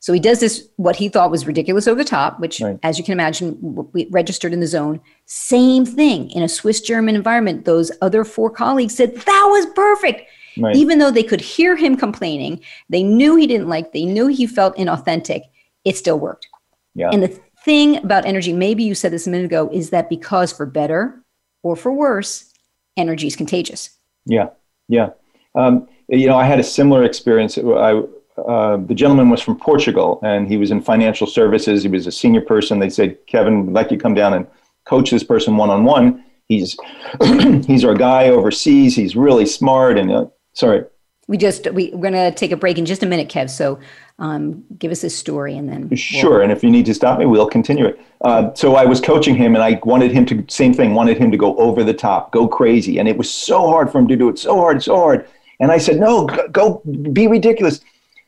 So 0.00 0.12
he 0.12 0.20
does 0.20 0.38
this, 0.38 0.68
what 0.76 0.96
he 0.96 1.08
thought 1.08 1.30
was 1.30 1.46
ridiculous 1.46 1.88
over 1.88 2.02
the 2.02 2.08
top, 2.08 2.38
which, 2.38 2.60
right. 2.60 2.78
as 2.84 2.98
you 2.98 3.04
can 3.04 3.12
imagine, 3.12 3.58
we 3.92 4.06
registered 4.10 4.52
in 4.52 4.60
the 4.60 4.66
zone. 4.66 5.00
Same 5.26 5.84
thing 5.84 6.30
in 6.30 6.42
a 6.42 6.48
Swiss 6.48 6.80
German 6.80 7.16
environment. 7.16 7.64
Those 7.64 7.90
other 8.00 8.24
four 8.24 8.48
colleagues 8.48 8.94
said, 8.94 9.16
That 9.16 9.48
was 9.50 9.66
perfect. 9.74 10.22
Right. 10.56 10.76
Even 10.76 10.98
though 10.98 11.10
they 11.10 11.22
could 11.22 11.40
hear 11.40 11.76
him 11.76 11.96
complaining, 11.96 12.60
they 12.88 13.02
knew 13.02 13.36
he 13.36 13.46
didn't 13.46 13.68
like, 13.68 13.92
they 13.92 14.04
knew 14.04 14.28
he 14.28 14.46
felt 14.46 14.76
inauthentic, 14.76 15.42
it 15.84 15.96
still 15.96 16.18
worked. 16.18 16.46
Yeah. 16.94 17.10
And 17.12 17.22
the 17.22 17.40
thing 17.64 17.96
about 17.98 18.24
energy, 18.24 18.52
maybe 18.52 18.82
you 18.82 18.94
said 18.94 19.12
this 19.12 19.26
a 19.26 19.30
minute 19.30 19.46
ago, 19.46 19.68
is 19.72 19.90
that 19.90 20.08
because 20.08 20.52
for 20.52 20.66
better 20.66 21.22
or 21.62 21.76
for 21.76 21.92
worse, 21.92 22.52
energy 22.96 23.26
is 23.26 23.36
contagious. 23.36 23.90
Yeah. 24.26 24.50
Yeah. 24.88 25.10
Um, 25.54 25.88
you 26.08 26.26
know, 26.26 26.36
I 26.36 26.44
had 26.44 26.58
a 26.58 26.64
similar 26.64 27.04
experience. 27.04 27.58
I, 27.58 28.02
uh, 28.38 28.76
the 28.76 28.94
gentleman 28.94 29.30
was 29.30 29.40
from 29.40 29.58
Portugal 29.58 30.20
and 30.22 30.48
he 30.48 30.56
was 30.56 30.70
in 30.70 30.80
financial 30.80 31.26
services. 31.26 31.82
He 31.82 31.88
was 31.88 32.06
a 32.06 32.12
senior 32.12 32.40
person. 32.40 32.78
They 32.78 32.90
said, 32.90 33.18
Kevin, 33.26 33.66
we'd 33.66 33.72
like 33.72 33.90
you 33.90 33.96
to 33.96 34.02
come 34.02 34.14
down 34.14 34.34
and 34.34 34.46
coach 34.84 35.10
this 35.10 35.24
person 35.24 35.56
one 35.56 35.70
on 35.70 35.84
one. 35.84 36.24
He's 36.46 36.78
he's 37.66 37.84
our 37.84 37.94
guy 37.94 38.28
overseas. 38.28 38.96
He's 38.96 39.14
really 39.16 39.44
smart. 39.44 39.98
And 39.98 40.10
uh, 40.10 40.26
sorry, 40.54 40.84
we 41.26 41.36
just 41.36 41.70
we, 41.72 41.90
we're 41.92 42.10
gonna 42.10 42.32
take 42.32 42.52
a 42.52 42.56
break 42.56 42.78
in 42.78 42.86
just 42.86 43.02
a 43.02 43.06
minute, 43.06 43.28
Kev. 43.28 43.50
So 43.50 43.78
um, 44.18 44.64
give 44.78 44.90
us 44.90 45.04
a 45.04 45.10
story 45.10 45.56
and 45.56 45.68
then 45.68 45.94
sure. 45.94 46.30
We'll... 46.30 46.42
And 46.42 46.52
if 46.52 46.64
you 46.64 46.70
need 46.70 46.86
to 46.86 46.94
stop 46.94 47.18
me, 47.18 47.26
we'll 47.26 47.48
continue 47.48 47.84
it. 47.84 48.00
Uh, 48.22 48.52
so 48.54 48.76
I 48.76 48.86
was 48.86 49.00
coaching 49.00 49.36
him, 49.36 49.54
and 49.54 49.62
I 49.62 49.78
wanted 49.84 50.10
him 50.10 50.24
to 50.26 50.44
same 50.48 50.72
thing. 50.72 50.94
Wanted 50.94 51.18
him 51.18 51.30
to 51.30 51.36
go 51.36 51.54
over 51.58 51.84
the 51.84 51.92
top, 51.92 52.32
go 52.32 52.48
crazy, 52.48 52.98
and 52.98 53.06
it 53.06 53.18
was 53.18 53.30
so 53.30 53.66
hard 53.66 53.92
for 53.92 53.98
him 53.98 54.08
to 54.08 54.16
do 54.16 54.30
it. 54.30 54.38
So 54.38 54.56
hard, 54.56 54.82
so 54.82 54.96
hard. 54.96 55.28
And 55.60 55.72
I 55.72 55.78
said, 55.78 55.98
no, 55.98 56.26
go 56.52 56.82
be 57.12 57.26
ridiculous. 57.26 57.80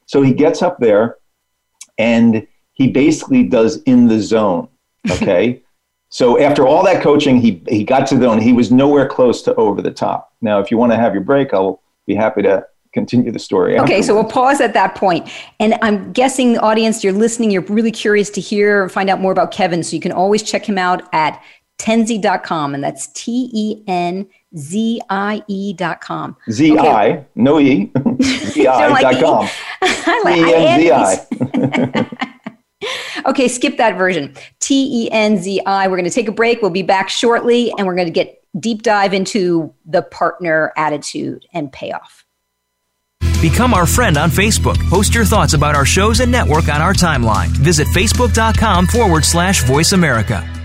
So 0.07 0.23
he 0.23 0.33
gets 0.33 0.63
up 0.63 0.79
there 0.81 1.17
and 1.99 2.47
he 2.73 2.89
basically 2.89 3.45
does 3.45 3.83
in 3.83 4.09
the 4.09 4.21
zone. 4.21 4.69
Okay. 5.11 5.63
so 6.11 6.39
after 6.39 6.67
all 6.67 6.85
that 6.85 7.03
coaching, 7.03 7.41
he, 7.41 7.63
he 7.69 7.85
got 7.85 8.07
to 8.09 8.17
the 8.17 8.25
zone. 8.25 8.39
He 8.39 8.53
was 8.53 8.71
nowhere 8.71 9.09
close 9.09 9.41
to 9.43 9.55
over 9.55 9.81
the 9.81 9.91
top. 9.91 10.35
Now, 10.43 10.61
if 10.61 10.71
you 10.71 10.77
want 10.77 10.93
to 10.93 10.97
have 10.97 11.15
your 11.15 11.23
break, 11.23 11.55
I'll 11.55 11.81
be 12.07 12.15
happy 12.15 12.43
to 12.43 12.67
continue 12.93 13.31
the 13.31 13.39
story. 13.39 13.75
Okay, 13.75 13.83
afterwards. 13.83 14.07
so 14.07 14.15
we'll 14.15 14.25
pause 14.25 14.61
at 14.61 14.75
that 14.75 14.95
point. 14.95 15.31
And 15.59 15.75
I'm 15.81 16.13
guessing 16.13 16.55
the 16.55 16.61
audience, 16.61 17.03
you're 17.05 17.13
listening, 17.13 17.51
you're 17.51 17.63
really 17.63 17.93
curious 17.93 18.29
to 18.31 18.41
hear, 18.41 18.89
find 18.89 19.09
out 19.09 19.21
more 19.21 19.33
about 19.33 19.53
Kevin. 19.53 19.83
So 19.83 19.97
you 19.97 20.03
can 20.03 20.13
always 20.13 20.43
check 20.43 20.67
him 20.67 20.77
out 20.77 21.09
at 21.15 21.43
tenzie.com. 21.81 22.75
And 22.75 22.85
that's 22.85 23.09
T 23.09 23.51
E 23.53 23.83
N 23.87 24.29
Z-I-E 24.57 25.73
dot 25.75 26.01
com. 26.01 26.37
Z-I, 26.51 26.79
okay. 26.79 27.27
no 27.35 27.59
E, 27.59 27.91
Z-I 28.23 29.03
dot 29.03 29.21
com. 29.21 29.49
I 29.83 31.27
like 31.95 32.17
Okay, 33.27 33.49
skip 33.49 33.77
that 33.77 33.97
version. 33.99 34.35
T 34.59 35.05
E 35.05 35.11
N 35.11 35.39
Z 35.39 35.61
I. 35.67 35.87
We're 35.87 35.97
going 35.97 36.09
to 36.09 36.15
take 36.15 36.29
a 36.29 36.33
break. 36.33 36.63
We'll 36.63 36.71
be 36.71 36.83
back 36.83 37.09
shortly 37.09 37.73
and 37.77 37.87
we're 37.87 37.95
going 37.95 38.07
to 38.09 38.13
get 38.13 38.43
deep 38.59 38.83
dive 38.83 39.15
into 39.15 39.73
the 39.85 40.03
partner 40.03 40.73
attitude 40.77 41.47
and 41.53 41.71
payoff. 41.73 42.25
Become 43.41 43.73
our 43.73 43.87
friend 43.87 44.19
on 44.19 44.31
Facebook. 44.31 44.77
Post 44.91 45.15
your 45.15 45.25
thoughts 45.25 45.55
about 45.55 45.75
our 45.75 45.87
shows 45.87 46.21
and 46.21 46.31
network 46.31 46.69
on 46.69 46.83
our 46.83 46.93
timeline. 46.93 47.49
Visit 47.49 47.87
facebook.com 47.89 48.87
forward 48.87 49.25
slash 49.25 49.63
voice 49.65 49.93
America. 49.93 50.60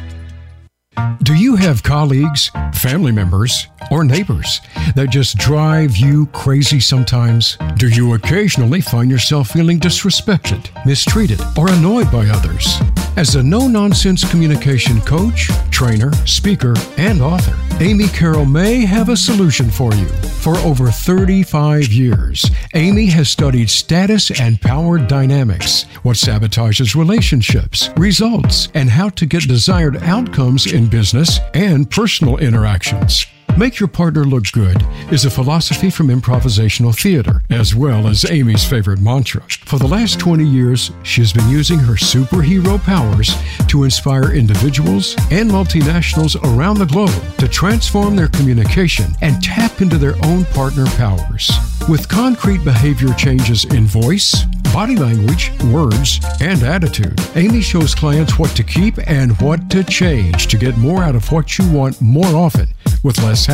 Do 1.23 1.33
you 1.33 1.55
have 1.55 1.83
colleagues, 1.83 2.51
family 2.73 3.11
members, 3.11 3.67
or 3.91 4.03
neighbors 4.03 4.61
that 4.95 5.09
just 5.09 5.37
drive 5.37 5.97
you 5.97 6.27
crazy 6.27 6.79
sometimes? 6.79 7.57
Do 7.77 7.89
you 7.89 8.13
occasionally 8.13 8.81
find 8.81 9.09
yourself 9.09 9.49
feeling 9.49 9.79
disrespected, 9.79 10.69
mistreated, 10.85 11.41
or 11.57 11.69
annoyed 11.71 12.11
by 12.11 12.27
others? 12.27 12.77
As 13.17 13.35
a 13.35 13.43
no 13.43 13.67
nonsense 13.67 14.29
communication 14.29 15.01
coach, 15.01 15.49
trainer, 15.71 16.13
speaker, 16.25 16.75
and 16.97 17.21
author, 17.21 17.57
Amy 17.81 18.07
Carroll 18.07 18.45
may 18.45 18.85
have 18.85 19.09
a 19.09 19.17
solution 19.17 19.69
for 19.69 19.93
you. 19.93 20.07
For 20.07 20.55
over 20.59 20.87
35 20.87 21.91
years, 21.91 22.49
Amy 22.73 23.05
has 23.07 23.29
studied 23.29 23.69
status 23.69 24.31
and 24.39 24.61
power 24.61 24.97
dynamics, 24.97 25.83
what 26.03 26.15
sabotages 26.15 26.95
relationships, 26.95 27.89
results, 27.97 28.69
and 28.75 28.89
how 28.89 29.09
to 29.09 29.25
get 29.25 29.49
desired 29.49 29.97
outcomes 30.03 30.71
in 30.71 30.87
business 30.87 31.39
and 31.53 31.91
personal 31.91 32.37
interactions. 32.37 33.25
Make 33.57 33.79
Your 33.79 33.87
Partner 33.87 34.25
Look 34.25 34.51
Good 34.51 34.85
is 35.13 35.23
a 35.23 35.31
philosophy 35.31 35.89
from 35.89 36.07
improvisational 36.07 36.93
theater, 36.93 37.41
as 37.49 37.73
well 37.73 38.05
as 38.05 38.29
Amy's 38.29 38.65
favorite 38.65 38.99
mantra. 38.99 39.43
For 39.63 39.79
the 39.79 39.87
last 39.87 40.19
20 40.19 40.45
years, 40.45 40.91
she 41.03 41.21
has 41.21 41.31
been 41.31 41.47
using 41.47 41.79
her 41.79 41.93
superhero 41.93 42.83
powers 42.83 43.33
to 43.67 43.85
inspire 43.85 44.33
individuals 44.33 45.15
and 45.31 45.49
multinationals 45.49 46.35
around 46.43 46.79
the 46.79 46.85
globe 46.85 47.37
to 47.37 47.47
transform 47.47 48.17
their 48.17 48.27
communication 48.27 49.05
and 49.21 49.41
tap 49.41 49.79
into 49.81 49.97
their 49.97 50.15
own 50.25 50.43
partner 50.45 50.85
powers. 50.97 51.49
With 51.87 52.09
concrete 52.09 52.61
behavior 52.65 53.13
changes 53.13 53.63
in 53.63 53.85
voice, 53.85 54.43
body 54.73 54.97
language, 54.97 55.53
words, 55.71 56.19
and 56.41 56.61
attitude, 56.63 57.17
Amy 57.35 57.61
shows 57.61 57.95
clients 57.95 58.37
what 58.37 58.49
to 58.57 58.63
keep 58.63 58.95
and 59.07 59.39
what 59.39 59.69
to 59.69 59.81
change 59.85 60.47
to 60.47 60.57
get 60.57 60.75
more 60.77 61.03
out 61.03 61.15
of 61.15 61.31
what 61.31 61.57
you 61.57 61.71
want 61.71 62.01
more 62.01 62.35
often 62.35 62.67
with 63.05 63.21
less 63.21 63.44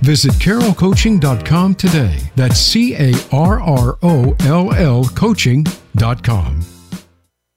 Visit 0.00 0.32
carrollcoaching.com 0.32 1.74
today. 1.76 2.18
That's 2.34 2.58
C 2.58 2.94
A 2.94 3.12
R 3.30 3.60
R 3.60 3.98
O 4.02 4.34
L 4.40 4.74
L 4.74 5.04
coaching.com. 5.04 6.79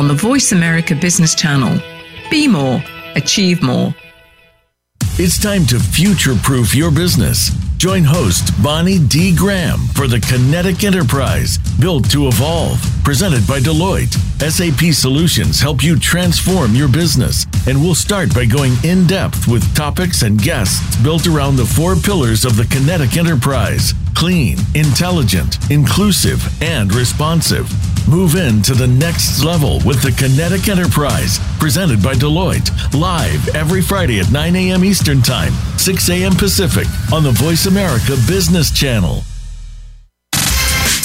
on 0.00 0.08
the 0.08 0.14
Voice 0.14 0.52
America 0.52 0.94
Business 0.94 1.34
Channel. 1.34 1.78
Be 2.30 2.48
more, 2.48 2.82
achieve 3.16 3.62
more. 3.62 3.94
It's 5.18 5.38
time 5.38 5.66
to 5.66 5.78
future 5.78 6.34
proof 6.36 6.74
your 6.74 6.90
business. 6.90 7.50
Join 7.76 8.04
host 8.04 8.50
Bonnie 8.62 8.98
D. 8.98 9.36
Graham 9.36 9.78
for 9.92 10.08
the 10.08 10.18
Kinetic 10.18 10.84
Enterprise 10.84 11.58
Built 11.78 12.10
to 12.12 12.28
Evolve, 12.28 12.80
presented 13.04 13.46
by 13.46 13.60
Deloitte. 13.60 14.16
SAP 14.40 14.94
Solutions 14.94 15.60
help 15.60 15.82
you 15.82 15.98
transform 15.98 16.74
your 16.74 16.88
business, 16.88 17.44
and 17.66 17.78
we'll 17.78 17.94
start 17.94 18.34
by 18.34 18.46
going 18.46 18.72
in 18.82 19.06
depth 19.06 19.46
with 19.46 19.74
topics 19.74 20.22
and 20.22 20.40
guests 20.40 20.96
built 21.02 21.26
around 21.26 21.56
the 21.56 21.66
four 21.66 21.94
pillars 21.94 22.46
of 22.46 22.56
the 22.56 22.64
Kinetic 22.64 23.18
Enterprise 23.18 23.92
clean, 24.20 24.58
intelligent, 24.74 25.70
inclusive, 25.70 26.62
and 26.62 26.92
responsive. 26.92 27.66
Move 28.08 28.34
in 28.34 28.62
to 28.62 28.74
the 28.74 28.86
next 28.86 29.44
level 29.44 29.80
with 29.84 30.02
the 30.02 30.10
Kinetic 30.10 30.68
Enterprise, 30.68 31.38
presented 31.58 32.02
by 32.02 32.14
Deloitte, 32.14 32.70
live 32.94 33.48
every 33.54 33.80
Friday 33.80 34.20
at 34.20 34.32
9 34.32 34.56
a.m. 34.56 34.84
Eastern 34.84 35.22
Time, 35.22 35.52
6 35.76 36.08
a.m. 36.10 36.32
Pacific 36.32 36.86
on 37.12 37.22
the 37.22 37.30
Voice 37.30 37.66
America 37.66 38.16
Business 38.26 38.70
Channel. 38.70 39.22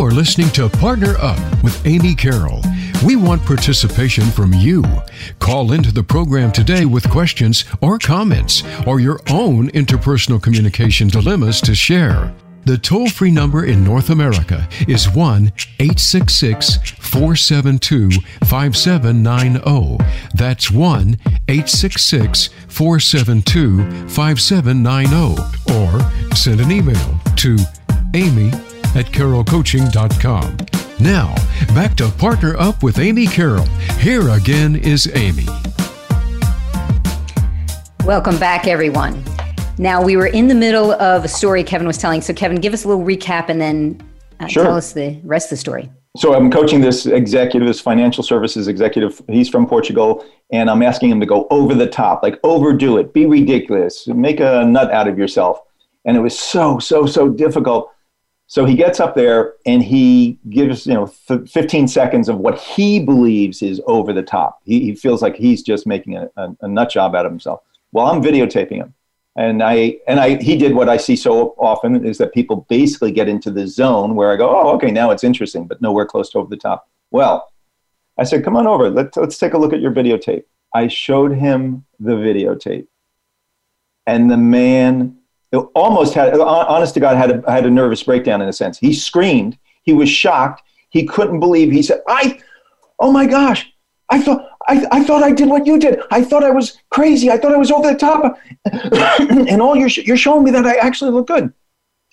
You 0.00 0.06
are 0.06 0.10
listening 0.12 0.48
to 0.52 0.66
Partner 0.66 1.14
Up 1.18 1.38
with 1.62 1.86
Amy 1.86 2.14
Carroll, 2.14 2.62
We 3.04 3.16
want 3.16 3.44
participation 3.44 4.24
from 4.30 4.54
you. 4.54 4.82
Call 5.40 5.72
into 5.72 5.92
the 5.92 6.02
program 6.02 6.52
today 6.52 6.86
with 6.86 7.10
questions 7.10 7.66
or 7.82 7.98
comments 7.98 8.62
or 8.86 8.98
your 8.98 9.20
own 9.28 9.68
interpersonal 9.72 10.42
communication 10.42 11.08
dilemmas 11.08 11.60
to 11.60 11.74
share. 11.74 12.34
The 12.64 12.78
toll 12.78 13.10
free 13.10 13.30
number 13.30 13.66
in 13.66 13.84
North 13.84 14.08
America 14.08 14.66
is 14.88 15.06
1 15.10 15.52
866 15.78 16.78
472 16.92 18.10
5790. 18.46 20.02
That's 20.32 20.70
1 20.70 21.18
866 21.46 22.48
472 22.68 24.08
5790. 24.08 25.42
Or 25.76 26.34
send 26.34 26.62
an 26.62 26.72
email 26.72 27.20
to 27.36 27.58
amy 28.14 28.50
at 28.94 29.06
carrollcoaching.com. 29.06 30.56
Now, 30.98 31.34
back 31.74 31.96
to 31.96 32.08
Partner 32.10 32.56
Up 32.58 32.82
with 32.82 32.98
Amy 32.98 33.26
Carroll. 33.26 33.66
Here 33.98 34.28
again 34.30 34.76
is 34.76 35.10
Amy. 35.14 35.46
Welcome 38.04 38.38
back, 38.38 38.66
everyone. 38.66 39.22
Now, 39.78 40.02
we 40.02 40.16
were 40.16 40.26
in 40.26 40.48
the 40.48 40.54
middle 40.54 40.92
of 40.92 41.24
a 41.24 41.28
story 41.28 41.62
Kevin 41.64 41.86
was 41.86 41.96
telling. 41.96 42.20
So, 42.20 42.34
Kevin, 42.34 42.60
give 42.60 42.74
us 42.74 42.84
a 42.84 42.88
little 42.88 43.04
recap 43.04 43.48
and 43.48 43.60
then 43.60 44.00
uh, 44.40 44.46
Sure. 44.46 44.64
tell 44.64 44.76
us 44.76 44.92
the 44.92 45.18
rest 45.24 45.46
of 45.46 45.50
the 45.50 45.56
story. 45.56 45.90
So 46.16 46.34
I'm 46.34 46.50
coaching 46.50 46.80
this 46.80 47.06
executive, 47.06 47.68
this 47.68 47.80
financial 47.80 48.24
services 48.24 48.66
executive. 48.66 49.22
He's 49.28 49.48
from 49.48 49.64
Portugal, 49.66 50.24
and 50.50 50.68
I'm 50.68 50.82
asking 50.82 51.10
him 51.10 51.20
to 51.20 51.26
go 51.26 51.46
over 51.50 51.72
the 51.72 51.86
top, 51.86 52.24
like 52.24 52.40
overdo 52.42 52.98
it, 52.98 53.12
be 53.14 53.26
ridiculous, 53.26 54.08
make 54.08 54.40
a 54.40 54.64
nut 54.64 54.90
out 54.90 55.06
of 55.06 55.16
yourself. 55.16 55.60
And 56.04 56.16
it 56.16 56.20
was 56.20 56.36
so, 56.36 56.80
so, 56.80 57.06
so 57.06 57.28
difficult. 57.28 57.92
So 58.50 58.64
he 58.64 58.74
gets 58.74 58.98
up 58.98 59.14
there 59.14 59.54
and 59.64 59.80
he 59.80 60.36
gives, 60.48 60.84
you 60.84 60.94
know, 60.94 61.12
th- 61.28 61.48
15 61.48 61.86
seconds 61.86 62.28
of 62.28 62.38
what 62.38 62.58
he 62.58 62.98
believes 62.98 63.62
is 63.62 63.80
over 63.86 64.12
the 64.12 64.24
top. 64.24 64.60
He, 64.64 64.80
he 64.80 64.96
feels 64.96 65.22
like 65.22 65.36
he's 65.36 65.62
just 65.62 65.86
making 65.86 66.16
a, 66.16 66.28
a, 66.36 66.56
a 66.62 66.66
nut 66.66 66.90
job 66.90 67.14
out 67.14 67.24
of 67.24 67.30
himself. 67.30 67.60
Well, 67.92 68.06
I'm 68.06 68.20
videotaping 68.20 68.74
him. 68.74 68.92
And 69.36 69.62
I 69.62 69.98
and 70.08 70.18
I 70.18 70.34
he 70.42 70.56
did 70.58 70.74
what 70.74 70.88
I 70.88 70.96
see 70.96 71.14
so 71.14 71.54
often 71.58 72.04
is 72.04 72.18
that 72.18 72.34
people 72.34 72.66
basically 72.68 73.12
get 73.12 73.28
into 73.28 73.52
the 73.52 73.68
zone 73.68 74.16
where 74.16 74.32
I 74.32 74.36
go, 74.36 74.50
oh, 74.50 74.74
okay, 74.74 74.90
now 74.90 75.12
it's 75.12 75.22
interesting, 75.22 75.68
but 75.68 75.80
nowhere 75.80 76.04
close 76.04 76.28
to 76.30 76.38
over 76.38 76.50
the 76.50 76.56
top. 76.56 76.88
Well, 77.12 77.52
I 78.18 78.24
said, 78.24 78.42
come 78.42 78.56
on 78.56 78.66
over. 78.66 78.90
Let's 78.90 79.16
let's 79.16 79.38
take 79.38 79.52
a 79.52 79.58
look 79.58 79.72
at 79.72 79.80
your 79.80 79.92
videotape. 79.92 80.42
I 80.74 80.88
showed 80.88 81.32
him 81.36 81.84
the 82.00 82.14
videotape, 82.14 82.88
and 84.08 84.28
the 84.28 84.36
man 84.36 85.19
almost 85.58 86.14
had, 86.14 86.38
honest 86.38 86.94
to 86.94 87.00
God, 87.00 87.16
had 87.16 87.30
a, 87.30 87.50
had 87.50 87.66
a 87.66 87.70
nervous 87.70 88.02
breakdown 88.02 88.40
in 88.40 88.48
a 88.48 88.52
sense. 88.52 88.78
He 88.78 88.92
screamed. 88.92 89.58
He 89.82 89.92
was 89.92 90.08
shocked. 90.08 90.62
He 90.90 91.06
couldn't 91.06 91.40
believe. 91.40 91.72
He 91.72 91.82
said, 91.82 92.00
I, 92.08 92.40
oh 92.98 93.10
my 93.10 93.26
gosh, 93.26 93.72
I 94.08 94.20
thought. 94.20 94.46
I, 94.68 94.86
I 94.92 95.02
thought 95.02 95.22
I 95.22 95.32
did 95.32 95.48
what 95.48 95.66
you 95.66 95.78
did. 95.78 96.00
I 96.10 96.22
thought 96.22 96.44
I 96.44 96.50
was 96.50 96.78
crazy. 96.90 97.30
I 97.30 97.38
thought 97.38 97.52
I 97.52 97.56
was 97.56 97.70
over 97.72 97.90
the 97.90 97.98
top. 97.98 98.38
and 99.20 99.60
all 99.60 99.74
you're, 99.74 99.88
you're 99.88 100.18
showing 100.18 100.44
me 100.44 100.50
that 100.50 100.66
I 100.66 100.76
actually 100.76 101.10
look 101.10 101.26
good. 101.26 101.52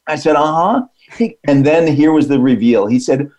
I 0.07 0.15
said, 0.15 0.35
uh 0.37 0.85
huh. 1.19 1.29
And 1.47 1.65
then 1.65 1.87
here 1.87 2.13
was 2.13 2.27
the 2.27 2.39
reveal. 2.39 2.87
He 2.87 2.99
said, 2.99 3.29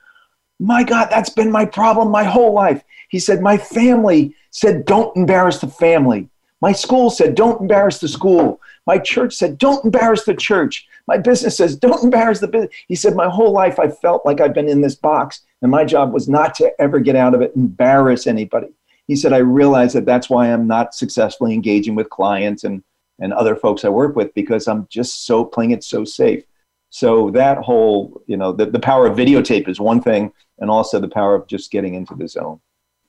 My 0.61 0.85
God, 0.85 1.09
that's 1.11 1.31
been 1.31 1.51
my 1.51 1.65
problem 1.65 2.11
my 2.11 2.23
whole 2.23 2.53
life. 2.53 2.85
He 3.09 3.19
said, 3.19 3.41
My 3.41 3.57
family 3.57 4.35
said, 4.51 4.85
Don't 4.85 5.17
embarrass 5.17 5.59
the 5.59 5.69
family. 5.69 6.29
My 6.61 6.73
school 6.73 7.11
said, 7.11 7.35
Don't 7.35 7.61
embarrass 7.61 7.99
the 7.99 8.09
school. 8.09 8.61
My 8.89 8.97
church 8.97 9.35
said, 9.35 9.59
Don't 9.59 9.85
embarrass 9.85 10.25
the 10.25 10.35
church. 10.35 10.89
My 11.07 11.19
business 11.19 11.59
says, 11.59 11.77
Don't 11.77 12.03
embarrass 12.03 12.41
the 12.41 12.49
business. 12.49 12.75
He 12.89 12.95
said, 12.95 13.15
My 13.15 13.29
whole 13.29 13.53
life 13.53 13.79
I 13.79 13.89
felt 13.89 14.25
like 14.25 14.41
I've 14.41 14.55
been 14.55 14.67
in 14.67 14.81
this 14.81 14.95
box, 14.95 15.43
and 15.61 15.71
my 15.71 15.85
job 15.85 16.15
was 16.15 16.27
not 16.27 16.55
to 16.55 16.73
ever 16.81 16.99
get 16.99 17.15
out 17.15 17.35
of 17.35 17.43
it, 17.43 17.53
embarrass 17.55 18.27
anybody. 18.27 18.69
He 19.07 19.15
said, 19.15 19.35
I 19.35 19.39
realize 19.39 19.93
that 19.93 20.07
that's 20.07 20.31
why 20.31 20.51
I'm 20.51 20.67
not 20.67 20.95
successfully 20.95 21.53
engaging 21.53 21.97
with 21.97 22.09
clients 22.09 22.65
and, 22.65 22.83
and 23.21 23.35
other 23.35 23.57
folks 23.57 23.85
I 23.85 23.91
work 23.91 24.17
with 24.17 24.33
because 24.33 24.67
I'm 24.67 24.87
just 24.89 25.27
so 25.27 25.45
playing 25.45 25.73
it 25.73 25.85
so 25.85 26.07
safe. 26.07 26.45
So 26.89 27.31
that 27.33 27.59
whole, 27.59 28.23
you 28.27 28.39
know, 28.39 28.53
the, 28.53 28.65
the 28.65 28.81
power 28.81 29.07
of 29.07 29.19
videotape 29.19 29.69
is 29.69 29.79
one 29.79 30.01
thing, 30.01 30.33
and 30.61 30.71
also 30.71 30.99
the 30.99 31.09
power 31.09 31.35
of 31.35 31.47
just 31.47 31.71
getting 31.71 31.95
into 31.95 32.15
the 32.15 32.27
zone. 32.27 32.59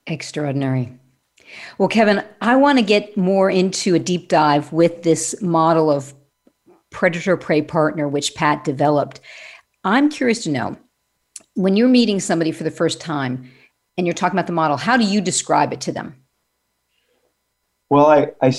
Extraordinary. 0.06 0.92
Well, 1.78 1.88
Kevin, 1.88 2.24
I 2.40 2.56
want 2.56 2.78
to 2.78 2.84
get 2.84 3.16
more 3.16 3.50
into 3.50 3.94
a 3.94 3.98
deep 3.98 4.28
dive 4.28 4.72
with 4.72 5.02
this 5.02 5.40
model 5.40 5.90
of 5.90 6.14
predator 6.90 7.36
prey 7.36 7.62
partner, 7.62 8.08
which 8.08 8.34
Pat 8.34 8.64
developed. 8.64 9.20
I'm 9.84 10.10
curious 10.10 10.42
to 10.44 10.50
know 10.50 10.76
when 11.54 11.76
you're 11.76 11.88
meeting 11.88 12.20
somebody 12.20 12.52
for 12.52 12.64
the 12.64 12.70
first 12.70 13.00
time 13.00 13.50
and 13.96 14.06
you're 14.06 14.14
talking 14.14 14.38
about 14.38 14.46
the 14.46 14.52
model, 14.52 14.76
how 14.76 14.96
do 14.96 15.04
you 15.04 15.20
describe 15.20 15.72
it 15.72 15.80
to 15.82 15.92
them? 15.92 16.16
Well, 17.88 18.06
I 18.06 18.52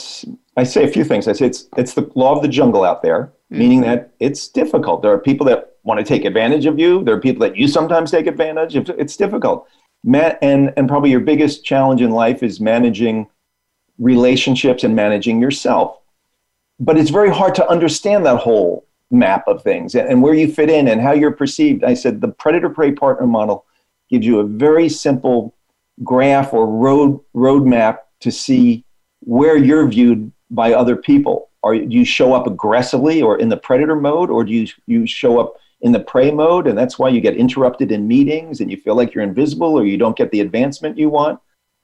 I 0.58 0.64
say 0.64 0.84
a 0.84 0.88
few 0.88 1.04
things. 1.04 1.28
I 1.28 1.34
say 1.34 1.46
it's, 1.46 1.68
it's 1.78 1.94
the 1.94 2.12
law 2.16 2.36
of 2.36 2.42
the 2.42 2.48
jungle 2.48 2.84
out 2.84 3.02
there, 3.02 3.32
mm. 3.52 3.58
meaning 3.58 3.82
that 3.82 4.14
it's 4.20 4.48
difficult. 4.50 5.02
There 5.02 5.12
are 5.12 5.20
people 5.20 5.46
that 5.48 5.78
want 5.84 6.00
to 6.00 6.06
take 6.06 6.26
advantage 6.26 6.66
of 6.66 6.78
you. 6.78 7.04
There 7.04 7.16
are 7.16 7.20
people 7.20 7.48
that 7.48 7.56
you 7.56 7.68
sometimes 7.68 8.12
take 8.12 8.28
advantage 8.28 8.76
of. 8.76 8.90
It's 8.90 9.16
difficult. 9.16 9.68
And, 10.04 10.74
and 10.76 10.88
probably 10.88 11.12
your 11.12 11.20
biggest 11.20 11.64
challenge 11.64 12.02
in 12.02 12.12
life 12.12 12.44
is 12.44 12.60
managing 12.60 13.28
relationships 14.00 14.84
and 14.84 14.96
managing 14.96 15.42
yourself. 15.42 16.00
But 16.80 16.98
it's 16.98 17.12
very 17.12 17.32
hard 17.32 17.54
to 17.56 17.68
understand 17.68 18.26
that 18.26 18.38
whole 18.38 18.88
map 19.12 19.48
of 19.48 19.62
things 19.62 19.94
and, 19.94 20.08
and 20.08 20.24
where 20.24 20.34
you 20.34 20.52
fit 20.52 20.70
in 20.70 20.88
and 20.88 21.02
how 21.02 21.12
you're 21.12 21.32
perceived. 21.32 21.84
I 21.84 21.94
said 21.94 22.22
the 22.22 22.30
predator 22.30 22.70
prey 22.70 22.92
partner 22.92 23.28
model 23.28 23.66
gives 24.10 24.26
you 24.26 24.40
a 24.40 24.44
very 24.44 24.90
simple 24.90 25.54
graph 26.04 26.54
or 26.54 26.66
road 26.66 27.20
roadmap 27.36 28.00
to 28.22 28.32
see 28.32 28.84
where 29.20 29.58
you're 29.58 29.88
viewed 29.88 30.32
by 30.50 30.74
other 30.74 30.96
people. 30.96 31.50
Are 31.64 31.76
do 31.76 31.96
you 31.96 32.06
show 32.06 32.34
up 32.34 32.48
aggressively 32.48 33.22
or 33.22 33.38
in 33.38 33.50
the 33.50 33.58
predator 33.58 33.96
mode, 33.96 34.32
or 34.32 34.44
do 34.44 34.52
you 34.52 34.68
you 34.88 35.06
show 35.06 35.40
up 35.40 35.56
in 35.82 35.92
the 35.92 36.00
prey 36.00 36.32
mode, 36.32 36.68
and 36.68 36.78
that's 36.78 37.00
why 37.00 37.10
you 37.10 37.22
get 37.22 37.36
interrupted 37.36 37.92
in 37.92 38.08
meetings 38.08 38.62
and 38.62 38.70
you 38.70 38.78
feel 38.78 38.96
like 38.96 39.14
you're 39.14 39.24
invisible, 39.24 39.78
or 39.78 39.86
you 39.86 39.98
don't 39.98 40.18
get 40.18 40.32
the 40.32 40.42
advancement 40.42 40.98
you 40.98 41.10
want, 41.10 41.40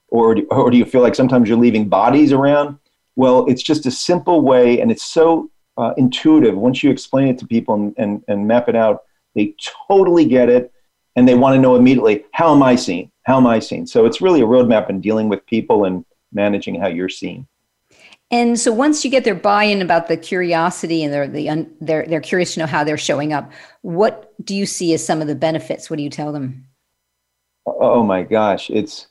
or 0.09 0.35
do, 0.35 0.47
or 0.51 0.69
do 0.71 0.77
you 0.77 0.85
feel 0.85 1.01
like 1.01 1.15
sometimes 1.15 1.49
you're 1.49 1.57
leaving 1.57 1.89
bodies 1.89 2.31
around? 2.31 2.77
Well, 3.15 3.45
it's 3.47 3.63
just 3.63 3.85
a 3.85 3.91
simple 3.91 4.41
way, 4.41 4.79
and 4.79 4.91
it's 4.91 5.03
so 5.03 5.49
uh, 5.77 5.93
intuitive. 5.97 6.55
Once 6.55 6.83
you 6.83 6.91
explain 6.91 7.27
it 7.27 7.37
to 7.39 7.47
people 7.47 7.75
and, 7.75 7.93
and, 7.97 8.23
and 8.27 8.47
map 8.47 8.69
it 8.69 8.75
out, 8.75 9.03
they 9.35 9.55
totally 9.87 10.25
get 10.25 10.49
it, 10.49 10.71
and 11.15 11.27
they 11.27 11.35
want 11.35 11.55
to 11.55 11.61
know 11.61 11.75
immediately 11.75 12.25
how 12.31 12.53
am 12.53 12.61
I 12.61 12.75
seen? 12.75 13.11
How 13.23 13.37
am 13.37 13.47
I 13.47 13.59
seen? 13.59 13.87
So 13.87 14.05
it's 14.05 14.21
really 14.21 14.41
a 14.41 14.45
roadmap 14.45 14.89
in 14.89 15.01
dealing 15.01 15.29
with 15.29 15.45
people 15.47 15.85
and 15.85 16.05
managing 16.31 16.79
how 16.79 16.87
you're 16.87 17.09
seen. 17.09 17.47
And 18.29 18.59
so 18.59 18.73
once 18.73 19.05
you 19.05 19.11
get 19.11 19.23
their 19.23 19.35
buy-in 19.35 19.81
about 19.81 20.09
the 20.09 20.17
curiosity 20.17 21.03
and 21.03 21.13
they're 21.13 21.27
the 21.27 21.49
un, 21.49 21.73
they're 21.79 22.05
they're 22.07 22.21
curious 22.21 22.53
to 22.55 22.59
know 22.59 22.65
how 22.65 22.83
they're 22.83 22.97
showing 22.97 23.31
up, 23.31 23.51
what 23.83 24.33
do 24.43 24.53
you 24.53 24.65
see 24.65 24.93
as 24.93 25.05
some 25.05 25.21
of 25.21 25.27
the 25.27 25.35
benefits? 25.35 25.89
What 25.89 25.97
do 25.97 26.03
you 26.03 26.09
tell 26.09 26.33
them? 26.33 26.65
Oh 27.65 28.03
my 28.03 28.23
gosh, 28.23 28.69
it's 28.69 29.07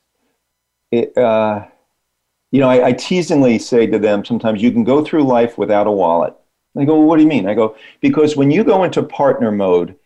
it. 0.92 1.16
Uh, 1.16 1.66
you 2.52 2.60
know, 2.60 2.68
I, 2.68 2.88
I 2.88 2.92
teasingly 2.92 3.58
say 3.58 3.86
to 3.86 3.98
them 3.98 4.24
sometimes, 4.24 4.62
you 4.62 4.70
can 4.70 4.84
go 4.84 5.04
through 5.04 5.24
life 5.24 5.58
without 5.58 5.86
a 5.86 5.90
wallet. 5.90 6.34
They 6.74 6.84
go, 6.84 6.98
well, 6.98 7.08
what 7.08 7.16
do 7.16 7.22
you 7.22 7.28
mean? 7.28 7.48
I 7.48 7.54
go, 7.54 7.74
because 8.00 8.36
when 8.36 8.50
you 8.50 8.62
go 8.62 8.84
into 8.84 9.02
partner 9.02 9.50
mode, 9.50 9.96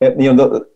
eh, 0.00 0.14
you 0.18 0.32
know, 0.32 0.48
the 0.48 0.68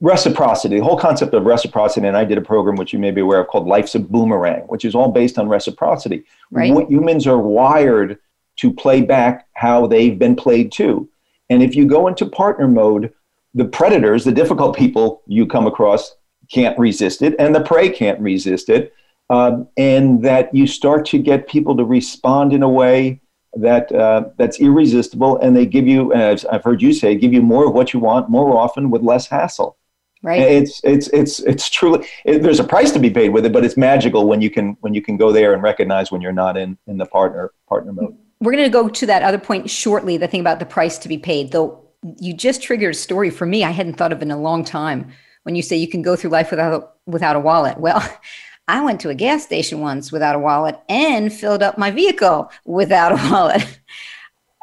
reciprocity, 0.00 0.78
the 0.78 0.84
whole 0.84 0.98
concept 0.98 1.32
of 1.34 1.44
reciprocity, 1.44 2.06
and 2.06 2.16
I 2.16 2.24
did 2.24 2.38
a 2.38 2.42
program 2.42 2.76
which 2.76 2.92
you 2.92 2.98
may 2.98 3.10
be 3.10 3.20
aware 3.22 3.40
of 3.40 3.48
called 3.48 3.66
Life's 3.66 3.94
a 3.94 4.00
Boomerang, 4.00 4.62
which 4.62 4.84
is 4.84 4.94
all 4.94 5.10
based 5.10 5.38
on 5.38 5.48
reciprocity. 5.48 6.24
Right. 6.50 6.72
What 6.72 6.90
humans 6.90 7.26
are 7.26 7.38
wired 7.38 8.18
to 8.56 8.72
play 8.72 9.02
back 9.02 9.48
how 9.54 9.86
they've 9.86 10.18
been 10.18 10.36
played 10.36 10.72
to. 10.72 11.08
And 11.50 11.62
if 11.62 11.74
you 11.74 11.86
go 11.86 12.08
into 12.08 12.26
partner 12.26 12.68
mode, 12.68 13.12
the 13.54 13.64
predators, 13.64 14.24
the 14.24 14.32
difficult 14.32 14.76
people 14.76 15.22
you 15.26 15.46
come 15.46 15.66
across, 15.66 16.14
can't 16.50 16.78
resist 16.78 17.22
it, 17.22 17.34
and 17.38 17.54
the 17.54 17.60
prey 17.60 17.88
can't 17.90 18.20
resist 18.20 18.68
it. 18.68 18.92
Um, 19.28 19.66
and 19.76 20.22
that 20.24 20.54
you 20.54 20.68
start 20.68 21.04
to 21.06 21.18
get 21.18 21.48
people 21.48 21.76
to 21.76 21.84
respond 21.84 22.52
in 22.52 22.62
a 22.62 22.68
way 22.68 23.20
that 23.54 23.90
uh, 23.90 24.28
that's 24.36 24.60
irresistible, 24.60 25.38
and 25.38 25.56
they 25.56 25.66
give 25.66 25.88
you, 25.88 26.12
as 26.12 26.44
I've 26.44 26.62
heard 26.62 26.80
you 26.80 26.92
say, 26.92 27.16
give 27.16 27.32
you 27.32 27.42
more 27.42 27.66
of 27.66 27.72
what 27.72 27.92
you 27.92 27.98
want 27.98 28.30
more 28.30 28.56
often 28.56 28.90
with 28.90 29.02
less 29.02 29.26
hassle. 29.26 29.76
Right? 30.22 30.40
It's 30.40 30.80
it's 30.82 31.08
it's 31.08 31.40
it's 31.40 31.68
truly 31.70 32.06
it, 32.24 32.42
there's 32.42 32.58
a 32.58 32.64
price 32.64 32.90
to 32.92 32.98
be 32.98 33.10
paid 33.10 33.28
with 33.30 33.46
it, 33.46 33.52
but 33.52 33.64
it's 33.64 33.76
magical 33.76 34.26
when 34.26 34.40
you 34.40 34.50
can 34.50 34.76
when 34.80 34.94
you 34.94 35.02
can 35.02 35.16
go 35.16 35.30
there 35.30 35.52
and 35.52 35.62
recognize 35.62 36.10
when 36.10 36.20
you're 36.20 36.32
not 36.32 36.56
in 36.56 36.76
in 36.86 36.96
the 36.96 37.06
partner 37.06 37.52
partner 37.68 37.92
mode. 37.92 38.16
We're 38.40 38.52
going 38.52 38.64
to 38.64 38.70
go 38.70 38.88
to 38.88 39.06
that 39.06 39.22
other 39.22 39.38
point 39.38 39.70
shortly. 39.70 40.16
The 40.16 40.26
thing 40.28 40.40
about 40.40 40.58
the 40.58 40.66
price 40.66 40.98
to 40.98 41.08
be 41.08 41.16
paid, 41.16 41.52
though, 41.52 41.84
you 42.18 42.34
just 42.34 42.62
triggered 42.62 42.94
a 42.94 42.98
story 42.98 43.30
for 43.30 43.46
me 43.46 43.64
I 43.64 43.70
hadn't 43.70 43.94
thought 43.94 44.12
of 44.12 44.20
in 44.20 44.30
a 44.30 44.38
long 44.38 44.64
time. 44.64 45.12
When 45.44 45.54
you 45.54 45.62
say 45.62 45.76
you 45.76 45.88
can 45.88 46.02
go 46.02 46.16
through 46.16 46.30
life 46.30 46.50
without 46.50 46.96
without 47.06 47.36
a 47.36 47.40
wallet, 47.40 47.78
well. 47.78 48.02
I 48.68 48.82
went 48.82 49.00
to 49.02 49.10
a 49.10 49.14
gas 49.14 49.44
station 49.44 49.78
once 49.80 50.10
without 50.10 50.34
a 50.34 50.40
wallet 50.40 50.76
and 50.88 51.32
filled 51.32 51.62
up 51.62 51.78
my 51.78 51.92
vehicle 51.92 52.50
without 52.64 53.12
a 53.12 53.30
wallet. 53.30 53.78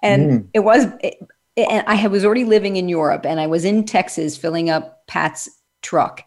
And 0.04 0.30
Mm. 0.30 0.48
it 0.54 0.60
was, 0.60 0.88
it, 1.02 1.16
and 1.56 1.84
I 1.88 2.08
was 2.08 2.26
already 2.26 2.46
living 2.46 2.78
in 2.78 2.90
Europe 2.90 3.26
and 3.26 3.40
I 3.40 3.48
was 3.48 3.66
in 3.66 3.86
Texas 3.86 4.38
filling 4.38 4.70
up 4.70 5.06
Pat's 5.08 5.50
truck. 5.82 6.24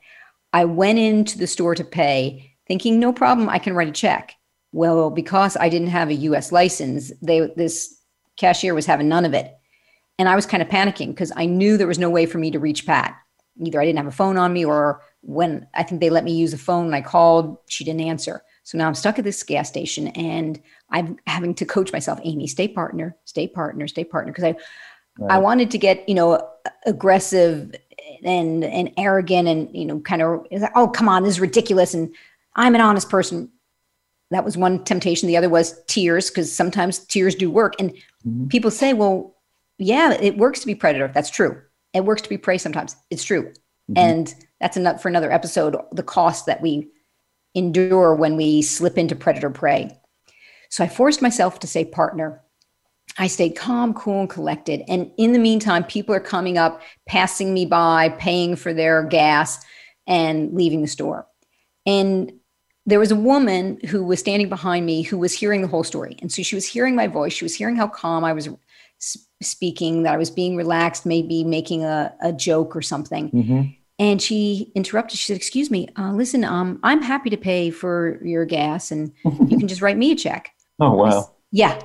I 0.52 0.64
went 0.64 0.98
into 0.98 1.38
the 1.38 1.46
store 1.46 1.74
to 1.74 1.84
pay, 1.84 2.54
thinking, 2.66 2.98
no 2.98 3.12
problem, 3.12 3.48
I 3.48 3.58
can 3.58 3.74
write 3.74 3.88
a 3.88 3.92
check. 3.92 4.34
Well, 4.72 5.10
because 5.10 5.56
I 5.56 5.68
didn't 5.68 5.88
have 5.88 6.10
a 6.10 6.14
US 6.14 6.52
license, 6.52 7.12
they 7.22 7.50
this 7.56 8.00
cashier 8.36 8.74
was 8.74 8.86
having 8.86 9.08
none 9.08 9.24
of 9.24 9.34
it. 9.34 9.54
And 10.18 10.28
I 10.28 10.36
was 10.36 10.46
kind 10.46 10.62
of 10.62 10.68
panicking 10.68 11.08
because 11.08 11.32
I 11.36 11.46
knew 11.46 11.76
there 11.76 11.86
was 11.86 11.98
no 11.98 12.10
way 12.10 12.26
for 12.26 12.38
me 12.38 12.50
to 12.50 12.58
reach 12.58 12.86
Pat. 12.86 13.16
Either 13.64 13.80
I 13.80 13.84
didn't 13.84 13.98
have 13.98 14.06
a 14.06 14.12
phone 14.12 14.36
on 14.36 14.52
me 14.52 14.64
or 14.64 15.02
when 15.22 15.66
I 15.74 15.82
think 15.82 16.00
they 16.00 16.10
let 16.10 16.24
me 16.24 16.34
use 16.34 16.52
a 16.52 16.58
phone 16.58 16.86
and 16.86 16.94
I 16.94 17.00
called, 17.00 17.58
she 17.68 17.84
didn't 17.84 18.02
answer. 18.02 18.42
So 18.64 18.78
now 18.78 18.86
I'm 18.86 18.94
stuck 18.94 19.18
at 19.18 19.24
this 19.24 19.42
gas 19.42 19.68
station 19.68 20.08
and 20.08 20.60
I'm 20.90 21.18
having 21.26 21.54
to 21.54 21.64
coach 21.64 21.92
myself, 21.92 22.18
Amy, 22.24 22.46
stay 22.46 22.68
partner, 22.68 23.16
stay 23.24 23.46
partner, 23.46 23.86
stay 23.88 24.04
partner. 24.04 24.32
Because 24.32 24.44
I 24.44 24.56
right. 25.18 25.32
I 25.32 25.38
wanted 25.38 25.70
to 25.70 25.78
get, 25.78 26.08
you 26.08 26.14
know, 26.14 26.48
aggressive 26.84 27.74
and 28.24 28.64
and 28.64 28.92
arrogant 28.96 29.48
and 29.48 29.74
you 29.76 29.84
know, 29.84 30.00
kind 30.00 30.22
of 30.22 30.46
oh 30.74 30.88
come 30.88 31.08
on, 31.08 31.22
this 31.22 31.34
is 31.34 31.40
ridiculous. 31.40 31.94
And 31.94 32.14
I'm 32.54 32.74
an 32.74 32.80
honest 32.80 33.08
person. 33.08 33.50
That 34.30 34.44
was 34.44 34.56
one 34.56 34.82
temptation. 34.82 35.28
The 35.28 35.36
other 35.36 35.48
was 35.48 35.80
tears, 35.86 36.30
because 36.30 36.52
sometimes 36.52 36.98
tears 36.98 37.36
do 37.36 37.48
work. 37.50 37.74
And 37.78 37.92
mm-hmm. 38.26 38.48
people 38.48 38.72
say, 38.72 38.92
well, 38.92 39.36
yeah, 39.78 40.14
it 40.14 40.36
works 40.36 40.60
to 40.60 40.66
be 40.66 40.74
predator. 40.74 41.08
That's 41.14 41.30
true. 41.30 41.60
It 41.92 42.04
works 42.04 42.22
to 42.22 42.28
be 42.28 42.36
prey 42.36 42.58
sometimes. 42.58 42.96
It's 43.10 43.22
true. 43.22 43.44
Mm-hmm. 43.44 43.98
And 43.98 44.34
that's 44.60 44.76
enough 44.76 45.00
for 45.00 45.08
another 45.08 45.30
episode, 45.30 45.76
the 45.92 46.02
cost 46.02 46.46
that 46.46 46.60
we 46.60 46.88
endure 47.54 48.14
when 48.16 48.36
we 48.36 48.62
slip 48.62 48.98
into 48.98 49.14
predator 49.14 49.50
prey. 49.50 49.96
So 50.70 50.82
I 50.82 50.88
forced 50.88 51.22
myself 51.22 51.60
to 51.60 51.68
say 51.68 51.84
partner. 51.84 52.42
I 53.18 53.26
stayed 53.28 53.56
calm, 53.56 53.94
cool, 53.94 54.20
and 54.20 54.30
collected. 54.30 54.82
And 54.88 55.10
in 55.16 55.32
the 55.32 55.38
meantime, 55.38 55.84
people 55.84 56.14
are 56.14 56.20
coming 56.20 56.58
up, 56.58 56.82
passing 57.06 57.54
me 57.54 57.64
by, 57.64 58.10
paying 58.10 58.56
for 58.56 58.74
their 58.74 59.02
gas, 59.04 59.64
and 60.06 60.52
leaving 60.54 60.82
the 60.82 60.88
store. 60.88 61.26
And 61.86 62.32
there 62.84 63.00
was 63.00 63.10
a 63.10 63.16
woman 63.16 63.80
who 63.88 64.04
was 64.04 64.20
standing 64.20 64.48
behind 64.48 64.86
me 64.86 65.02
who 65.02 65.18
was 65.18 65.32
hearing 65.32 65.62
the 65.62 65.68
whole 65.68 65.84
story. 65.84 66.16
And 66.22 66.30
so 66.30 66.42
she 66.42 66.54
was 66.54 66.66
hearing 66.66 66.94
my 66.94 67.08
voice. 67.08 67.32
She 67.32 67.44
was 67.44 67.54
hearing 67.54 67.76
how 67.76 67.88
calm 67.88 68.24
I 68.24 68.32
was 68.32 68.48
speaking, 69.42 70.04
that 70.04 70.14
I 70.14 70.16
was 70.16 70.30
being 70.30 70.56
relaxed, 70.56 71.04
maybe 71.04 71.42
making 71.42 71.84
a, 71.84 72.14
a 72.22 72.32
joke 72.32 72.76
or 72.76 72.82
something. 72.82 73.30
Mm-hmm. 73.30 73.62
And 73.98 74.20
she 74.20 74.72
interrupted. 74.74 75.18
She 75.18 75.24
said, 75.24 75.36
"Excuse 75.38 75.70
me, 75.70 75.88
uh, 75.98 76.12
listen. 76.12 76.44
Um, 76.44 76.78
I'm 76.82 77.00
happy 77.00 77.30
to 77.30 77.36
pay 77.38 77.70
for 77.70 78.22
your 78.22 78.44
gas, 78.44 78.90
and 78.90 79.10
you 79.24 79.58
can 79.58 79.68
just 79.68 79.80
write 79.80 79.96
me 79.96 80.12
a 80.12 80.14
check." 80.14 80.50
Oh 80.78 80.92
wow! 80.92 81.34
yeah, 81.50 81.80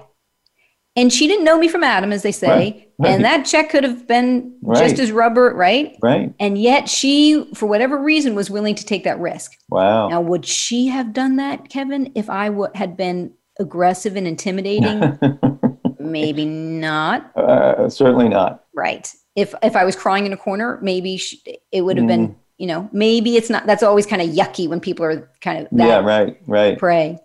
and 0.95 1.11
she 1.11 1.27
didn't 1.27 1.45
know 1.45 1.57
me 1.57 1.67
from 1.67 1.83
Adam, 1.83 2.11
as 2.11 2.23
they 2.23 2.31
say, 2.31 2.47
right, 2.47 2.91
right. 2.99 3.09
and 3.09 3.23
that 3.23 3.45
check 3.45 3.69
could 3.69 3.83
have 3.83 4.07
been 4.07 4.55
right. 4.61 4.77
just 4.77 4.99
as 4.99 5.11
rubber, 5.11 5.53
right? 5.55 5.95
Right. 6.01 6.33
And 6.39 6.57
yet, 6.57 6.89
she, 6.89 7.49
for 7.53 7.65
whatever 7.67 7.97
reason, 7.97 8.35
was 8.35 8.49
willing 8.49 8.75
to 8.75 8.85
take 8.85 9.03
that 9.05 9.19
risk. 9.19 9.53
Wow. 9.69 10.09
Now, 10.09 10.21
would 10.21 10.45
she 10.45 10.87
have 10.87 11.13
done 11.13 11.37
that, 11.37 11.69
Kevin, 11.69 12.11
if 12.15 12.29
I 12.29 12.49
w- 12.49 12.71
had 12.75 12.97
been 12.97 13.33
aggressive 13.59 14.15
and 14.15 14.27
intimidating? 14.27 15.17
maybe 15.99 16.45
not. 16.45 17.35
Uh, 17.37 17.89
certainly 17.89 18.27
not. 18.27 18.65
Right 18.73 19.11
if 19.35 19.53
if 19.63 19.75
I 19.75 19.85
was 19.85 19.95
crying 19.95 20.25
in 20.25 20.33
a 20.33 20.37
corner, 20.37 20.79
maybe 20.81 21.17
she, 21.17 21.41
it 21.71 21.81
would 21.81 21.97
have 21.97 22.05
mm. 22.05 22.09
been, 22.09 22.35
you 22.57 22.67
know, 22.67 22.89
maybe 22.91 23.37
it's 23.37 23.49
not. 23.49 23.65
That's 23.65 23.83
always 23.83 24.05
kind 24.05 24.21
of 24.21 24.29
yucky 24.29 24.67
when 24.67 24.79
people 24.79 25.05
are 25.05 25.29
kind 25.41 25.59
of 25.59 25.67
yeah, 25.71 25.99
right, 25.99 26.37
right, 26.47 26.77
prey. 26.77 27.19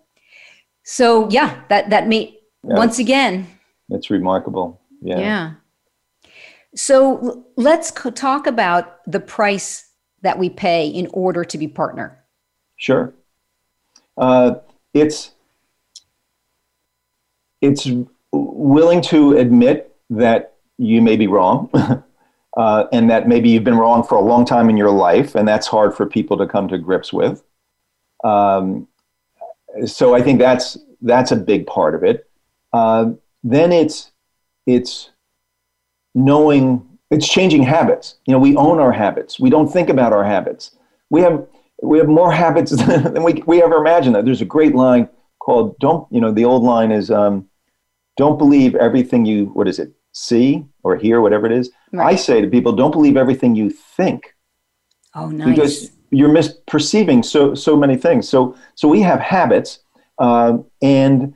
So 0.85 1.29
yeah, 1.31 1.61
that 1.69 1.91
that 1.91 2.07
may 2.07 2.39
yeah, 2.63 2.77
once 2.77 2.99
again. 2.99 3.49
It's 3.91 4.11
remarkable. 4.11 4.81
Yeah. 5.01 5.19
Yeah. 5.19 5.53
So 6.75 7.47
let's 7.57 7.91
talk 7.91 8.47
about 8.47 9.01
the 9.11 9.21
price 9.21 9.91
that 10.23 10.39
we 10.39 10.51
pay 10.51 10.89
in 10.89 11.09
order 11.13 11.45
to 11.45 11.59
be 11.59 11.69
partner. 11.69 12.23
Sure. 12.77 13.15
Uh, 14.17 14.57
it's 14.93 15.33
it's 17.63 17.89
willing 18.33 19.01
to 19.03 19.37
admit 19.37 19.95
that 20.11 20.55
you 20.79 21.01
may 21.01 21.17
be 21.17 21.27
wrong, 21.27 21.71
uh, 22.57 22.85
and 22.93 23.11
that 23.11 23.29
maybe 23.29 23.49
you've 23.49 23.65
been 23.65 23.79
wrong 23.79 24.03
for 24.03 24.17
a 24.17 24.21
long 24.21 24.45
time 24.45 24.69
in 24.69 24.77
your 24.77 24.91
life, 24.91 25.35
and 25.35 25.49
that's 25.49 25.67
hard 25.67 25.95
for 25.95 26.07
people 26.07 26.37
to 26.37 26.47
come 26.47 26.69
to 26.69 26.79
grips 26.79 27.13
with. 27.13 27.43
Um, 28.25 28.89
so 29.87 30.15
I 30.15 30.23
think 30.23 30.39
that's 30.39 30.77
that's 31.01 31.33
a 31.33 31.37
big 31.37 31.67
part 31.67 31.95
of 31.95 32.03
it. 32.03 32.29
Uh, 32.73 33.13
then 33.53 33.73
it's 33.73 34.13
it's 34.67 35.11
knowing 36.15 36.87
it's 37.11 37.29
changing 37.29 37.63
habits. 37.63 38.17
You 38.27 38.33
know, 38.33 38.39
we 38.39 38.57
own 38.57 38.79
our 38.79 38.93
habits. 38.93 39.39
We 39.39 39.51
don't 39.51 39.69
think 39.69 39.89
about 39.89 40.13
our 40.13 40.25
habits. 40.25 40.73
We 41.11 41.21
have 41.23 41.47
we 41.83 41.99
have 41.99 42.09
more 42.09 42.33
habits 42.45 42.71
than 42.71 43.23
we 43.23 43.43
we 43.47 43.63
ever 43.63 43.77
imagined. 43.77 44.17
There's 44.27 44.43
a 44.43 44.47
great 44.47 44.75
line 44.75 45.09
called 45.39 45.79
"Don't." 45.79 46.11
You 46.13 46.21
know, 46.21 46.33
the 46.33 46.45
old 46.45 46.63
line 46.63 46.91
is 46.93 47.11
um, 47.11 47.49
"Don't 48.17 48.39
believe 48.39 48.75
everything 48.75 49.25
you." 49.25 49.47
What 49.47 49.69
is 49.69 49.79
it? 49.79 49.93
see 50.17 50.65
or 50.83 50.97
hear, 50.97 51.21
whatever 51.21 51.45
it 51.45 51.53
is. 51.53 51.71
Right. 51.93 52.15
I 52.15 52.17
say 52.17 52.41
to 52.41 52.49
people, 52.49 52.73
don't 52.73 52.91
believe 52.91 53.19
everything 53.19 53.55
you 53.55 53.69
think. 53.69 54.35
Oh, 55.15 55.29
nice. 55.29 55.49
Because 55.49 55.91
you're 56.11 56.31
misperceiving 56.31 57.25
so 57.25 57.55
so 57.55 57.77
many 57.77 57.97
things. 57.97 58.29
So 58.29 58.57
so 58.75 58.89
we 58.89 59.01
have 59.03 59.21
habits, 59.21 59.81
um, 60.19 60.65
and 60.81 61.35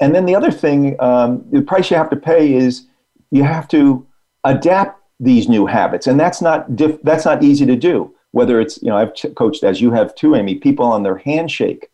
and 0.00 0.14
then 0.14 0.26
the 0.26 0.34
other 0.34 0.50
thing, 0.50 0.96
um, 1.00 1.44
the 1.50 1.62
price 1.62 1.90
you 1.90 1.96
have 1.96 2.10
to 2.10 2.16
pay 2.16 2.54
is 2.54 2.86
you 3.30 3.44
have 3.44 3.68
to 3.68 4.06
adapt 4.44 5.00
these 5.18 5.48
new 5.48 5.66
habits, 5.66 6.06
and 6.06 6.18
that's 6.18 6.40
not 6.40 6.76
diff- 6.76 7.02
that's 7.02 7.24
not 7.24 7.42
easy 7.42 7.66
to 7.66 7.76
do. 7.76 8.14
Whether 8.32 8.60
it's 8.60 8.80
you 8.82 8.88
know 8.88 8.96
I've 8.96 9.12
coached 9.36 9.64
as 9.64 9.80
you 9.80 9.90
have 9.92 10.14
too, 10.14 10.34
Amy, 10.34 10.56
people 10.56 10.86
on 10.86 11.02
their 11.02 11.18
handshake 11.18 11.90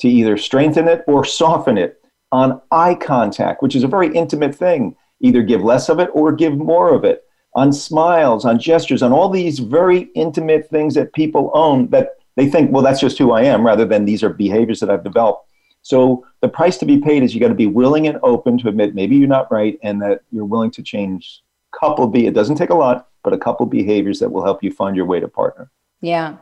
to 0.00 0.08
either 0.08 0.36
strengthen 0.36 0.88
it 0.88 1.04
or 1.06 1.24
soften 1.24 1.78
it 1.78 2.00
on 2.32 2.60
eye 2.70 2.96
contact, 2.96 3.62
which 3.62 3.76
is 3.76 3.84
a 3.84 3.88
very 3.88 4.12
intimate 4.14 4.54
thing 4.54 4.96
either 5.20 5.42
give 5.42 5.62
less 5.62 5.88
of 5.88 5.98
it 5.98 6.10
or 6.12 6.32
give 6.32 6.56
more 6.56 6.92
of 6.92 7.04
it 7.04 7.24
on 7.54 7.72
smiles, 7.72 8.44
on 8.44 8.58
gestures, 8.58 9.02
on 9.02 9.12
all 9.12 9.28
these 9.28 9.60
very 9.60 10.08
intimate 10.14 10.68
things 10.68 10.94
that 10.94 11.12
people 11.12 11.50
own 11.54 11.88
that 11.88 12.16
they 12.36 12.48
think, 12.48 12.72
well, 12.72 12.82
that's 12.82 13.00
just 13.00 13.16
who 13.16 13.30
I 13.30 13.42
am, 13.42 13.64
rather 13.64 13.84
than 13.84 14.04
these 14.04 14.24
are 14.24 14.28
behaviors 14.28 14.80
that 14.80 14.90
I've 14.90 15.04
developed. 15.04 15.48
So 15.84 16.26
the 16.40 16.48
price 16.48 16.78
to 16.78 16.86
be 16.86 16.98
paid 16.98 17.22
is 17.22 17.34
you 17.34 17.40
got 17.40 17.48
to 17.48 17.54
be 17.54 17.66
willing 17.66 18.06
and 18.06 18.18
open 18.22 18.56
to 18.58 18.68
admit 18.68 18.94
maybe 18.94 19.16
you're 19.16 19.28
not 19.28 19.52
right 19.52 19.78
and 19.82 20.00
that 20.00 20.22
you're 20.32 20.46
willing 20.46 20.70
to 20.72 20.82
change 20.82 21.42
couple 21.78 22.06
be 22.06 22.26
it 22.26 22.32
doesn't 22.34 22.56
take 22.56 22.70
a 22.70 22.74
lot, 22.74 23.08
but 23.22 23.34
a 23.34 23.38
couple 23.38 23.66
behaviors 23.66 24.18
that 24.20 24.30
will 24.30 24.42
help 24.42 24.62
you 24.62 24.70
find 24.70 24.96
your 24.96 25.04
way 25.04 25.20
to 25.20 25.28
partner. 25.28 25.70
Yeah. 26.00 26.36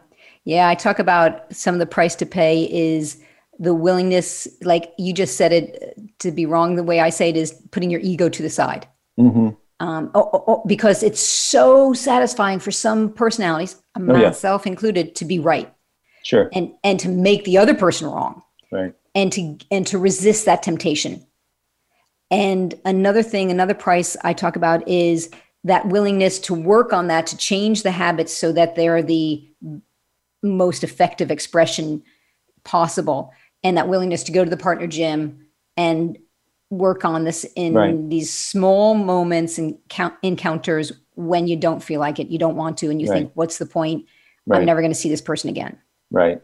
Yeah. 0.44 0.68
I 0.68 0.76
talk 0.76 1.00
about 1.00 1.52
some 1.52 1.74
of 1.74 1.80
the 1.80 1.86
price 1.86 2.14
to 2.16 2.26
pay 2.26 2.70
is 2.70 3.20
the 3.58 3.74
willingness, 3.74 4.46
like 4.62 4.92
you 4.96 5.12
just 5.12 5.36
said 5.36 5.52
it 5.52 5.98
to 6.20 6.30
be 6.30 6.46
wrong, 6.46 6.76
the 6.76 6.84
way 6.84 7.00
I 7.00 7.10
say 7.10 7.30
it 7.30 7.36
is 7.36 7.52
putting 7.72 7.90
your 7.90 8.00
ego 8.00 8.28
to 8.28 8.42
the 8.42 8.50
side. 8.50 8.86
Mm-hmm. 9.18 9.48
Um, 9.80 10.10
oh, 10.14 10.30
oh, 10.32 10.44
oh, 10.46 10.62
because 10.66 11.02
it's 11.02 11.20
so 11.20 11.92
satisfying 11.94 12.60
for 12.60 12.70
some 12.70 13.12
personalities, 13.12 13.82
myself 13.98 14.62
yeah. 14.64 14.70
included, 14.70 15.16
to 15.16 15.24
be 15.24 15.40
right. 15.40 15.72
Sure. 16.22 16.48
And 16.52 16.72
and 16.84 17.00
to 17.00 17.08
make 17.08 17.44
the 17.44 17.58
other 17.58 17.74
person 17.74 18.06
wrong. 18.06 18.42
Right. 18.70 18.94
And 19.14 19.30
to 19.32 19.58
and 19.70 19.86
to 19.88 19.98
resist 19.98 20.46
that 20.46 20.62
temptation. 20.62 21.26
And 22.30 22.74
another 22.86 23.22
thing, 23.22 23.50
another 23.50 23.74
price 23.74 24.16
I 24.24 24.32
talk 24.32 24.56
about 24.56 24.88
is 24.88 25.28
that 25.64 25.86
willingness 25.88 26.38
to 26.40 26.54
work 26.54 26.92
on 26.94 27.08
that 27.08 27.26
to 27.28 27.36
change 27.36 27.82
the 27.82 27.90
habits 27.90 28.34
so 28.34 28.52
that 28.52 28.74
they're 28.74 29.02
the 29.02 29.46
most 30.42 30.82
effective 30.82 31.30
expression 31.30 32.02
possible 32.64 33.32
and 33.62 33.76
that 33.76 33.88
willingness 33.88 34.22
to 34.24 34.32
go 34.32 34.44
to 34.44 34.50
the 34.50 34.56
partner 34.56 34.86
gym 34.86 35.46
and 35.76 36.18
work 36.70 37.04
on 37.04 37.24
this 37.24 37.44
in 37.54 37.74
right. 37.74 38.08
these 38.08 38.32
small 38.32 38.94
moments 38.94 39.58
and 39.58 39.76
count 39.88 40.14
encounters 40.22 40.90
when 41.14 41.46
you 41.46 41.56
don't 41.56 41.82
feel 41.82 42.00
like 42.00 42.18
it, 42.18 42.28
you 42.28 42.38
don't 42.38 42.56
want 42.56 42.78
to, 42.78 42.90
and 42.90 43.00
you 43.00 43.08
right. 43.08 43.18
think, 43.18 43.32
what's 43.34 43.58
the 43.58 43.66
point? 43.66 44.06
Right. 44.46 44.58
I'm 44.58 44.64
never 44.64 44.80
going 44.80 44.90
to 44.90 44.98
see 44.98 45.10
this 45.10 45.20
person 45.20 45.50
again. 45.50 45.78
Right. 46.10 46.40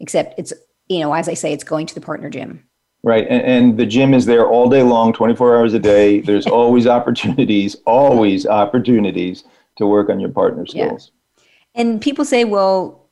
Except 0.00 0.38
it's, 0.38 0.54
you 0.88 1.00
know, 1.00 1.12
as 1.12 1.28
I 1.28 1.34
say, 1.34 1.52
it's 1.52 1.64
going 1.64 1.86
to 1.86 1.94
the 1.94 2.00
partner 2.00 2.30
gym. 2.30 2.64
Right. 3.02 3.26
And, 3.28 3.42
and 3.42 3.78
the 3.78 3.86
gym 3.86 4.14
is 4.14 4.26
there 4.26 4.48
all 4.48 4.68
day 4.68 4.82
long, 4.82 5.12
24 5.12 5.56
hours 5.56 5.74
a 5.74 5.78
day. 5.78 6.20
There's 6.20 6.46
always 6.46 6.86
opportunities, 6.98 7.76
always 7.86 8.46
opportunities 8.46 9.44
to 9.76 9.86
work 9.86 10.08
on 10.08 10.18
your 10.18 10.30
partner 10.30 10.66
skills. 10.66 11.12
Yeah. 11.12 11.42
And 11.82 12.00
people 12.00 12.24
say, 12.24 12.44
well, 12.44 13.08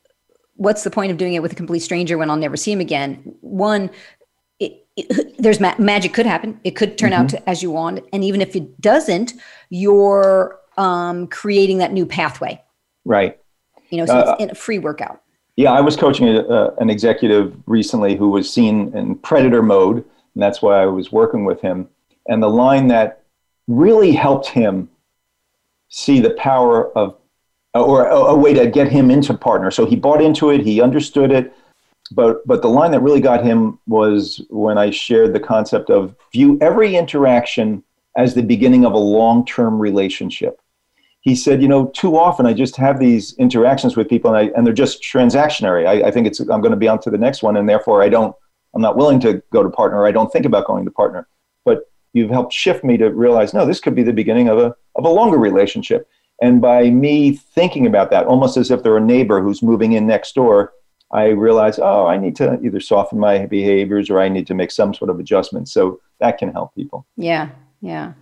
what's 0.55 0.83
the 0.83 0.91
point 0.91 1.11
of 1.11 1.17
doing 1.17 1.33
it 1.33 1.41
with 1.41 1.51
a 1.51 1.55
complete 1.55 1.79
stranger 1.79 2.17
when 2.17 2.29
I'll 2.29 2.37
never 2.37 2.57
see 2.57 2.71
him 2.71 2.81
again? 2.81 3.35
One, 3.41 3.89
it, 4.59 4.85
it, 4.95 5.37
there's 5.39 5.59
ma- 5.59 5.75
magic 5.77 6.13
could 6.13 6.25
happen. 6.25 6.59
It 6.63 6.71
could 6.71 6.97
turn 6.97 7.11
mm-hmm. 7.11 7.23
out 7.23 7.29
to, 7.29 7.49
as 7.49 7.61
you 7.61 7.71
want, 7.71 8.03
and 8.11 8.23
even 8.23 8.41
if 8.41 8.55
it 8.55 8.81
doesn't, 8.81 9.33
you're 9.69 10.59
um, 10.77 11.27
creating 11.27 11.77
that 11.77 11.93
new 11.93 12.05
pathway. 12.05 12.61
Right. 13.05 13.39
You 13.89 13.99
know, 13.99 14.05
so 14.05 14.17
uh, 14.17 14.31
it's 14.33 14.43
in 14.43 14.49
a 14.49 14.55
free 14.55 14.79
workout. 14.79 15.21
Yeah, 15.55 15.71
I 15.71 15.81
was 15.81 15.95
coaching 15.95 16.27
a, 16.27 16.73
an 16.79 16.89
executive 16.89 17.55
recently 17.65 18.15
who 18.15 18.29
was 18.29 18.51
seen 18.51 18.95
in 18.95 19.15
predator 19.15 19.63
mode, 19.63 19.97
and 19.97 20.43
that's 20.43 20.61
why 20.61 20.81
I 20.81 20.85
was 20.85 21.11
working 21.11 21.45
with 21.45 21.61
him. 21.61 21.87
And 22.27 22.43
the 22.43 22.49
line 22.49 22.87
that 22.87 23.23
really 23.67 24.11
helped 24.11 24.47
him 24.47 24.89
see 25.87 26.19
the 26.19 26.31
power 26.31 26.91
of 26.97 27.17
or 27.73 28.07
a, 28.07 28.15
a 28.15 28.35
way 28.35 28.53
to 28.53 28.67
get 28.67 28.89
him 28.89 29.11
into 29.11 29.33
partner. 29.33 29.69
So 29.69 29.85
he 29.85 29.95
bought 29.95 30.21
into 30.21 30.49
it, 30.49 30.61
he 30.61 30.81
understood 30.81 31.31
it. 31.31 31.53
But, 32.11 32.45
but 32.47 32.61
the 32.61 32.69
line 32.69 32.91
that 32.91 33.01
really 33.01 33.19
got 33.19 33.43
him 33.43 33.79
was 33.87 34.41
when 34.49 34.77
I 34.77 34.91
shared 34.91 35.33
the 35.33 35.39
concept 35.39 35.89
of 35.89 36.15
view 36.31 36.57
every 36.61 36.95
interaction 36.95 37.83
as 38.15 38.33
the 38.33 38.43
beginning 38.43 38.85
of 38.85 38.93
a 38.93 38.97
long 38.97 39.45
term 39.45 39.79
relationship. 39.79 40.61
He 41.25 41.35
said, 41.35 41.59
you 41.59 41.67
know, 41.67 41.87
too 41.87 42.17
often 42.17 42.45
I 42.45 42.53
just 42.53 42.75
have 42.75 42.99
these 42.99 43.35
interactions 43.37 43.97
with 43.97 44.07
people 44.07 44.33
and, 44.33 44.37
I, 44.37 44.53
and 44.55 44.65
they're 44.65 44.73
just 44.75 45.01
transactionary. 45.01 45.87
I, 45.87 46.07
I 46.07 46.11
think 46.11 46.27
it's 46.27 46.39
I'm 46.39 46.61
going 46.61 46.71
to 46.71 46.77
be 46.77 46.87
on 46.87 46.99
to 47.01 47.09
the 47.09 47.17
next 47.17 47.41
one, 47.41 47.57
and 47.57 47.67
therefore 47.67 48.03
I 48.03 48.09
don't 48.09 48.35
I'm 48.75 48.81
not 48.81 48.95
willing 48.95 49.19
to 49.21 49.41
go 49.51 49.63
to 49.63 49.69
partner. 49.69 49.99
Or 49.99 50.07
I 50.07 50.11
don't 50.11 50.31
think 50.31 50.45
about 50.45 50.67
going 50.67 50.85
to 50.85 50.91
partner. 50.91 51.27
But 51.65 51.89
you've 52.13 52.29
helped 52.29 52.53
shift 52.53 52.83
me 52.83 52.95
to 52.97 53.09
realize, 53.09 53.55
no, 53.55 53.65
this 53.65 53.79
could 53.79 53.95
be 53.95 54.03
the 54.03 54.13
beginning 54.13 54.49
of 54.49 54.59
a 54.59 54.75
of 54.95 55.03
a 55.03 55.09
longer 55.09 55.39
relationship. 55.39 56.07
And 56.41 56.61
by 56.61 56.91
me 56.91 57.31
thinking 57.33 57.87
about 57.87 58.11
that, 58.11 58.27
almost 58.27 58.55
as 58.55 58.69
if 58.69 58.83
they're 58.83 58.97
a 58.97 59.01
neighbor 59.01 59.41
who's 59.41 59.63
moving 59.63 59.93
in 59.93 60.05
next 60.05 60.35
door, 60.35 60.73
I 61.11 61.29
realize, 61.29 61.79
oh, 61.79 62.05
I 62.05 62.17
need 62.17 62.35
to 62.35 62.59
either 62.63 62.79
soften 62.79 63.19
my 63.19 63.45
behaviors 63.47 64.09
or 64.11 64.19
I 64.19 64.29
need 64.29 64.45
to 64.47 64.53
make 64.53 64.69
some 64.69 64.93
sort 64.93 65.09
of 65.09 65.19
adjustment. 65.19 65.69
So 65.69 65.99
that 66.19 66.37
can 66.37 66.51
help 66.51 66.75
people. 66.75 67.07
Yeah, 67.17 67.49
yeah. 67.81 68.13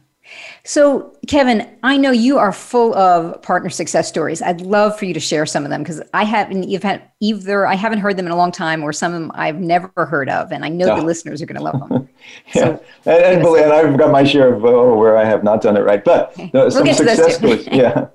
So, 0.63 1.13
Kevin, 1.27 1.67
I 1.83 1.97
know 1.97 2.11
you 2.11 2.37
are 2.37 2.53
full 2.53 2.95
of 2.95 3.41
partner 3.41 3.69
success 3.69 4.07
stories. 4.07 4.41
I'd 4.41 4.61
love 4.61 4.97
for 4.97 5.05
you 5.05 5.13
to 5.13 5.19
share 5.19 5.45
some 5.45 5.65
of 5.65 5.69
them 5.69 5.83
because 5.83 6.01
I 6.13 6.23
haven't 6.23 6.69
you've 6.69 6.83
had 6.83 7.03
either 7.19 7.67
I 7.67 7.75
haven't 7.75 7.99
heard 7.99 8.15
them 8.15 8.25
in 8.25 8.31
a 8.31 8.35
long 8.35 8.51
time 8.51 8.83
or 8.83 8.93
some 8.93 9.13
of 9.13 9.19
them 9.19 9.31
I've 9.35 9.59
never 9.59 9.91
heard 10.05 10.29
of, 10.29 10.51
and 10.51 10.63
I 10.63 10.69
know 10.69 10.91
oh. 10.91 10.95
the 10.95 11.01
listeners 11.01 11.41
are 11.41 11.45
going 11.45 11.57
to 11.57 11.63
love 11.63 11.89
them. 11.89 12.07
yeah, 12.55 12.63
so, 12.63 12.83
and, 13.05 13.45
and, 13.45 13.45
and, 13.45 13.73
I've 13.73 13.97
got 13.97 14.11
my 14.11 14.23
share 14.23 14.53
of 14.53 14.63
oh, 14.63 14.97
where 14.97 15.17
I 15.17 15.25
have 15.25 15.43
not 15.43 15.61
done 15.61 15.75
it 15.75 15.81
right, 15.81 16.03
but 16.03 16.31
okay. 16.39 16.69
some 16.69 16.83
we'll 16.83 16.93
success 16.93 17.35
stories. 17.35 17.67
yeah, 17.71 18.07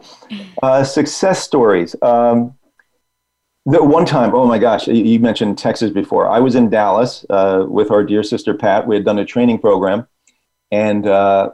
uh, 0.63 0.85
success 0.85 1.43
stories. 1.43 1.95
Um, 2.01 2.55
the 3.67 3.85
one 3.85 4.07
time, 4.07 4.35
oh 4.35 4.47
my 4.47 4.59
gosh, 4.59 4.89
you 4.89 5.21
mentioned 5.21 5.59
Texas 5.59 5.91
before. 5.91 6.27
I 6.27 6.39
was 6.39 6.55
in 6.55 6.71
Dallas 6.71 7.27
uh, 7.29 7.67
with 7.69 7.91
our 7.91 8.03
dear 8.03 8.23
sister 8.23 8.55
Pat. 8.55 8.87
We 8.87 8.97
had 8.97 9.05
done 9.05 9.19
a 9.19 9.27
training 9.27 9.59
program, 9.59 10.07
and 10.71 11.07
uh, 11.07 11.51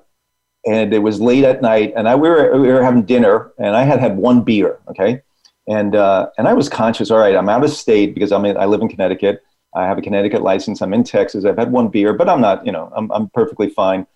and 0.67 0.95
it 0.95 1.01
was 1.01 1.21
late 1.21 1.45
at 1.45 1.63
night, 1.63 1.93
and 1.97 2.09
I 2.09 2.15
we 2.15 2.29
were 2.29 2.59
we 2.59 2.69
were 2.69 2.83
having 2.83 3.05
dinner, 3.05 3.53
and 3.59 3.77
I 3.77 3.83
had 3.83 4.01
had 4.01 4.17
one 4.17 4.43
beer, 4.43 4.79
okay, 4.89 5.23
and 5.69 5.95
uh, 5.95 6.29
and 6.39 6.49
I 6.49 6.55
was 6.55 6.69
conscious. 6.69 7.11
All 7.11 7.19
right, 7.19 7.37
I'm 7.37 7.49
out 7.49 7.65
of 7.65 7.71
state 7.71 8.15
because 8.15 8.33
I'm 8.33 8.45
in, 8.45 8.57
I 8.57 8.67
live 8.67 8.81
in 8.81 8.89
Connecticut. 8.89 9.43
I 9.75 9.85
have 9.85 9.99
a 9.99 10.03
Connecticut 10.03 10.43
license. 10.43 10.81
I'm 10.83 10.95
in 10.95 11.05
Texas. 11.05 11.45
I've 11.45 11.59
had 11.59 11.73
one 11.73 11.89
beer, 11.89 12.13
but 12.13 12.29
I'm 12.29 12.41
not, 12.41 12.65
you 12.65 12.73
know, 12.73 12.93
I'm 12.97 13.11
I'm 13.13 13.29
perfectly 13.31 13.69
fine. 13.69 14.07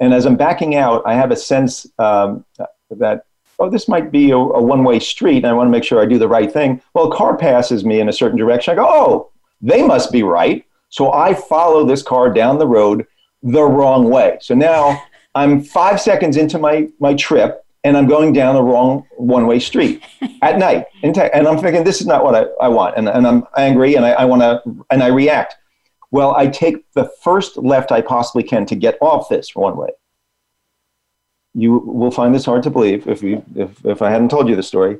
And 0.00 0.12
as 0.12 0.26
I'm 0.26 0.36
backing 0.36 0.76
out, 0.76 1.02
I 1.06 1.14
have 1.14 1.30
a 1.30 1.36
sense 1.36 1.86
um, 1.98 2.44
that 2.90 3.24
oh, 3.58 3.70
this 3.70 3.88
might 3.88 4.12
be 4.12 4.30
a, 4.30 4.36
a 4.36 4.62
one 4.62 4.84
way 4.84 4.98
street, 4.98 5.38
and 5.38 5.46
I 5.46 5.52
want 5.52 5.66
to 5.66 5.72
make 5.72 5.84
sure 5.84 6.00
I 6.00 6.06
do 6.06 6.18
the 6.18 6.28
right 6.28 6.52
thing. 6.52 6.82
Well, 6.94 7.10
a 7.10 7.16
car 7.16 7.36
passes 7.36 7.84
me 7.84 8.00
in 8.00 8.08
a 8.08 8.12
certain 8.12 8.38
direction. 8.38 8.72
I 8.72 8.76
go, 8.76 8.86
oh, 8.88 9.30
they 9.60 9.82
must 9.82 10.12
be 10.12 10.22
right. 10.22 10.64
So 10.88 11.12
I 11.12 11.34
follow 11.34 11.84
this 11.84 12.02
car 12.02 12.32
down 12.32 12.58
the 12.58 12.66
road 12.66 13.06
the 13.42 13.62
wrong 13.62 14.08
way. 14.10 14.38
So 14.40 14.54
now 14.54 15.02
I'm 15.36 15.62
five 15.62 16.00
seconds 16.00 16.38
into 16.38 16.58
my, 16.58 16.88
my 16.98 17.12
trip 17.14 17.62
and 17.84 17.94
I'm 17.94 18.06
going 18.06 18.32
down 18.32 18.54
the 18.54 18.62
wrong 18.62 19.06
one 19.18 19.46
way 19.46 19.58
street 19.58 20.02
at 20.40 20.58
night. 20.66 20.86
And 21.02 21.16
I'm 21.46 21.58
thinking, 21.58 21.84
this 21.84 22.00
is 22.00 22.06
not 22.06 22.24
what 22.24 22.34
I, 22.34 22.44
I 22.60 22.68
want. 22.68 22.96
And, 22.96 23.06
and 23.06 23.26
I'm 23.26 23.44
angry 23.56 23.96
and 23.96 24.06
I, 24.06 24.12
I 24.12 24.24
want 24.24 24.40
to, 24.40 24.86
and 24.90 25.02
I 25.02 25.08
react. 25.08 25.56
Well, 26.10 26.34
I 26.34 26.46
take 26.46 26.90
the 26.94 27.10
first 27.22 27.58
left 27.58 27.92
I 27.92 28.00
possibly 28.00 28.44
can 28.44 28.64
to 28.66 28.74
get 28.74 28.96
off 29.02 29.28
this 29.28 29.54
one 29.54 29.76
way. 29.76 29.90
You 31.52 31.78
will 31.78 32.10
find 32.10 32.34
this 32.34 32.46
hard 32.46 32.62
to 32.62 32.70
believe 32.70 33.06
if, 33.06 33.22
you, 33.22 33.44
if, 33.54 33.84
if 33.84 34.00
I 34.00 34.10
hadn't 34.10 34.30
told 34.30 34.48
you 34.48 34.56
the 34.56 34.62
story. 34.62 34.98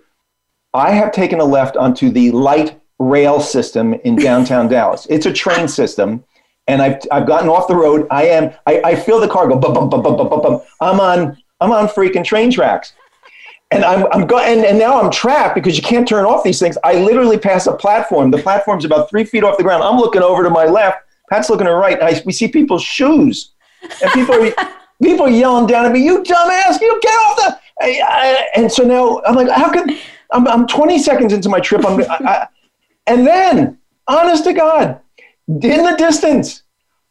I 0.74 0.90
have 0.90 1.12
taken 1.12 1.40
a 1.40 1.44
left 1.44 1.78
onto 1.78 2.10
the 2.10 2.30
light 2.32 2.78
rail 2.98 3.40
system 3.40 3.94
in 4.04 4.16
downtown 4.16 4.68
Dallas. 4.76 5.06
It's 5.08 5.24
a 5.24 5.32
train 5.32 5.66
system 5.66 6.24
and 6.66 6.82
I've, 6.82 6.98
I've 7.10 7.26
gotten 7.26 7.48
off 7.48 7.68
the 7.68 7.76
road. 7.76 8.06
I 8.10 8.26
am, 8.28 8.52
I, 8.66 8.80
I 8.82 8.96
feel 8.96 9.20
the 9.20 9.28
car 9.28 9.46
go 9.48 9.56
bum, 9.56 9.72
bum, 9.74 9.88
bum, 9.88 10.02
bum, 10.02 10.16
bum, 10.16 10.28
bum, 10.28 10.42
bum. 10.42 10.60
I'm 10.80 11.00
on, 11.00 11.42
I'm 11.60 11.72
on 11.72 11.88
freaking 11.88 12.24
train 12.24 12.50
tracks. 12.50 12.92
And 13.70 13.84
I'm, 13.84 14.06
I'm 14.12 14.26
go- 14.26 14.38
and, 14.38 14.64
and 14.64 14.78
now 14.78 15.00
I'm 15.00 15.10
trapped 15.10 15.54
because 15.54 15.76
you 15.76 15.82
can't 15.82 16.06
turn 16.06 16.24
off 16.24 16.44
these 16.44 16.60
things. 16.60 16.78
I 16.84 16.94
literally 16.94 17.38
pass 17.38 17.66
a 17.66 17.72
platform. 17.72 18.30
The 18.30 18.38
platform's 18.38 18.84
about 18.84 19.10
three 19.10 19.24
feet 19.24 19.42
off 19.42 19.56
the 19.56 19.64
ground. 19.64 19.82
I'm 19.82 19.96
looking 19.96 20.22
over 20.22 20.42
to 20.44 20.50
my 20.50 20.66
left. 20.66 20.98
Pat's 21.30 21.50
looking 21.50 21.66
to 21.66 21.72
the 21.72 21.76
right. 21.76 22.00
I, 22.00 22.22
we 22.24 22.32
see 22.32 22.46
people's 22.48 22.82
shoes. 22.82 23.52
And 23.82 24.12
people 24.12 24.34
are, 24.34 24.52
people 25.02 25.26
are 25.26 25.30
yelling 25.30 25.66
down 25.66 25.86
at 25.86 25.92
me, 25.92 26.04
you 26.04 26.22
dumbass, 26.22 26.80
you 26.80 27.00
get 27.02 27.10
off 27.10 27.36
the. 27.36 27.60
I, 27.80 28.00
I, 28.02 28.48
and 28.54 28.70
so 28.70 28.84
now 28.84 29.20
I'm 29.26 29.34
like, 29.34 29.50
how 29.50 29.70
can, 29.70 29.98
I'm, 30.30 30.46
I'm 30.46 30.66
20 30.66 30.98
seconds 30.98 31.32
into 31.32 31.48
my 31.48 31.60
trip. 31.60 31.84
I'm, 31.84 32.00
and 33.06 33.26
then, 33.26 33.78
honest 34.06 34.44
to 34.44 34.52
God, 34.52 35.00
in 35.48 35.82
the 35.82 35.94
distance, 35.96 36.62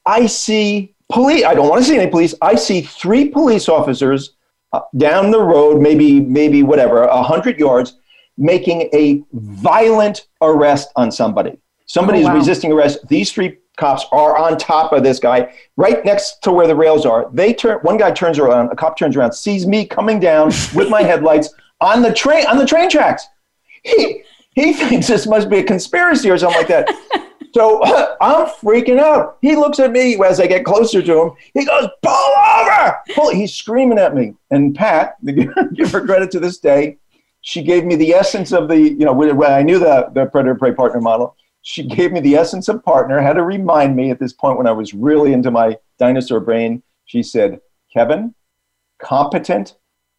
I 0.05 0.25
see 0.27 0.93
police. 1.11 1.43
I 1.43 1.53
don't 1.53 1.69
want 1.69 1.83
to 1.83 1.89
see 1.89 1.97
any 1.97 2.09
police. 2.09 2.35
I 2.41 2.55
see 2.55 2.81
three 2.81 3.29
police 3.29 3.69
officers 3.69 4.33
uh, 4.73 4.81
down 4.97 5.31
the 5.31 5.41
road, 5.41 5.81
maybe 5.81 6.19
maybe 6.19 6.63
whatever, 6.63 7.03
a 7.03 7.23
hundred 7.23 7.59
yards, 7.59 7.97
making 8.37 8.89
a 8.93 9.23
violent 9.33 10.27
arrest 10.41 10.89
on 10.95 11.11
somebody. 11.11 11.57
Somebody 11.85 12.19
oh, 12.19 12.25
wow. 12.25 12.35
is 12.35 12.39
resisting 12.39 12.71
arrest. 12.71 13.07
These 13.07 13.31
three 13.31 13.57
cops 13.77 14.05
are 14.11 14.37
on 14.37 14.57
top 14.57 14.93
of 14.93 15.03
this 15.03 15.19
guy, 15.19 15.53
right 15.75 16.03
next 16.05 16.41
to 16.43 16.51
where 16.51 16.67
the 16.67 16.75
rails 16.75 17.05
are. 17.05 17.29
They 17.33 17.53
turn. 17.53 17.79
One 17.79 17.97
guy 17.97 18.11
turns 18.11 18.39
around. 18.39 18.71
A 18.71 18.75
cop 18.75 18.97
turns 18.97 19.15
around, 19.15 19.33
sees 19.33 19.65
me 19.65 19.85
coming 19.85 20.19
down 20.19 20.47
with 20.73 20.89
my 20.89 21.03
headlights 21.03 21.53
on 21.81 22.01
the 22.01 22.13
train 22.13 22.45
on 22.47 22.57
the 22.57 22.65
train 22.65 22.89
tracks. 22.89 23.25
He 23.83 24.23
he 24.55 24.73
thinks 24.73 25.07
this 25.07 25.27
must 25.27 25.49
be 25.49 25.59
a 25.59 25.63
conspiracy 25.63 26.29
or 26.29 26.37
something 26.37 26.57
like 26.57 26.67
that. 26.69 26.89
So 27.55 27.81
I'm 28.21 28.47
freaking 28.47 28.99
out. 28.99 29.37
He 29.41 29.55
looks 29.55 29.79
at 29.79 29.93
me 29.93 30.21
as 30.21 30.41
I 30.41 30.47
get 30.47 30.65
closer 30.65 31.01
to 31.01 31.21
him. 31.21 31.31
He 31.53 31.63
goes, 31.63 31.87
pull 32.03 32.33
over! 32.49 32.97
Pull. 33.13 33.33
He's 33.33 33.53
screaming 33.53 33.97
at 33.97 34.13
me. 34.13 34.33
And 34.51 34.75
Pat, 34.75 35.15
give 35.25 35.91
her 35.91 36.05
credit 36.05 36.31
to 36.31 36.41
this 36.41 36.57
day, 36.57 36.97
she 37.39 37.63
gave 37.63 37.85
me 37.85 37.95
the 37.95 38.13
essence 38.13 38.51
of 38.51 38.67
the, 38.67 38.77
you 38.77 39.05
know, 39.05 39.13
when 39.13 39.41
I 39.41 39.61
knew 39.61 39.79
the, 39.79 40.09
the 40.13 40.25
predator 40.25 40.55
prey 40.55 40.73
partner 40.73 40.99
model, 40.99 41.37
she 41.61 41.83
gave 41.87 42.11
me 42.11 42.19
the 42.19 42.35
essence 42.35 42.67
of 42.67 42.83
partner, 42.83 43.21
had 43.21 43.33
to 43.33 43.43
remind 43.43 43.95
me 43.95 44.11
at 44.11 44.19
this 44.19 44.33
point 44.33 44.57
when 44.57 44.67
I 44.67 44.73
was 44.73 44.93
really 44.93 45.31
into 45.31 45.49
my 45.49 45.77
dinosaur 45.97 46.41
brain. 46.41 46.83
She 47.05 47.23
said, 47.23 47.61
Kevin, 47.93 48.35
competent 49.01 49.77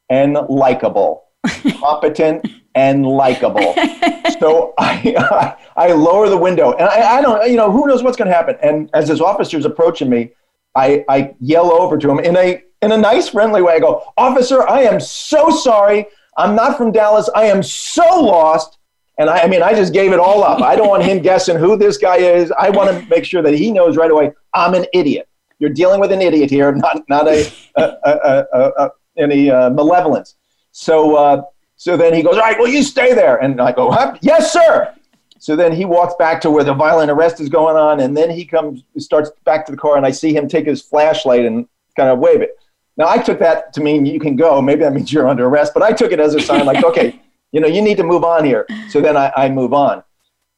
and 0.08 0.38
likable. 0.48 1.24
competent 1.80 2.48
and 2.76 3.06
likable. 3.06 3.74
so 4.38 4.74
I, 4.78 5.14
I, 5.18 5.56
I, 5.88 5.92
lower 5.92 6.28
the 6.28 6.36
window 6.36 6.72
and 6.72 6.82
I, 6.82 7.18
I 7.18 7.22
don't, 7.22 7.50
you 7.50 7.56
know, 7.56 7.72
who 7.72 7.88
knows 7.88 8.02
what's 8.02 8.16
going 8.16 8.28
to 8.28 8.34
happen. 8.34 8.56
And 8.62 8.88
as 8.94 9.08
this 9.08 9.20
officer's 9.20 9.64
approaching 9.64 10.08
me, 10.08 10.30
I, 10.76 11.04
I 11.08 11.34
yell 11.40 11.72
over 11.72 11.96
to 11.96 12.10
him 12.10 12.20
in 12.20 12.36
a, 12.36 12.62
in 12.82 12.92
a 12.92 12.98
nice, 12.98 13.30
friendly 13.30 13.62
way. 13.62 13.74
I 13.74 13.80
go, 13.80 14.12
Officer, 14.18 14.68
I 14.68 14.82
am 14.82 15.00
so 15.00 15.48
sorry. 15.48 16.06
I'm 16.36 16.54
not 16.54 16.76
from 16.76 16.92
Dallas. 16.92 17.30
I 17.34 17.46
am 17.46 17.62
so 17.62 18.20
lost. 18.20 18.76
And 19.18 19.30
I, 19.30 19.38
I 19.38 19.48
mean, 19.48 19.62
I 19.62 19.72
just 19.72 19.94
gave 19.94 20.12
it 20.12 20.20
all 20.20 20.44
up. 20.44 20.60
I 20.60 20.76
don't 20.76 20.88
want 20.88 21.02
him 21.02 21.22
guessing 21.22 21.56
who 21.56 21.78
this 21.78 21.96
guy 21.96 22.18
is. 22.18 22.52
I 22.52 22.68
want 22.68 22.90
to 22.90 23.08
make 23.08 23.24
sure 23.24 23.40
that 23.42 23.54
he 23.54 23.70
knows 23.70 23.96
right 23.96 24.10
away 24.10 24.32
I'm 24.52 24.74
an 24.74 24.84
idiot. 24.92 25.26
You're 25.58 25.70
dealing 25.70 26.00
with 26.00 26.12
an 26.12 26.20
idiot 26.20 26.50
here, 26.50 26.70
not, 26.72 27.02
not 27.08 27.26
a, 27.26 27.50
a, 27.76 27.82
a, 27.82 28.72
a 28.78 28.90
any 29.16 29.50
uh, 29.50 29.70
malevolence. 29.70 30.34
So, 30.72 31.16
uh, 31.16 31.42
so 31.76 31.96
then 31.96 32.14
he 32.14 32.22
goes, 32.22 32.34
all 32.34 32.40
right, 32.40 32.58
well, 32.58 32.68
you 32.68 32.82
stay 32.82 33.14
there. 33.14 33.36
And 33.36 33.60
I 33.60 33.72
go, 33.72 33.90
huh? 33.90 34.16
yes, 34.22 34.52
sir. 34.52 34.94
So 35.38 35.54
then 35.54 35.72
he 35.72 35.84
walks 35.84 36.14
back 36.18 36.40
to 36.40 36.50
where 36.50 36.64
the 36.64 36.74
violent 36.74 37.10
arrest 37.10 37.40
is 37.40 37.48
going 37.48 37.76
on. 37.76 38.00
And 38.00 38.16
then 38.16 38.30
he 38.30 38.44
comes, 38.44 38.82
starts 38.96 39.30
back 39.44 39.66
to 39.66 39.72
the 39.72 39.78
car. 39.78 39.96
And 39.96 40.06
I 40.06 40.10
see 40.10 40.34
him 40.34 40.48
take 40.48 40.66
his 40.66 40.80
flashlight 40.80 41.44
and 41.44 41.68
kind 41.94 42.08
of 42.08 42.18
wave 42.18 42.40
it. 42.40 42.58
Now, 42.96 43.08
I 43.08 43.18
took 43.18 43.38
that 43.40 43.74
to 43.74 43.82
mean 43.82 44.06
you 44.06 44.18
can 44.18 44.36
go. 44.36 44.60
Maybe 44.62 44.80
that 44.80 44.94
means 44.94 45.12
you're 45.12 45.28
under 45.28 45.46
arrest. 45.46 45.74
But 45.74 45.82
I 45.82 45.92
took 45.92 46.12
it 46.12 46.18
as 46.18 46.34
a 46.34 46.40
sign 46.40 46.64
like, 46.64 46.82
okay, 46.82 47.20
you 47.52 47.60
know, 47.60 47.68
you 47.68 47.82
need 47.82 47.98
to 47.98 48.04
move 48.04 48.24
on 48.24 48.44
here. 48.44 48.66
So 48.88 49.02
then 49.02 49.16
I, 49.16 49.30
I 49.36 49.48
move 49.50 49.74
on. 49.74 50.02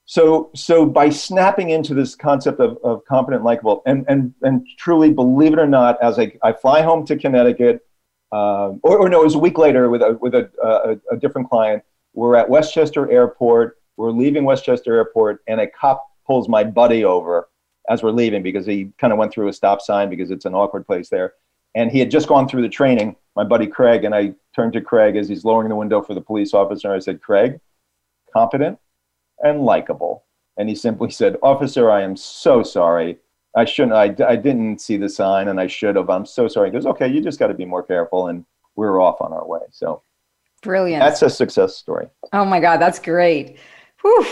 So, 0.07 0.51
so 0.55 0.87
by 0.87 1.11
snapping 1.11 1.71
into 1.71 1.93
this 1.93 2.15
concept 2.15 2.61
of, 2.61 2.79
of 2.83 3.05
competent, 3.05 3.45
likable, 3.45 3.83
and, 3.85 4.07
and, 4.09 4.33
and 4.41 4.67
truly, 4.79 5.13
believe 5.13 5.53
it 5.53 5.59
or 5.59 5.67
not, 5.67 6.03
as 6.03 6.19
I, 6.19 6.33
I 6.43 6.53
fly 6.53 6.81
home 6.81 7.05
to 7.07 7.17
Connecticut, 7.17 7.87
um, 8.31 8.81
or, 8.83 8.99
or, 8.99 9.09
no, 9.09 9.23
it 9.23 9.25
was 9.25 9.35
a 9.35 9.39
week 9.39 9.57
later 9.57 9.89
with 9.89 10.03
a 10.03 10.19
with 10.21 10.35
a, 10.35 10.51
a, 10.63 11.15
a, 11.15 11.19
different 11.19 11.49
client. 11.49 11.83
We're 12.13 12.37
at 12.37 12.49
Westchester 12.49 13.11
Airport. 13.11 13.79
We're 13.97 14.11
leaving 14.11 14.45
Westchester 14.45 14.95
Airport, 14.95 15.43
and 15.49 15.61
a 15.61 15.67
cop 15.67 16.07
pulls 16.27 16.49
my 16.49 16.63
buddy 16.63 17.05
over 17.05 17.49
as 17.89 18.03
we're 18.03 18.11
leaving 18.11 18.43
because 18.43 18.67
he 18.67 18.93
kind 18.99 19.15
of 19.15 19.19
went 19.19 19.33
through 19.33 19.49
a 19.49 19.53
stop 19.53 19.81
sign 19.81 20.11
because 20.11 20.31
it's 20.31 20.45
an 20.45 20.55
awkward 20.55 20.87
place 20.87 21.09
there. 21.09 21.35
And 21.75 21.91
he 21.91 21.99
had 21.99 22.11
just 22.11 22.29
gone 22.29 22.47
through 22.47 22.63
the 22.63 22.69
training, 22.69 23.17
my 23.35 23.45
buddy 23.45 23.67
Craig, 23.67 24.05
and 24.05 24.15
I 24.15 24.35
turned 24.55 24.75
to 24.75 24.81
Craig 24.81 25.17
as 25.17 25.29
he's 25.29 25.45
lowering 25.45 25.71
the 25.71 25.77
window 25.77 26.03
for 26.03 26.13
the 26.13 26.21
police 26.21 26.53
officer. 26.53 26.93
I 26.93 26.99
said, 26.99 27.23
Craig, 27.23 27.61
competent 28.33 28.79
and 29.41 29.63
likable. 29.63 30.25
And 30.57 30.69
he 30.69 30.75
simply 30.75 31.11
said, 31.11 31.37
Officer, 31.43 31.91
I 31.91 32.03
am 32.03 32.17
so 32.17 32.63
sorry. 32.63 33.19
I 33.57 33.65
shouldn't. 33.65 33.95
I, 33.95 34.15
I 34.27 34.37
didn't 34.37 34.81
see 34.81 34.97
the 34.97 35.09
sign, 35.09 35.49
and 35.49 35.61
I 35.61 35.67
should 35.67 35.97
have. 35.97 36.11
I'm 36.11 36.27
so 36.27 36.49
sorry. 36.49 36.69
He 36.69 36.73
goes, 36.73 36.87
okay, 36.87 37.09
you 37.09 37.21
just 37.21 37.39
got 37.39 37.49
to 37.49 37.55
be 37.55 37.65
more 37.65 37.83
careful, 37.83 38.29
and 38.29 38.45
we're 38.77 39.01
off 39.01 39.21
on 39.21 39.33
our 39.33 39.47
way. 39.47 39.61
So, 39.71 40.03
Brilliant. 40.63 41.01
That's 41.01 41.23
a 41.23 41.31
success 41.31 41.77
story. 41.77 42.09
Oh 42.33 42.45
my 42.45 42.61
God, 42.61 42.79
that's 42.79 42.99
great. 42.99 43.59
Whew. 44.03 44.27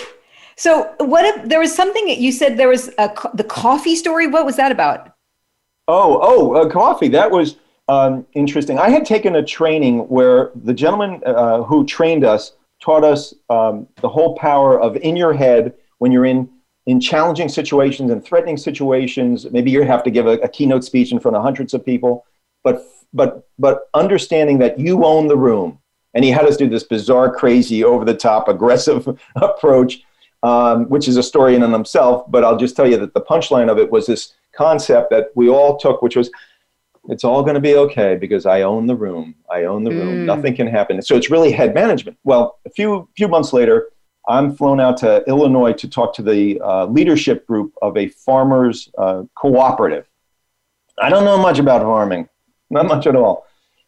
So, 0.57 0.95
what 0.99 1.25
if 1.25 1.49
there 1.49 1.61
was 1.61 1.75
something 1.75 2.09
you 2.09 2.33
said 2.33 2.57
there 2.57 2.69
was 2.69 2.89
a, 2.99 3.11
the 3.35 3.45
coffee 3.45 3.95
story? 3.95 4.27
What 4.27 4.45
was 4.45 4.57
that 4.57 4.73
about? 4.73 5.15
Oh, 5.89 6.19
oh, 6.21 6.55
uh, 6.55 6.69
coffee. 6.69 7.09
That 7.09 7.31
was 7.31 7.57
um, 7.89 8.27
interesting. 8.33 8.79
I 8.79 8.89
had 8.89 9.05
taken 9.05 9.37
a 9.37 9.45
training 9.45 10.01
where 10.09 10.51
the 10.55 10.75
gentleman 10.75 11.23
uh, 11.25 11.63
who 11.63 11.87
trained 11.87 12.25
us 12.25 12.55
taught 12.81 13.05
us 13.05 13.35
um, 13.51 13.87
the 14.01 14.09
whole 14.09 14.35
power 14.37 14.81
of 14.81 14.97
in 14.97 15.17
your 15.17 15.33
head 15.33 15.75
when 15.99 16.11
you're 16.11 16.27
in 16.27 16.51
in 16.87 17.01
challenging 17.01 17.49
situations 17.49 18.11
and 18.11 18.25
threatening 18.25 18.57
situations. 18.57 19.51
Maybe 19.51 19.71
you 19.71 19.83
have 19.83 20.03
to 20.05 20.11
give 20.11 20.27
a, 20.27 20.39
a 20.39 20.49
keynote 20.49 20.85
speech 20.85 21.13
in 21.13 21.21
front 21.21 21.37
of 21.37 21.43
hundreds 21.43 21.75
of 21.75 21.85
people, 21.85 22.25
but 22.63 22.83
but 23.13 23.49
but 23.59 23.89
understanding 23.95 24.59
that 24.59 24.79
you 24.79 25.05
own 25.05 25.29
the 25.29 25.37
room. 25.37 25.79
And 26.15 26.25
he 26.25 26.31
had 26.31 26.47
us 26.47 26.57
do 26.57 26.67
this 26.67 26.85
bizarre, 26.85 27.31
crazy, 27.31 27.85
over 27.85 28.03
the 28.03 28.15
top, 28.15 28.49
aggressive 28.49 29.07
approach, 29.37 30.03
um, 30.43 30.89
which 30.89 31.09
is 31.09 31.19
a 31.19 31.23
story 31.23 31.55
in 31.55 31.63
and 31.63 31.75
of 31.75 31.79
himself. 31.79 32.31
But 32.31 32.43
I'll 32.43 32.57
just 32.57 32.75
tell 32.75 32.89
you 32.89 32.97
that 32.99 33.13
the 33.13 33.21
punchline 33.21 33.71
of 33.71 33.79
it 33.79 33.91
was 33.91 34.07
this 34.07 34.33
concept 34.53 35.11
that 35.11 35.27
we 35.35 35.51
all 35.51 35.77
took, 35.77 36.01
which 36.01 36.17
was 36.17 36.31
it's 37.09 37.23
all 37.23 37.43
going 37.43 37.55
to 37.55 37.61
be 37.61 37.77
okay 37.77 38.17
because 38.17 38.47
I 38.47 38.63
own 38.63 38.87
the 38.87 38.97
room. 38.97 39.35
I 39.51 39.65
own 39.65 39.85
the 39.85 39.91
room. 39.91 40.23
Mm. 40.23 40.25
Nothing 40.25 40.57
can 40.57 40.67
happen. 40.67 41.01
So 41.03 41.17
it's 41.17 41.31
really 41.31 41.53
head 41.53 41.75
management. 41.75 42.19
Well, 42.25 42.59
a 42.67 42.71
few 42.71 43.09
few 43.17 43.29
months 43.29 43.53
later, 43.53 43.91
I'm 44.29 44.57
flown 44.57 44.81
out 44.81 44.97
to 44.99 45.25
Illinois 45.27 45.73
to 45.75 45.89
talk 45.89 46.15
to 46.15 46.23
the 46.23 46.61
uh, 46.61 46.87
leadership 46.87 47.47
group 47.47 47.73
of 47.83 47.97
a 47.97 48.09
farmers 48.09 48.91
uh, 48.99 49.25
cooperative. 49.35 50.07
I 51.01 51.11
don't 51.11 51.25
know 51.25 51.39
much 51.39 51.59
about 51.59 51.83
farming, 51.83 52.29
not 52.71 52.87
much 52.87 53.07
at 53.07 53.15
all. 53.15 53.47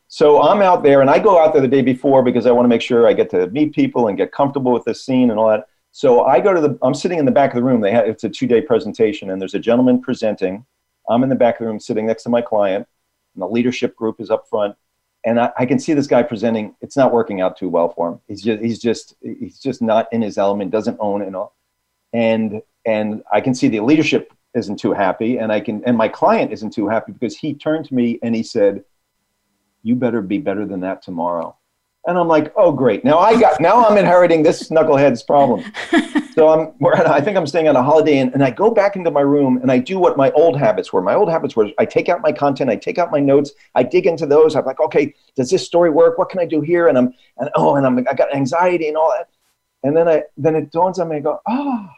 So 0.08 0.40
I'm 0.42 0.62
out 0.62 0.82
there, 0.82 1.00
and 1.00 1.10
I 1.10 1.18
go 1.18 1.42
out 1.42 1.52
there 1.52 1.62
the 1.62 1.68
day 1.68 1.82
before 1.82 2.22
because 2.22 2.46
I 2.46 2.50
want 2.50 2.64
to 2.64 2.68
make 2.68 2.82
sure 2.82 3.06
I 3.06 3.12
get 3.12 3.30
to 3.30 3.48
meet 3.48 3.74
people 3.74 4.08
and 4.08 4.16
get 4.16 4.32
comfortable 4.32 4.72
with 4.72 4.84
the 4.84 4.94
scene 4.94 5.30
and 5.30 5.38
all 5.38 5.48
that. 5.48 5.66
So 5.90 6.24
I 6.24 6.40
go 6.40 6.54
to 6.54 6.60
the. 6.60 6.78
I'm 6.82 6.94
sitting 6.94 7.18
in 7.18 7.24
the 7.24 7.32
back 7.32 7.50
of 7.50 7.56
the 7.56 7.64
room. 7.64 7.80
They 7.80 7.90
have 7.90 8.06
it's 8.06 8.24
a 8.24 8.28
two 8.28 8.46
day 8.46 8.60
presentation, 8.60 9.30
and 9.30 9.40
there's 9.40 9.54
a 9.54 9.58
gentleman 9.58 10.00
presenting. 10.00 10.64
I'm 11.10 11.22
in 11.22 11.28
the 11.28 11.34
back 11.34 11.56
of 11.56 11.60
the 11.60 11.66
room, 11.66 11.80
sitting 11.80 12.06
next 12.06 12.22
to 12.24 12.28
my 12.28 12.42
client 12.42 12.86
and 13.38 13.42
the 13.48 13.54
leadership 13.54 13.94
group 13.94 14.20
is 14.20 14.30
up 14.30 14.48
front. 14.48 14.74
And 15.24 15.40
I, 15.40 15.50
I, 15.58 15.66
can 15.66 15.78
see 15.78 15.94
this 15.94 16.06
guy 16.06 16.22
presenting. 16.22 16.74
It's 16.80 16.96
not 16.96 17.12
working 17.12 17.40
out 17.40 17.56
too 17.56 17.68
well 17.68 17.88
for 17.90 18.08
him. 18.08 18.20
He's 18.28 18.42
just 18.42 18.62
he's 18.62 18.78
just 18.78 19.14
he's 19.20 19.58
just 19.58 19.82
not 19.82 20.06
in 20.12 20.22
his 20.22 20.38
element. 20.38 20.70
Doesn't 20.70 20.96
own 21.00 21.22
it, 21.22 21.34
all. 21.34 21.56
And 22.12 22.62
and 22.86 23.22
I 23.32 23.40
can 23.40 23.54
see 23.54 23.68
the 23.68 23.80
leadership 23.80 24.32
isn't 24.54 24.78
too 24.78 24.92
happy, 24.92 25.38
and 25.38 25.52
I 25.52 25.60
can 25.60 25.82
and 25.84 25.96
my 25.96 26.08
client 26.08 26.52
isn't 26.52 26.72
too 26.72 26.88
happy 26.88 27.12
because 27.12 27.36
he 27.36 27.52
turned 27.52 27.86
to 27.86 27.94
me 27.94 28.18
and 28.22 28.34
he 28.34 28.42
said, 28.42 28.84
"You 29.82 29.96
better 29.96 30.22
be 30.22 30.38
better 30.38 30.64
than 30.64 30.80
that 30.80 31.02
tomorrow." 31.02 31.56
And 32.08 32.16
I'm 32.16 32.26
like, 32.26 32.54
oh 32.56 32.72
great. 32.72 33.04
Now 33.04 33.18
I 33.18 33.38
got 33.38 33.60
now 33.60 33.86
I'm 33.86 33.98
inheriting 33.98 34.42
this 34.42 34.70
knucklehead's 34.70 35.22
problem. 35.22 35.62
so 36.34 36.48
I'm 36.48 36.74
I 36.82 37.20
think 37.20 37.36
I'm 37.36 37.46
staying 37.46 37.68
on 37.68 37.76
a 37.76 37.82
holiday 37.82 38.16
and, 38.16 38.32
and 38.32 38.42
I 38.42 38.50
go 38.50 38.70
back 38.70 38.96
into 38.96 39.10
my 39.10 39.20
room 39.20 39.58
and 39.58 39.70
I 39.70 39.78
do 39.78 39.98
what 39.98 40.16
my 40.16 40.30
old 40.30 40.58
habits 40.58 40.90
were. 40.90 41.02
My 41.02 41.14
old 41.14 41.28
habits 41.28 41.54
were 41.54 41.70
I 41.78 41.84
take 41.84 42.08
out 42.08 42.22
my 42.22 42.32
content, 42.32 42.70
I 42.70 42.76
take 42.76 42.96
out 42.96 43.12
my 43.12 43.20
notes, 43.20 43.52
I 43.74 43.82
dig 43.82 44.06
into 44.06 44.24
those. 44.24 44.56
I'm 44.56 44.64
like, 44.64 44.80
okay, 44.80 45.14
does 45.36 45.50
this 45.50 45.66
story 45.66 45.90
work? 45.90 46.16
What 46.16 46.30
can 46.30 46.40
I 46.40 46.46
do 46.46 46.62
here? 46.62 46.88
And 46.88 46.96
I'm 46.96 47.12
and 47.36 47.50
oh, 47.54 47.76
and 47.76 47.86
I'm 47.86 47.98
I 47.98 48.14
got 48.14 48.34
anxiety 48.34 48.88
and 48.88 48.96
all 48.96 49.12
that. 49.14 49.28
And 49.82 49.94
then 49.94 50.08
I 50.08 50.22
then 50.38 50.56
it 50.56 50.72
dawns 50.72 50.98
on 50.98 51.10
me, 51.10 51.16
I 51.16 51.20
go, 51.20 51.42
oh, 51.46 51.88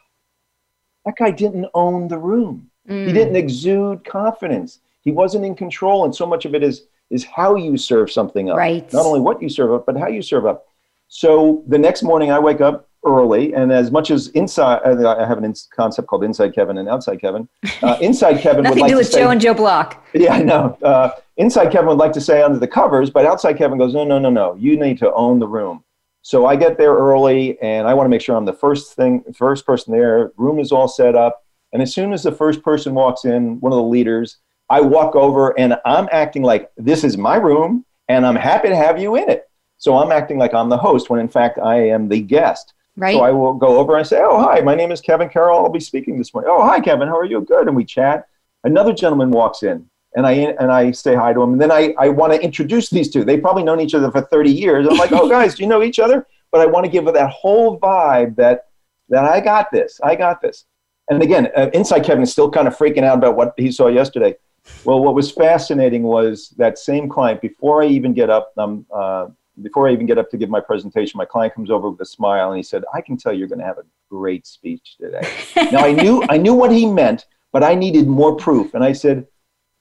that 1.06 1.14
guy 1.16 1.30
didn't 1.30 1.66
own 1.72 2.08
the 2.08 2.18
room. 2.18 2.68
Mm. 2.88 3.06
He 3.06 3.12
didn't 3.12 3.36
exude 3.36 4.04
confidence. 4.04 4.80
He 5.02 5.12
wasn't 5.12 5.44
in 5.44 5.54
control. 5.54 6.04
And 6.04 6.12
so 6.12 6.26
much 6.26 6.46
of 6.46 6.56
it 6.56 6.64
is 6.64 6.86
is 7.10 7.24
how 7.24 7.56
you 7.56 7.76
serve 7.76 8.10
something 8.10 8.50
up. 8.50 8.56
Right. 8.56 8.90
Not 8.92 9.04
only 9.04 9.20
what 9.20 9.42
you 9.42 9.48
serve 9.48 9.72
up, 9.72 9.84
but 9.86 9.96
how 9.96 10.08
you 10.08 10.22
serve 10.22 10.46
up. 10.46 10.66
So 11.08 11.64
the 11.66 11.78
next 11.78 12.02
morning 12.02 12.30
I 12.30 12.38
wake 12.38 12.60
up 12.60 12.88
early, 13.04 13.52
and 13.54 13.72
as 13.72 13.90
much 13.90 14.10
as 14.10 14.28
inside, 14.28 14.80
I 14.84 15.26
have 15.26 15.42
an 15.42 15.54
concept 15.74 16.06
called 16.06 16.22
inside 16.22 16.54
Kevin 16.54 16.78
and 16.78 16.88
outside 16.88 17.20
Kevin. 17.20 17.48
Uh, 17.82 17.96
inside 18.02 18.38
Kevin 18.42 18.62
would 18.62 18.78
like 18.78 18.88
to 18.88 18.92
do 18.92 18.96
with 18.98 19.06
say, 19.06 19.20
Joe 19.20 19.30
and 19.30 19.40
Joe 19.40 19.54
Block. 19.54 20.06
Yeah, 20.12 20.34
I 20.34 20.42
know. 20.42 20.76
Uh, 20.82 21.12
inside 21.38 21.72
Kevin 21.72 21.88
would 21.88 21.96
like 21.96 22.12
to 22.12 22.20
say 22.20 22.42
under 22.42 22.58
the 22.58 22.68
covers, 22.68 23.08
but 23.08 23.24
outside 23.24 23.54
Kevin 23.56 23.78
goes, 23.78 23.94
no, 23.94 24.04
no, 24.04 24.18
no, 24.18 24.28
no. 24.28 24.54
You 24.56 24.78
need 24.78 24.98
to 24.98 25.10
own 25.14 25.38
the 25.38 25.48
room. 25.48 25.82
So 26.20 26.44
I 26.44 26.56
get 26.56 26.76
there 26.76 26.92
early, 26.92 27.58
and 27.62 27.88
I 27.88 27.94
want 27.94 28.04
to 28.04 28.10
make 28.10 28.20
sure 28.20 28.36
I'm 28.36 28.44
the 28.44 28.52
first 28.52 28.94
thing, 28.96 29.24
first 29.34 29.64
person 29.64 29.94
there. 29.94 30.32
Room 30.36 30.58
is 30.58 30.72
all 30.72 30.88
set 30.88 31.14
up, 31.14 31.42
and 31.72 31.80
as 31.80 31.94
soon 31.94 32.12
as 32.12 32.22
the 32.22 32.32
first 32.32 32.62
person 32.62 32.92
walks 32.92 33.24
in, 33.24 33.58
one 33.60 33.72
of 33.72 33.78
the 33.78 33.82
leaders, 33.82 34.36
I 34.70 34.80
walk 34.80 35.16
over 35.16 35.58
and 35.58 35.76
I'm 35.84 36.08
acting 36.12 36.42
like 36.42 36.70
this 36.76 37.04
is 37.04 37.18
my 37.18 37.36
room 37.36 37.84
and 38.08 38.24
I'm 38.24 38.36
happy 38.36 38.68
to 38.68 38.76
have 38.76 39.00
you 39.00 39.16
in 39.16 39.28
it. 39.28 39.48
So 39.78 39.98
I'm 39.98 40.12
acting 40.12 40.38
like 40.38 40.54
I'm 40.54 40.68
the 40.68 40.78
host 40.78 41.10
when 41.10 41.20
in 41.20 41.28
fact 41.28 41.58
I 41.58 41.88
am 41.88 42.08
the 42.08 42.20
guest. 42.20 42.72
Right. 42.96 43.14
So 43.14 43.22
I 43.22 43.30
will 43.30 43.54
go 43.54 43.78
over 43.78 43.96
and 43.96 44.06
say, 44.06 44.20
Oh, 44.22 44.40
hi, 44.40 44.60
my 44.60 44.74
name 44.74 44.92
is 44.92 45.00
Kevin 45.00 45.28
Carroll. 45.28 45.58
I'll 45.58 45.70
be 45.70 45.80
speaking 45.80 46.18
this 46.18 46.32
morning. 46.32 46.50
Oh, 46.54 46.64
hi, 46.64 46.80
Kevin. 46.80 47.08
How 47.08 47.18
are 47.18 47.24
you? 47.24 47.40
Good. 47.40 47.66
And 47.66 47.76
we 47.76 47.84
chat. 47.84 48.26
Another 48.62 48.92
gentleman 48.92 49.30
walks 49.30 49.62
in 49.62 49.88
and 50.14 50.26
I 50.26 50.32
and 50.32 50.70
I 50.70 50.90
say 50.92 51.14
hi 51.14 51.32
to 51.32 51.42
him. 51.42 51.52
And 51.52 51.60
then 51.60 51.72
I, 51.72 51.94
I 51.98 52.08
want 52.08 52.32
to 52.32 52.40
introduce 52.40 52.90
these 52.90 53.10
two. 53.10 53.24
They've 53.24 53.40
probably 53.40 53.62
known 53.62 53.80
each 53.80 53.94
other 53.94 54.10
for 54.10 54.20
30 54.20 54.50
years. 54.50 54.86
I'm 54.86 54.98
like, 54.98 55.12
oh 55.12 55.28
guys, 55.36 55.56
do 55.56 55.62
you 55.62 55.68
know 55.68 55.82
each 55.82 55.98
other? 55.98 56.26
But 56.52 56.60
I 56.60 56.66
want 56.66 56.84
to 56.84 56.90
give 56.90 57.04
that 57.06 57.30
whole 57.30 57.78
vibe 57.80 58.36
that 58.36 58.66
that 59.08 59.24
I 59.24 59.40
got 59.40 59.70
this. 59.72 60.00
I 60.02 60.14
got 60.14 60.40
this. 60.40 60.64
And 61.08 61.22
again, 61.22 61.48
uh, 61.56 61.70
inside 61.74 62.04
Kevin 62.04 62.22
is 62.22 62.30
still 62.30 62.50
kind 62.50 62.68
of 62.68 62.76
freaking 62.76 63.02
out 63.02 63.18
about 63.18 63.36
what 63.36 63.54
he 63.56 63.72
saw 63.72 63.88
yesterday. 63.88 64.36
Well, 64.84 65.00
what 65.00 65.14
was 65.14 65.30
fascinating 65.30 66.02
was 66.02 66.50
that 66.56 66.78
same 66.78 67.08
client. 67.08 67.40
Before 67.40 67.82
I 67.82 67.86
even 67.86 68.14
get 68.14 68.30
up, 68.30 68.52
um, 68.56 68.86
uh, 68.94 69.28
before 69.62 69.88
I 69.88 69.92
even 69.92 70.06
get 70.06 70.18
up 70.18 70.30
to 70.30 70.36
give 70.38 70.48
my 70.48 70.60
presentation, 70.60 71.18
my 71.18 71.24
client 71.24 71.54
comes 71.54 71.70
over 71.70 71.90
with 71.90 72.00
a 72.00 72.06
smile 72.06 72.48
and 72.48 72.56
he 72.56 72.62
said, 72.62 72.84
"I 72.94 73.00
can 73.00 73.16
tell 73.16 73.32
you're 73.32 73.48
going 73.48 73.58
to 73.58 73.64
have 73.64 73.78
a 73.78 73.84
great 74.08 74.46
speech 74.46 74.96
today." 74.98 75.28
now 75.70 75.84
I 75.84 75.92
knew 75.92 76.24
I 76.28 76.38
knew 76.38 76.54
what 76.54 76.72
he 76.72 76.86
meant, 76.86 77.26
but 77.52 77.62
I 77.62 77.74
needed 77.74 78.06
more 78.08 78.36
proof. 78.36 78.74
And 78.74 78.82
I 78.82 78.92
said, 78.92 79.26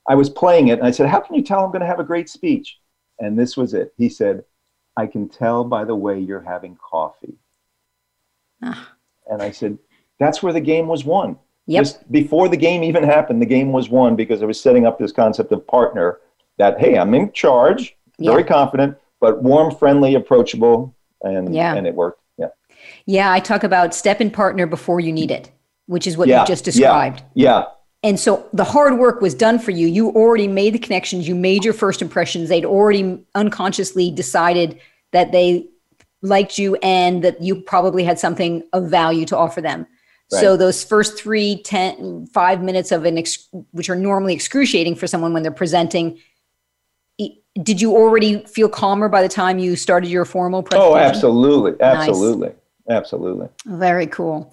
I 0.08 0.16
was 0.16 0.30
playing 0.30 0.70
it, 0.70 0.80
and 0.80 0.88
I 0.88 0.92
said, 0.92 1.08
"How 1.08 1.20
can 1.20 1.36
you 1.36 1.44
tell 1.44 1.64
I'm 1.64 1.72
going 1.72 1.82
to 1.82 1.88
have 1.88 2.00
a 2.00 2.04
great 2.04 2.30
speech?" 2.30 2.80
And 3.20 3.38
this 3.38 3.56
was 3.56 3.74
it. 3.74 3.94
He 3.98 4.10
said, 4.10 4.44
"I 4.98 5.08
can 5.08 5.30
tell 5.30 5.64
by 5.64 5.86
the 5.86 5.96
way 5.96 6.20
you're 6.20 6.42
having 6.42 6.78
coffee." 6.78 7.38
Ah. 8.62 8.96
And 9.28 9.42
I 9.42 9.52
said, 9.52 9.78
"That's 10.20 10.44
where 10.44 10.54
the 10.54 10.62
game 10.62 10.88
was 10.88 11.06
won." 11.06 11.38
Yep. 11.70 11.84
Just 11.84 12.12
before 12.12 12.50
the 12.50 12.58
game 12.58 12.84
even 12.84 13.04
happened, 13.04 13.40
the 13.40 13.46
game 13.46 13.72
was 13.72 13.90
won 13.90 14.16
because 14.16 14.42
I 14.42 14.46
was 14.46 14.60
setting 14.60 14.88
up 14.88 14.98
this 14.98 15.12
concept 15.12 15.52
of 15.52 15.68
partner 15.68 16.20
that, 16.58 16.80
hey, 16.80 16.98
I'm 16.98 17.14
in 17.14 17.32
charge, 17.32 17.96
very 18.20 18.44
confident, 18.44 18.98
but 19.20 19.44
warm, 19.44 19.76
friendly, 19.76 20.16
approachable, 20.16 20.96
and, 21.22 21.54
yeah. 21.54 21.76
and 21.76 21.86
it 21.86 21.94
worked. 21.94 22.22
Yeah. 22.40 22.48
Yeah, 23.06 23.32
I 23.32 23.40
talk 23.40 23.64
about 23.64 23.94
step 23.94 24.20
in 24.20 24.32
partner 24.32 24.66
before 24.66 25.00
you 25.00 25.12
need 25.12 25.30
it, 25.30 25.52
which 25.86 26.08
is 26.08 26.18
what 26.18 26.28
yeah. 26.28 26.42
you 26.42 26.48
just 26.48 26.66
described. 26.66 27.22
Yeah. 27.36 27.60
yeah. 27.60 27.66
And 28.02 28.20
so 28.20 28.50
the 28.52 28.64
hard 28.64 28.98
work 28.98 29.22
was 29.22 29.36
done 29.36 29.60
for 29.60 29.70
you. 29.70 29.86
You 29.86 30.10
already 30.10 30.48
made 30.48 30.74
the 30.74 30.80
connections, 30.80 31.28
you 31.28 31.36
made 31.36 31.64
your 31.64 31.76
first 31.76 32.02
impressions. 32.02 32.50
They'd 32.50 32.66
already 32.66 33.24
unconsciously 33.36 34.10
decided 34.10 34.80
that 35.12 35.32
they 35.32 35.68
liked 36.24 36.58
you 36.58 36.78
and 36.78 37.24
that 37.24 37.44
you 37.44 37.62
probably 37.62 38.04
had 38.04 38.18
something 38.18 38.64
of 38.74 38.90
value 38.90 39.26
to 39.26 39.38
offer 39.38 39.62
them. 39.62 39.86
So 40.32 40.56
those 40.58 40.84
first 40.84 41.18
three, 41.18 41.62
ten, 41.64 42.28
five 42.28 42.62
minutes 42.62 42.92
of 42.92 43.06
an, 43.06 43.18
ex- 43.18 43.48
which 43.72 43.90
are 43.90 43.96
normally 43.96 44.34
excruciating 44.34 44.96
for 44.96 45.08
someone 45.08 45.34
when 45.34 45.42
they're 45.42 45.52
presenting, 45.52 46.20
did 47.64 47.82
you 47.82 47.96
already 47.96 48.46
feel 48.46 48.70
calmer 48.70 49.10
by 49.10 49.22
the 49.22 49.28
time 49.28 49.60
you 49.60 49.76
started 49.76 50.10
your 50.10 50.26
formal 50.26 50.62
presentation? 50.64 50.94
Oh, 50.94 50.98
absolutely. 50.98 51.74
Absolutely. 51.82 52.50
Nice. 52.50 52.58
Absolutely. 52.90 53.50
Very 53.66 54.08
cool. 54.08 54.52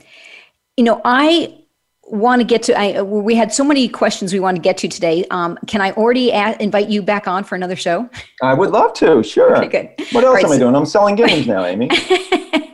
You 0.77 0.85
know, 0.85 1.01
I 1.05 1.59
want 2.03 2.41
to 2.41 2.47
get 2.47 2.63
to, 2.65 2.79
I, 2.79 3.03
we 3.03 3.35
had 3.35 3.53
so 3.53 3.65
many 3.65 3.89
questions 3.89 4.33
we 4.33 4.41
want 4.41 4.57
to 4.57 4.63
get 4.63 4.79
to 4.79 4.89
today. 4.89 5.25
Um, 5.31 5.59
can 5.67 5.81
I 5.81 5.93
already 5.93 6.33
add, 6.33 6.61
invite 6.61 6.89
you 6.89 7.03
back 7.03 7.29
on 7.29 7.45
for 7.45 7.55
another 7.55 7.77
show? 7.77 8.09
I 8.43 8.55
would 8.55 8.71
love 8.71 8.95
to. 8.95 9.23
Sure. 9.23 9.57
Okay, 9.57 9.69
good. 9.97 10.07
What 10.13 10.25
else 10.25 10.35
right, 10.35 10.45
am 10.45 10.51
so- 10.51 10.55
I 10.55 10.59
doing? 10.59 10.75
I'm 10.75 10.87
selling 10.87 11.15
games 11.17 11.47
now, 11.47 11.65
Amy. 11.65 11.91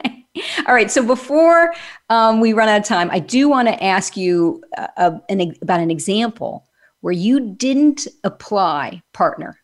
All 0.66 0.74
right. 0.74 0.90
So 0.90 1.04
before 1.04 1.74
um, 2.08 2.40
we 2.40 2.52
run 2.52 2.68
out 2.68 2.80
of 2.80 2.86
time, 2.86 3.10
I 3.10 3.18
do 3.18 3.48
want 3.48 3.68
to 3.68 3.82
ask 3.82 4.16
you 4.16 4.62
uh, 4.76 5.18
an, 5.28 5.54
about 5.62 5.80
an 5.80 5.90
example 5.90 6.66
where 7.00 7.12
you 7.12 7.40
didn't 7.40 8.06
apply 8.24 9.02
partner 9.12 9.58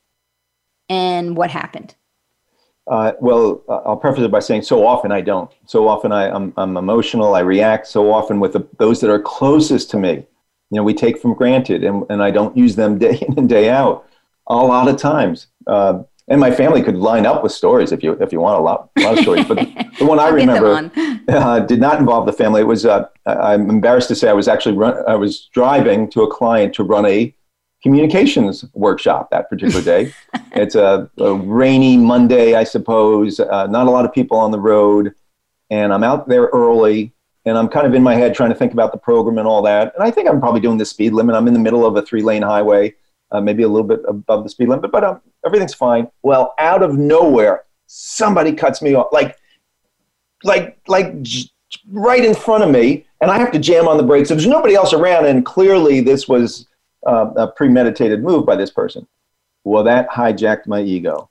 and 0.88 1.36
what 1.36 1.51
happened. 1.51 1.94
Uh, 2.88 3.12
well, 3.20 3.62
I'll 3.68 3.96
preface 3.96 4.24
it 4.24 4.30
by 4.30 4.40
saying 4.40 4.62
so 4.62 4.86
often 4.86 5.12
I 5.12 5.20
don't. 5.20 5.51
So 5.66 5.86
often 5.86 6.11
I, 6.11 6.28
am 6.28 6.55
I'm, 6.57 6.68
I'm 6.68 6.76
emotional. 6.78 7.34
I 7.34 7.40
react 7.40 7.86
so 7.86 8.11
often 8.11 8.40
with 8.40 8.55
the, 8.55 8.66
those 8.78 9.01
that 9.01 9.11
are 9.11 9.20
closest 9.20 9.90
to 9.90 9.99
me. 9.99 10.26
You 10.70 10.76
know, 10.76 10.82
we 10.82 10.94
take 10.94 11.20
from 11.20 11.34
granted, 11.34 11.84
and, 11.84 12.05
and 12.09 12.22
I 12.22 12.30
don't 12.30 12.57
use 12.57 12.76
them 12.76 12.99
day 12.99 13.18
in 13.26 13.38
and 13.38 13.49
day 13.49 13.70
out. 13.70 14.07
A 14.49 14.57
lot 14.57 14.88
of 14.88 14.96
times, 14.96 15.49
uh, 15.66 16.03
and 16.29 16.41
my 16.41 16.51
family 16.51 16.83
could 16.83 16.97
line 16.97 17.26
up 17.26 17.43
with 17.43 17.53
stories 17.53 17.93
if 17.93 18.03
you 18.03 18.12
if 18.20 18.33
you 18.33 18.41
want 18.41 18.59
a 18.59 18.62
lot 18.62 18.91
a 18.97 19.03
lot 19.03 19.14
of 19.14 19.20
stories. 19.20 19.47
But 19.47 19.57
the 19.99 20.07
one 20.07 20.18
I 20.18 20.29
remember 20.29 20.91
uh, 21.29 21.61
did 21.61 21.81
not 21.81 21.99
involve 21.99 22.26
the 22.26 22.33
family. 22.33 22.61
It 22.61 22.66
was 22.66 22.87
uh, 22.87 23.07
I'm 23.26 23.70
embarrassed 23.70 24.09
to 24.09 24.14
say 24.14 24.29
I 24.29 24.35
was 24.35 24.49
actually 24.49 24.76
run, 24.76 25.03
I 25.09 25.14
was 25.14 25.49
driving 25.53 26.11
to 26.11 26.22
a 26.22 26.31
client 26.31 26.74
to 26.74 26.85
run 26.85 27.07
a 27.07 27.35
communications 27.83 28.64
workshop 28.74 29.31
that 29.31 29.49
particular 29.49 29.83
day. 29.83 30.12
it's 30.53 30.74
a, 30.74 31.09
a, 31.18 31.35
rainy 31.35 31.97
Monday, 31.97 32.55
I 32.55 32.64
suppose. 32.64 33.39
Uh, 33.41 33.66
not 33.66 33.87
a 33.87 33.91
lot 33.91 34.05
of 34.05 34.12
people 34.12 34.37
on 34.37 34.51
the 34.51 34.59
road, 34.59 35.14
and 35.70 35.93
I'm 35.93 36.03
out 36.03 36.29
there 36.29 36.47
early, 36.47 37.12
and 37.45 37.57
I'm 37.57 37.68
kind 37.68 37.87
of 37.87 37.95
in 37.95 38.03
my 38.03 38.14
head 38.14 38.35
trying 38.35 38.51
to 38.51 38.57
think 38.57 38.72
about 38.72 38.93
the 38.93 38.99
program 38.99 39.39
and 39.39 39.47
all 39.47 39.62
that. 39.62 39.95
And 39.95 40.03
I 40.03 40.11
think 40.11 40.29
I'm 40.29 40.41
probably 40.41 40.61
doing 40.61 40.79
the 40.79 40.85
speed 40.85 41.12
limit. 41.12 41.37
I'm 41.37 41.47
in 41.47 41.55
the 41.55 41.61
middle 41.61 41.87
of 41.87 41.97
a 41.97 42.03
three 42.03 42.22
lane 42.22 42.43
highway, 42.43 42.95
uh, 43.31 43.41
maybe 43.41 43.62
a 43.62 43.68
little 43.68 43.87
bit 43.87 44.01
above 44.09 44.45
the 44.45 44.51
speed 44.51 44.68
limit, 44.68 44.91
but 44.91 45.05
um, 45.05 45.20
everything's 45.45 45.74
fine. 45.74 46.09
Well, 46.22 46.55
out 46.59 46.83
of 46.83 46.97
nowhere, 46.97 47.64
somebody 47.87 48.53
cuts 48.53 48.83
me 48.83 48.95
off, 48.95 49.09
like, 49.12 49.37
like, 50.45 50.79
like 50.89 51.14
right 51.91 52.24
in 52.24 52.35
front 52.35 52.64
of 52.64 52.70
me, 52.70 53.07
and 53.20 53.31
I 53.31 53.39
have 53.39 53.53
to 53.53 53.59
jam 53.59 53.89
on 53.89 53.97
the 53.97 54.03
brakes. 54.03 54.29
There's 54.29 54.47
nobody 54.47 54.74
else 54.74 54.93
around, 54.93 55.26
and 55.26 55.45
clearly 55.45 56.01
this 56.01 56.29
was 56.29 56.66
uh, 57.07 57.31
a 57.37 57.49
premeditated 57.49 58.22
move 58.22 58.47
by 58.47 58.57
this 58.57 58.70
person. 58.70 59.07
Well, 59.64 59.85
that 59.85 60.09
hijacked 60.09 60.66
my 60.66 60.81
ego. 60.81 61.29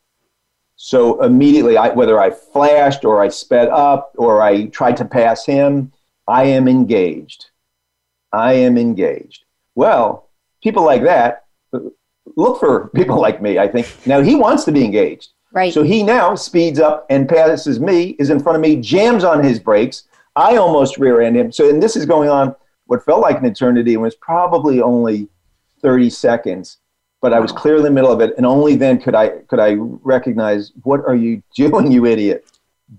So 0.75 1.23
immediately, 1.23 1.75
I, 1.75 1.89
whether 1.89 2.19
I 2.19 2.29
flashed 2.29 3.03
or 3.03 3.21
I 3.21 3.29
sped 3.29 3.69
up 3.69 4.13
or 4.15 4.43
I 4.43 4.67
tried 4.67 4.97
to 4.97 5.05
pass 5.05 5.43
him, 5.43 5.91
I 6.27 6.43
am 6.43 6.67
engaged. 6.67 7.49
I 8.31 8.53
am 8.53 8.77
engaged. 8.77 9.43
Well, 9.73 10.29
people 10.61 10.83
like 10.83 11.03
that 11.03 11.45
look 12.35 12.59
for 12.59 12.89
people 12.89 13.19
like 13.19 13.41
me, 13.41 13.57
I 13.57 13.67
think. 13.67 13.87
Now, 14.05 14.21
he 14.21 14.35
wants 14.35 14.63
to 14.65 14.71
be 14.71 14.83
engaged. 14.83 15.29
Right. 15.53 15.73
So 15.73 15.83
he 15.83 16.03
now 16.03 16.35
speeds 16.35 16.79
up 16.79 17.05
and 17.09 17.27
passes 17.27 17.79
me, 17.79 18.15
is 18.19 18.29
in 18.29 18.39
front 18.39 18.57
of 18.57 18.61
me, 18.61 18.75
jams 18.75 19.23
on 19.23 19.43
his 19.43 19.59
brakes. 19.59 20.03
I 20.35 20.57
almost 20.57 20.97
rear 20.97 21.21
end 21.21 21.35
him. 21.35 21.51
So, 21.51 21.69
and 21.69 21.81
this 21.81 21.95
is 21.95 22.05
going 22.05 22.29
on 22.29 22.55
what 22.85 23.03
felt 23.03 23.21
like 23.21 23.39
an 23.39 23.45
eternity 23.45 23.93
and 23.93 24.03
was 24.03 24.15
probably 24.15 24.81
only 24.81 25.29
30 25.81 26.09
seconds 26.09 26.77
but 27.21 27.33
I 27.33 27.39
was 27.39 27.51
clearly 27.51 27.79
in 27.79 27.85
the 27.85 27.91
middle 27.91 28.11
of 28.11 28.21
it, 28.21 28.33
and 28.37 28.45
only 28.45 28.75
then 28.75 28.99
could 28.99 29.15
I 29.15 29.29
could 29.47 29.59
I 29.59 29.75
recognize 29.77 30.71
what 30.83 31.01
are 31.05 31.15
you 31.15 31.41
doing, 31.55 31.91
you 31.91 32.05
idiot? 32.05 32.45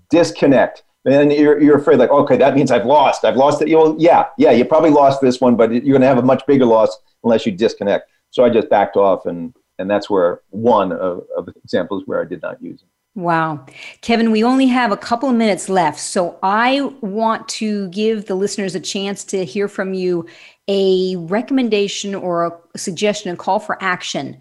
Disconnect. 0.09 0.83
And 1.05 1.31
you're, 1.31 1.59
you're 1.61 1.77
afraid, 1.77 1.97
like, 1.97 2.09
okay, 2.09 2.35
that 2.37 2.55
means 2.55 2.71
I've 2.71 2.85
lost. 2.85 3.23
I've 3.23 3.37
lost 3.37 3.61
it. 3.61 3.69
You'll, 3.69 3.95
yeah, 3.97 4.25
yeah, 4.37 4.51
you 4.51 4.65
probably 4.65 4.89
lost 4.89 5.21
this 5.21 5.39
one, 5.39 5.55
but 5.55 5.71
you're 5.71 5.81
going 5.81 6.01
to 6.01 6.07
have 6.07 6.17
a 6.17 6.21
much 6.21 6.45
bigger 6.45 6.65
loss 6.65 6.95
unless 7.23 7.45
you 7.45 7.53
disconnect. 7.53 8.11
So 8.31 8.43
I 8.43 8.49
just 8.49 8.69
backed 8.69 8.95
off, 8.95 9.25
and 9.25 9.53
and 9.77 9.89
that's 9.89 10.09
where 10.09 10.41
one 10.49 10.91
of, 10.91 11.23
of 11.37 11.49
examples 11.63 12.03
where 12.05 12.21
I 12.21 12.25
did 12.25 12.41
not 12.41 12.61
use 12.61 12.81
it. 12.81 12.87
Wow. 13.15 13.65
Kevin, 14.01 14.31
we 14.31 14.43
only 14.43 14.67
have 14.67 14.91
a 14.91 14.97
couple 14.97 15.29
of 15.29 15.35
minutes 15.35 15.67
left. 15.67 15.99
So 15.99 16.37
I 16.43 16.81
want 17.01 17.47
to 17.49 17.89
give 17.89 18.25
the 18.25 18.35
listeners 18.35 18.75
a 18.75 18.79
chance 18.79 19.23
to 19.25 19.43
hear 19.43 19.67
from 19.67 19.93
you 19.93 20.27
a 20.67 21.15
recommendation 21.17 22.13
or 22.13 22.61
a 22.73 22.77
suggestion, 22.77 23.33
a 23.33 23.35
call 23.35 23.59
for 23.59 23.81
action 23.81 24.37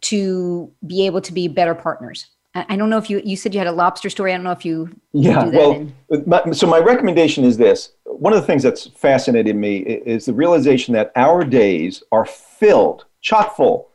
to 0.00 0.72
be 0.86 1.06
able 1.06 1.20
to 1.22 1.32
be 1.32 1.48
better 1.48 1.74
partners? 1.74 2.26
I 2.54 2.76
don't 2.76 2.90
know 2.90 2.98
if 2.98 3.08
you 3.08 3.20
you 3.24 3.36
said 3.36 3.54
you 3.54 3.58
had 3.58 3.66
a 3.66 3.72
lobster 3.72 4.10
story. 4.10 4.32
I 4.32 4.36
don't 4.36 4.42
know 4.42 4.52
if 4.52 4.64
you 4.64 4.90
yeah. 5.12 5.44
well, 5.44 5.86
my, 6.26 6.50
so 6.50 6.66
my 6.66 6.78
recommendation 6.78 7.44
is 7.44 7.56
this. 7.56 7.92
One 8.04 8.32
of 8.32 8.40
the 8.40 8.46
things 8.46 8.62
that's 8.62 8.88
fascinated 8.88 9.54
me 9.54 9.78
is 9.78 10.24
the 10.24 10.32
realization 10.32 10.94
that 10.94 11.12
our 11.14 11.44
days 11.44 12.02
are 12.10 12.24
filled, 12.24 13.04
chock 13.20 13.56
full, 13.56 13.90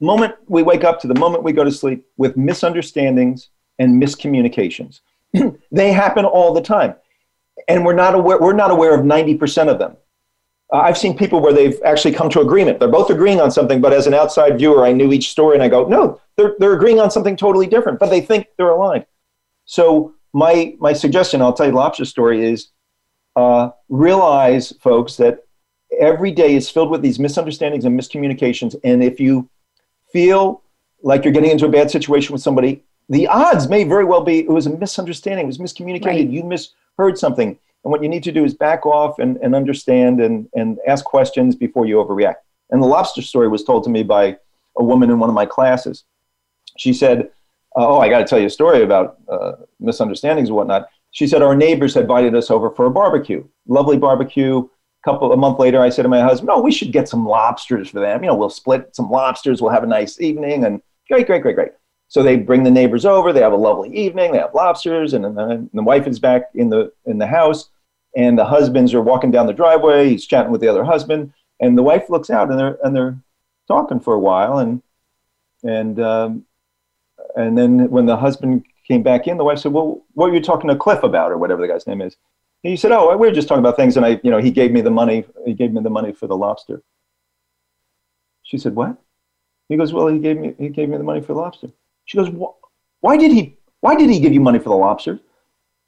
moment 0.00 0.34
we 0.46 0.62
wake 0.62 0.84
up 0.84 1.00
to 1.00 1.06
the 1.06 1.14
moment 1.14 1.42
we 1.42 1.52
go 1.52 1.64
to 1.64 1.72
sleep 1.72 2.06
with 2.16 2.36
misunderstandings 2.36 3.50
and 3.78 4.00
miscommunications. 4.00 5.00
they 5.72 5.92
happen 5.92 6.24
all 6.24 6.52
the 6.52 6.60
time, 6.60 6.94
and 7.68 7.84
we're 7.84 7.94
not 7.94 8.14
aware. 8.14 8.40
We're 8.40 8.52
not 8.52 8.70
aware 8.70 8.94
of 8.94 9.04
ninety 9.04 9.36
percent 9.36 9.70
of 9.70 9.78
them. 9.78 9.96
Uh, 10.72 10.78
I've 10.78 10.98
seen 10.98 11.16
people 11.16 11.40
where 11.40 11.52
they've 11.52 11.80
actually 11.84 12.12
come 12.12 12.30
to 12.30 12.40
agreement. 12.40 12.80
They're 12.80 12.88
both 12.88 13.10
agreeing 13.10 13.40
on 13.40 13.50
something, 13.50 13.80
but 13.80 13.92
as 13.92 14.06
an 14.06 14.14
outside 14.14 14.58
viewer, 14.58 14.84
I 14.84 14.92
knew 14.92 15.12
each 15.12 15.30
story 15.30 15.54
and 15.54 15.62
I 15.62 15.68
go, 15.68 15.84
no, 15.86 16.20
they're, 16.36 16.56
they're 16.58 16.72
agreeing 16.72 17.00
on 17.00 17.10
something 17.10 17.36
totally 17.36 17.66
different, 17.66 17.98
but 18.00 18.10
they 18.10 18.20
think 18.20 18.48
they're 18.56 18.70
aligned. 18.70 19.06
So 19.66 20.14
my, 20.32 20.74
my 20.80 20.92
suggestion, 20.92 21.42
I'll 21.42 21.52
tell 21.52 21.66
you 21.66 21.72
the 21.72 21.78
lobster 21.78 22.04
story 22.04 22.44
is 22.44 22.68
uh, 23.36 23.70
realize, 23.88 24.72
folks, 24.80 25.16
that 25.18 25.43
every 25.98 26.30
day 26.30 26.54
is 26.54 26.70
filled 26.70 26.90
with 26.90 27.02
these 27.02 27.18
misunderstandings 27.18 27.84
and 27.84 27.98
miscommunications. 27.98 28.74
And 28.84 29.02
if 29.02 29.20
you 29.20 29.48
feel 30.12 30.62
like 31.02 31.24
you're 31.24 31.32
getting 31.32 31.50
into 31.50 31.66
a 31.66 31.70
bad 31.70 31.90
situation 31.90 32.32
with 32.32 32.42
somebody, 32.42 32.82
the 33.08 33.26
odds 33.26 33.68
may 33.68 33.84
very 33.84 34.04
well 34.04 34.22
be 34.22 34.40
it 34.40 34.48
was 34.48 34.66
a 34.66 34.76
misunderstanding, 34.76 35.44
it 35.44 35.46
was 35.46 35.58
miscommunicated, 35.58 36.04
right. 36.04 36.28
you 36.28 36.42
misheard 36.44 37.18
something. 37.18 37.58
And 37.84 37.90
what 37.90 38.02
you 38.02 38.08
need 38.08 38.22
to 38.24 38.32
do 38.32 38.44
is 38.44 38.54
back 38.54 38.86
off 38.86 39.18
and, 39.18 39.36
and 39.38 39.54
understand 39.54 40.20
and, 40.20 40.48
and 40.54 40.78
ask 40.86 41.04
questions 41.04 41.54
before 41.54 41.84
you 41.84 41.96
overreact. 41.96 42.36
And 42.70 42.82
the 42.82 42.86
lobster 42.86 43.20
story 43.20 43.48
was 43.48 43.62
told 43.62 43.84
to 43.84 43.90
me 43.90 44.02
by 44.02 44.38
a 44.78 44.82
woman 44.82 45.10
in 45.10 45.18
one 45.18 45.28
of 45.28 45.34
my 45.34 45.44
classes. 45.44 46.04
She 46.78 46.94
said, 46.94 47.30
uh, 47.76 47.86
Oh, 47.86 48.00
I 48.00 48.08
got 48.08 48.18
to 48.18 48.24
tell 48.24 48.38
you 48.38 48.46
a 48.46 48.50
story 48.50 48.82
about 48.82 49.18
uh, 49.28 49.52
misunderstandings 49.78 50.48
and 50.48 50.56
whatnot. 50.56 50.88
She 51.10 51.26
said, 51.26 51.42
Our 51.42 51.54
neighbors 51.54 51.94
had 51.94 52.04
invited 52.04 52.34
us 52.34 52.50
over 52.50 52.70
for 52.70 52.86
a 52.86 52.90
barbecue, 52.90 53.46
lovely 53.68 53.98
barbecue. 53.98 54.68
Couple 55.04 55.32
a 55.32 55.36
month 55.36 55.58
later, 55.58 55.82
I 55.82 55.90
said 55.90 56.02
to 56.02 56.08
my 56.08 56.20
husband, 56.20 56.50
"Oh, 56.50 56.62
we 56.62 56.72
should 56.72 56.92
get 56.92 57.08
some 57.08 57.26
lobsters 57.26 57.90
for 57.90 58.00
them. 58.00 58.22
You 58.22 58.28
know, 58.28 58.36
we'll 58.36 58.50
split 58.50 58.96
some 58.96 59.10
lobsters. 59.10 59.60
We'll 59.60 59.72
have 59.72 59.84
a 59.84 59.86
nice 59.86 60.20
evening." 60.20 60.64
And 60.64 60.80
great, 61.10 61.26
great, 61.26 61.42
great, 61.42 61.56
great. 61.56 61.72
So 62.08 62.22
they 62.22 62.36
bring 62.36 62.62
the 62.62 62.70
neighbors 62.70 63.04
over. 63.04 63.32
They 63.32 63.40
have 63.40 63.52
a 63.52 63.56
lovely 63.56 63.94
evening. 63.94 64.32
They 64.32 64.38
have 64.38 64.54
lobsters, 64.54 65.12
and, 65.12 65.26
and 65.26 65.70
the 65.72 65.82
wife 65.82 66.06
is 66.06 66.18
back 66.18 66.50
in 66.54 66.70
the 66.70 66.92
in 67.04 67.18
the 67.18 67.26
house 67.26 67.68
and 68.16 68.38
the 68.38 68.44
husbands 68.44 68.94
are 68.94 69.02
walking 69.02 69.30
down 69.30 69.46
the 69.46 69.52
driveway. 69.52 70.08
He's 70.08 70.26
chatting 70.26 70.52
with 70.52 70.60
the 70.60 70.68
other 70.68 70.84
husband, 70.84 71.32
and 71.60 71.76
the 71.76 71.82
wife 71.82 72.08
looks 72.08 72.30
out, 72.30 72.50
and 72.50 72.58
they're 72.58 72.78
and 72.82 72.94
they're 72.94 73.18
talking 73.68 74.00
for 74.00 74.14
a 74.14 74.18
while, 74.18 74.58
and 74.58 74.82
and 75.62 76.00
um, 76.00 76.44
and 77.36 77.56
then 77.58 77.90
when 77.90 78.06
the 78.06 78.16
husband 78.16 78.64
came 78.86 79.02
back 79.02 79.26
in, 79.26 79.36
the 79.36 79.44
wife 79.44 79.58
said, 79.58 79.72
"Well, 79.72 80.04
what 80.14 80.30
were 80.30 80.34
you 80.34 80.42
talking 80.42 80.68
to 80.68 80.76
Cliff 80.76 81.02
about, 81.02 81.32
or 81.32 81.38
whatever 81.38 81.60
the 81.60 81.68
guy's 81.68 81.86
name 81.86 82.00
is?" 82.00 82.16
He 82.64 82.76
said, 82.76 82.90
"Oh, 82.90 83.16
we 83.16 83.28
were 83.28 83.32
just 83.32 83.46
talking 83.46 83.60
about 83.60 83.76
things, 83.76 83.96
and 83.96 84.04
I, 84.04 84.20
you 84.24 84.30
know, 84.32 84.38
he 84.38 84.50
gave 84.50 84.72
me 84.72 84.80
the 84.80 84.90
money. 84.90 85.24
He 85.46 85.54
gave 85.54 85.72
me 85.72 85.80
the 85.80 85.90
money 85.90 86.12
for 86.12 86.26
the 86.26 86.36
lobster." 86.36 86.82
She 88.42 88.58
said, 88.58 88.74
"What?" 88.74 88.96
He 89.68 89.76
goes, 89.76 89.92
"Well, 89.92 90.08
he 90.08 90.18
gave 90.18 90.38
me 90.38 90.54
he 90.58 90.70
gave 90.70 90.88
me 90.88 90.96
the 90.96 91.04
money 91.04 91.20
for 91.20 91.34
the 91.34 91.40
lobster." 91.40 91.68
She 92.06 92.16
goes, 92.18 92.30
"Why 93.00 93.16
did 93.16 93.30
he? 93.30 93.56
Why 93.80 93.94
did 93.94 94.10
he 94.10 94.18
give 94.18 94.32
you 94.32 94.40
money 94.40 94.58
for 94.58 94.70
the 94.70 94.76
lobster?" 94.76 95.20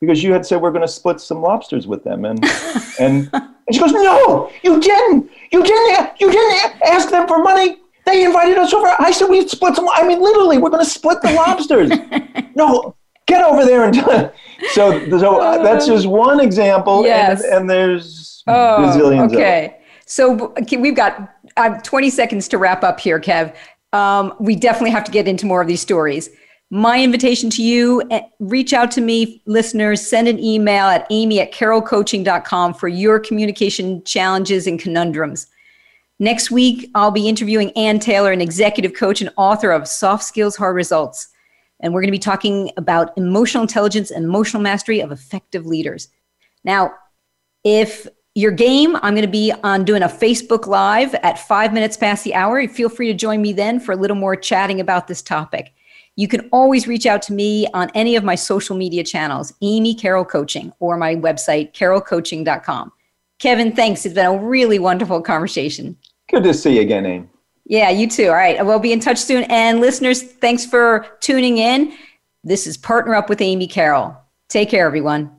because 0.00 0.22
you 0.22 0.32
had 0.32 0.44
said 0.44 0.60
we're 0.60 0.70
going 0.70 0.82
to 0.82 0.88
split 0.88 1.20
some 1.20 1.40
lobsters 1.40 1.86
with 1.86 2.04
them 2.04 2.24
and 2.24 2.44
and 3.00 3.30
and 3.32 3.72
she 3.72 3.80
goes 3.80 3.92
no 3.92 4.50
you 4.62 4.80
didn't 4.80 5.30
you 5.52 5.62
didn't 5.62 6.20
you 6.20 6.30
didn't 6.30 6.82
ask 6.82 7.10
them 7.10 7.26
for 7.26 7.38
money 7.38 7.76
they 8.04 8.24
invited 8.24 8.58
us 8.58 8.72
over 8.72 8.94
i 8.98 9.10
said 9.10 9.28
we'd 9.28 9.50
split 9.50 9.74
some 9.74 9.88
i 9.92 10.06
mean 10.06 10.20
literally 10.20 10.58
we're 10.58 10.70
going 10.70 10.84
to 10.84 10.90
split 10.90 11.20
the 11.22 11.32
lobsters 11.32 11.90
no 12.54 12.94
get 13.26 13.44
over 13.44 13.64
there 13.64 13.84
and 13.84 13.96
so 14.70 15.18
so 15.18 15.40
uh, 15.40 15.62
that's 15.62 15.86
just 15.86 16.06
one 16.06 16.40
example 16.40 17.04
yes. 17.04 17.42
and, 17.44 17.54
and 17.54 17.70
there's 17.70 18.42
oh, 18.46 18.76
bazillions 18.80 19.32
okay. 19.32 19.80
So 20.08 20.54
we've 20.78 20.94
got 20.94 21.36
uh, 21.56 21.80
20 21.80 22.10
seconds 22.10 22.46
to 22.48 22.58
wrap 22.58 22.84
up 22.84 23.00
here 23.00 23.20
kev. 23.20 23.54
Um, 23.92 24.34
we 24.38 24.54
definitely 24.54 24.90
have 24.90 25.04
to 25.04 25.10
get 25.10 25.26
into 25.26 25.46
more 25.46 25.60
of 25.60 25.66
these 25.66 25.80
stories. 25.80 26.30
My 26.70 27.02
invitation 27.02 27.50
to 27.50 27.62
you 27.62 28.02
eh, 28.10 28.22
reach 28.38 28.72
out 28.72 28.90
to 28.92 29.00
me 29.00 29.42
listeners 29.46 30.06
send 30.06 30.28
an 30.28 30.38
email 30.38 30.86
at 30.86 31.06
amy 31.10 31.40
at 31.40 31.52
carrollcoaching.com 31.52 32.74
for 32.74 32.88
your 32.88 33.18
communication 33.18 34.02
challenges 34.04 34.66
and 34.66 34.78
conundrums. 34.78 35.48
Next 36.18 36.50
week 36.50 36.90
i'll 36.94 37.10
be 37.10 37.28
interviewing 37.28 37.70
ann 37.72 37.98
taylor 37.98 38.32
an 38.32 38.40
executive 38.40 38.94
coach 38.94 39.20
and 39.20 39.30
author 39.36 39.70
of 39.70 39.86
soft 39.86 40.24
skills 40.24 40.56
hard 40.56 40.74
results 40.74 41.28
and 41.80 41.92
we're 41.92 42.00
going 42.00 42.08
to 42.08 42.12
be 42.12 42.18
talking 42.18 42.70
about 42.76 43.16
emotional 43.16 43.62
intelligence 43.62 44.10
and 44.10 44.24
emotional 44.24 44.62
mastery 44.62 45.00
of 45.00 45.12
effective 45.12 45.66
leaders 45.66 46.08
now 46.64 46.92
if 47.64 48.06
your 48.34 48.52
game 48.52 48.96
i'm 48.96 49.14
going 49.14 49.22
to 49.22 49.28
be 49.28 49.52
on 49.62 49.84
doing 49.84 50.02
a 50.02 50.08
facebook 50.08 50.66
live 50.66 51.14
at 51.16 51.38
five 51.38 51.72
minutes 51.72 51.96
past 51.96 52.24
the 52.24 52.34
hour 52.34 52.66
feel 52.68 52.88
free 52.88 53.08
to 53.08 53.14
join 53.14 53.40
me 53.40 53.52
then 53.52 53.80
for 53.80 53.92
a 53.92 53.96
little 53.96 54.16
more 54.16 54.36
chatting 54.36 54.80
about 54.80 55.06
this 55.06 55.22
topic 55.22 55.72
you 56.16 56.28
can 56.28 56.48
always 56.50 56.88
reach 56.88 57.04
out 57.04 57.20
to 57.22 57.34
me 57.34 57.66
on 57.74 57.90
any 57.94 58.16
of 58.16 58.24
my 58.24 58.34
social 58.34 58.74
media 58.74 59.04
channels, 59.04 59.52
Amy 59.60 59.94
Carroll 59.94 60.24
Coaching, 60.24 60.72
or 60.80 60.96
my 60.96 61.14
website, 61.14 61.72
carrollcoaching.com. 61.74 62.90
Kevin, 63.38 63.76
thanks. 63.76 64.06
It's 64.06 64.14
been 64.14 64.26
a 64.26 64.38
really 64.38 64.78
wonderful 64.78 65.20
conversation. 65.20 65.96
Good 66.30 66.42
to 66.44 66.54
see 66.54 66.76
you 66.76 66.80
again, 66.80 67.04
Amy. 67.04 67.28
Yeah, 67.68 67.90
you 67.90 68.08
too. 68.08 68.28
All 68.28 68.34
right. 68.34 68.64
We'll 68.64 68.78
be 68.78 68.92
in 68.92 69.00
touch 69.00 69.18
soon. 69.18 69.42
And 69.44 69.80
listeners, 69.80 70.22
thanks 70.22 70.64
for 70.64 71.06
tuning 71.20 71.58
in. 71.58 71.92
This 72.44 72.66
is 72.66 72.76
Partner 72.76 73.16
Up 73.16 73.28
with 73.28 73.40
Amy 73.40 73.66
Carroll. 73.66 74.16
Take 74.48 74.70
care, 74.70 74.86
everyone. 74.86 75.32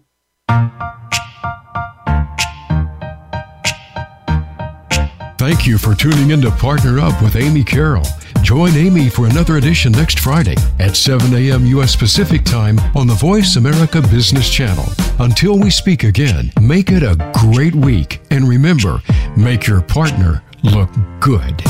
Thank 5.37 5.65
you 5.65 5.77
for 5.77 5.95
tuning 5.95 6.31
in 6.31 6.41
to 6.41 6.51
Partner 6.51 6.99
Up 6.99 7.21
with 7.21 7.37
Amy 7.37 7.63
Carroll. 7.63 8.05
Join 8.41 8.75
Amy 8.75 9.07
for 9.07 9.27
another 9.27 9.55
edition 9.55 9.93
next 9.93 10.19
Friday 10.19 10.55
at 10.79 10.97
7 10.97 11.33
a.m. 11.33 11.65
U.S. 11.67 11.95
Pacific 11.95 12.43
Time 12.43 12.77
on 12.95 13.07
the 13.07 13.13
Voice 13.13 13.55
America 13.55 14.01
Business 14.01 14.49
Channel. 14.49 14.85
Until 15.19 15.57
we 15.57 15.69
speak 15.69 16.03
again, 16.03 16.51
make 16.59 16.91
it 16.91 17.03
a 17.03 17.15
great 17.33 17.75
week. 17.75 18.19
And 18.31 18.49
remember, 18.49 19.01
make 19.37 19.65
your 19.65 19.81
partner 19.81 20.43
look 20.63 20.89
good. 21.21 21.63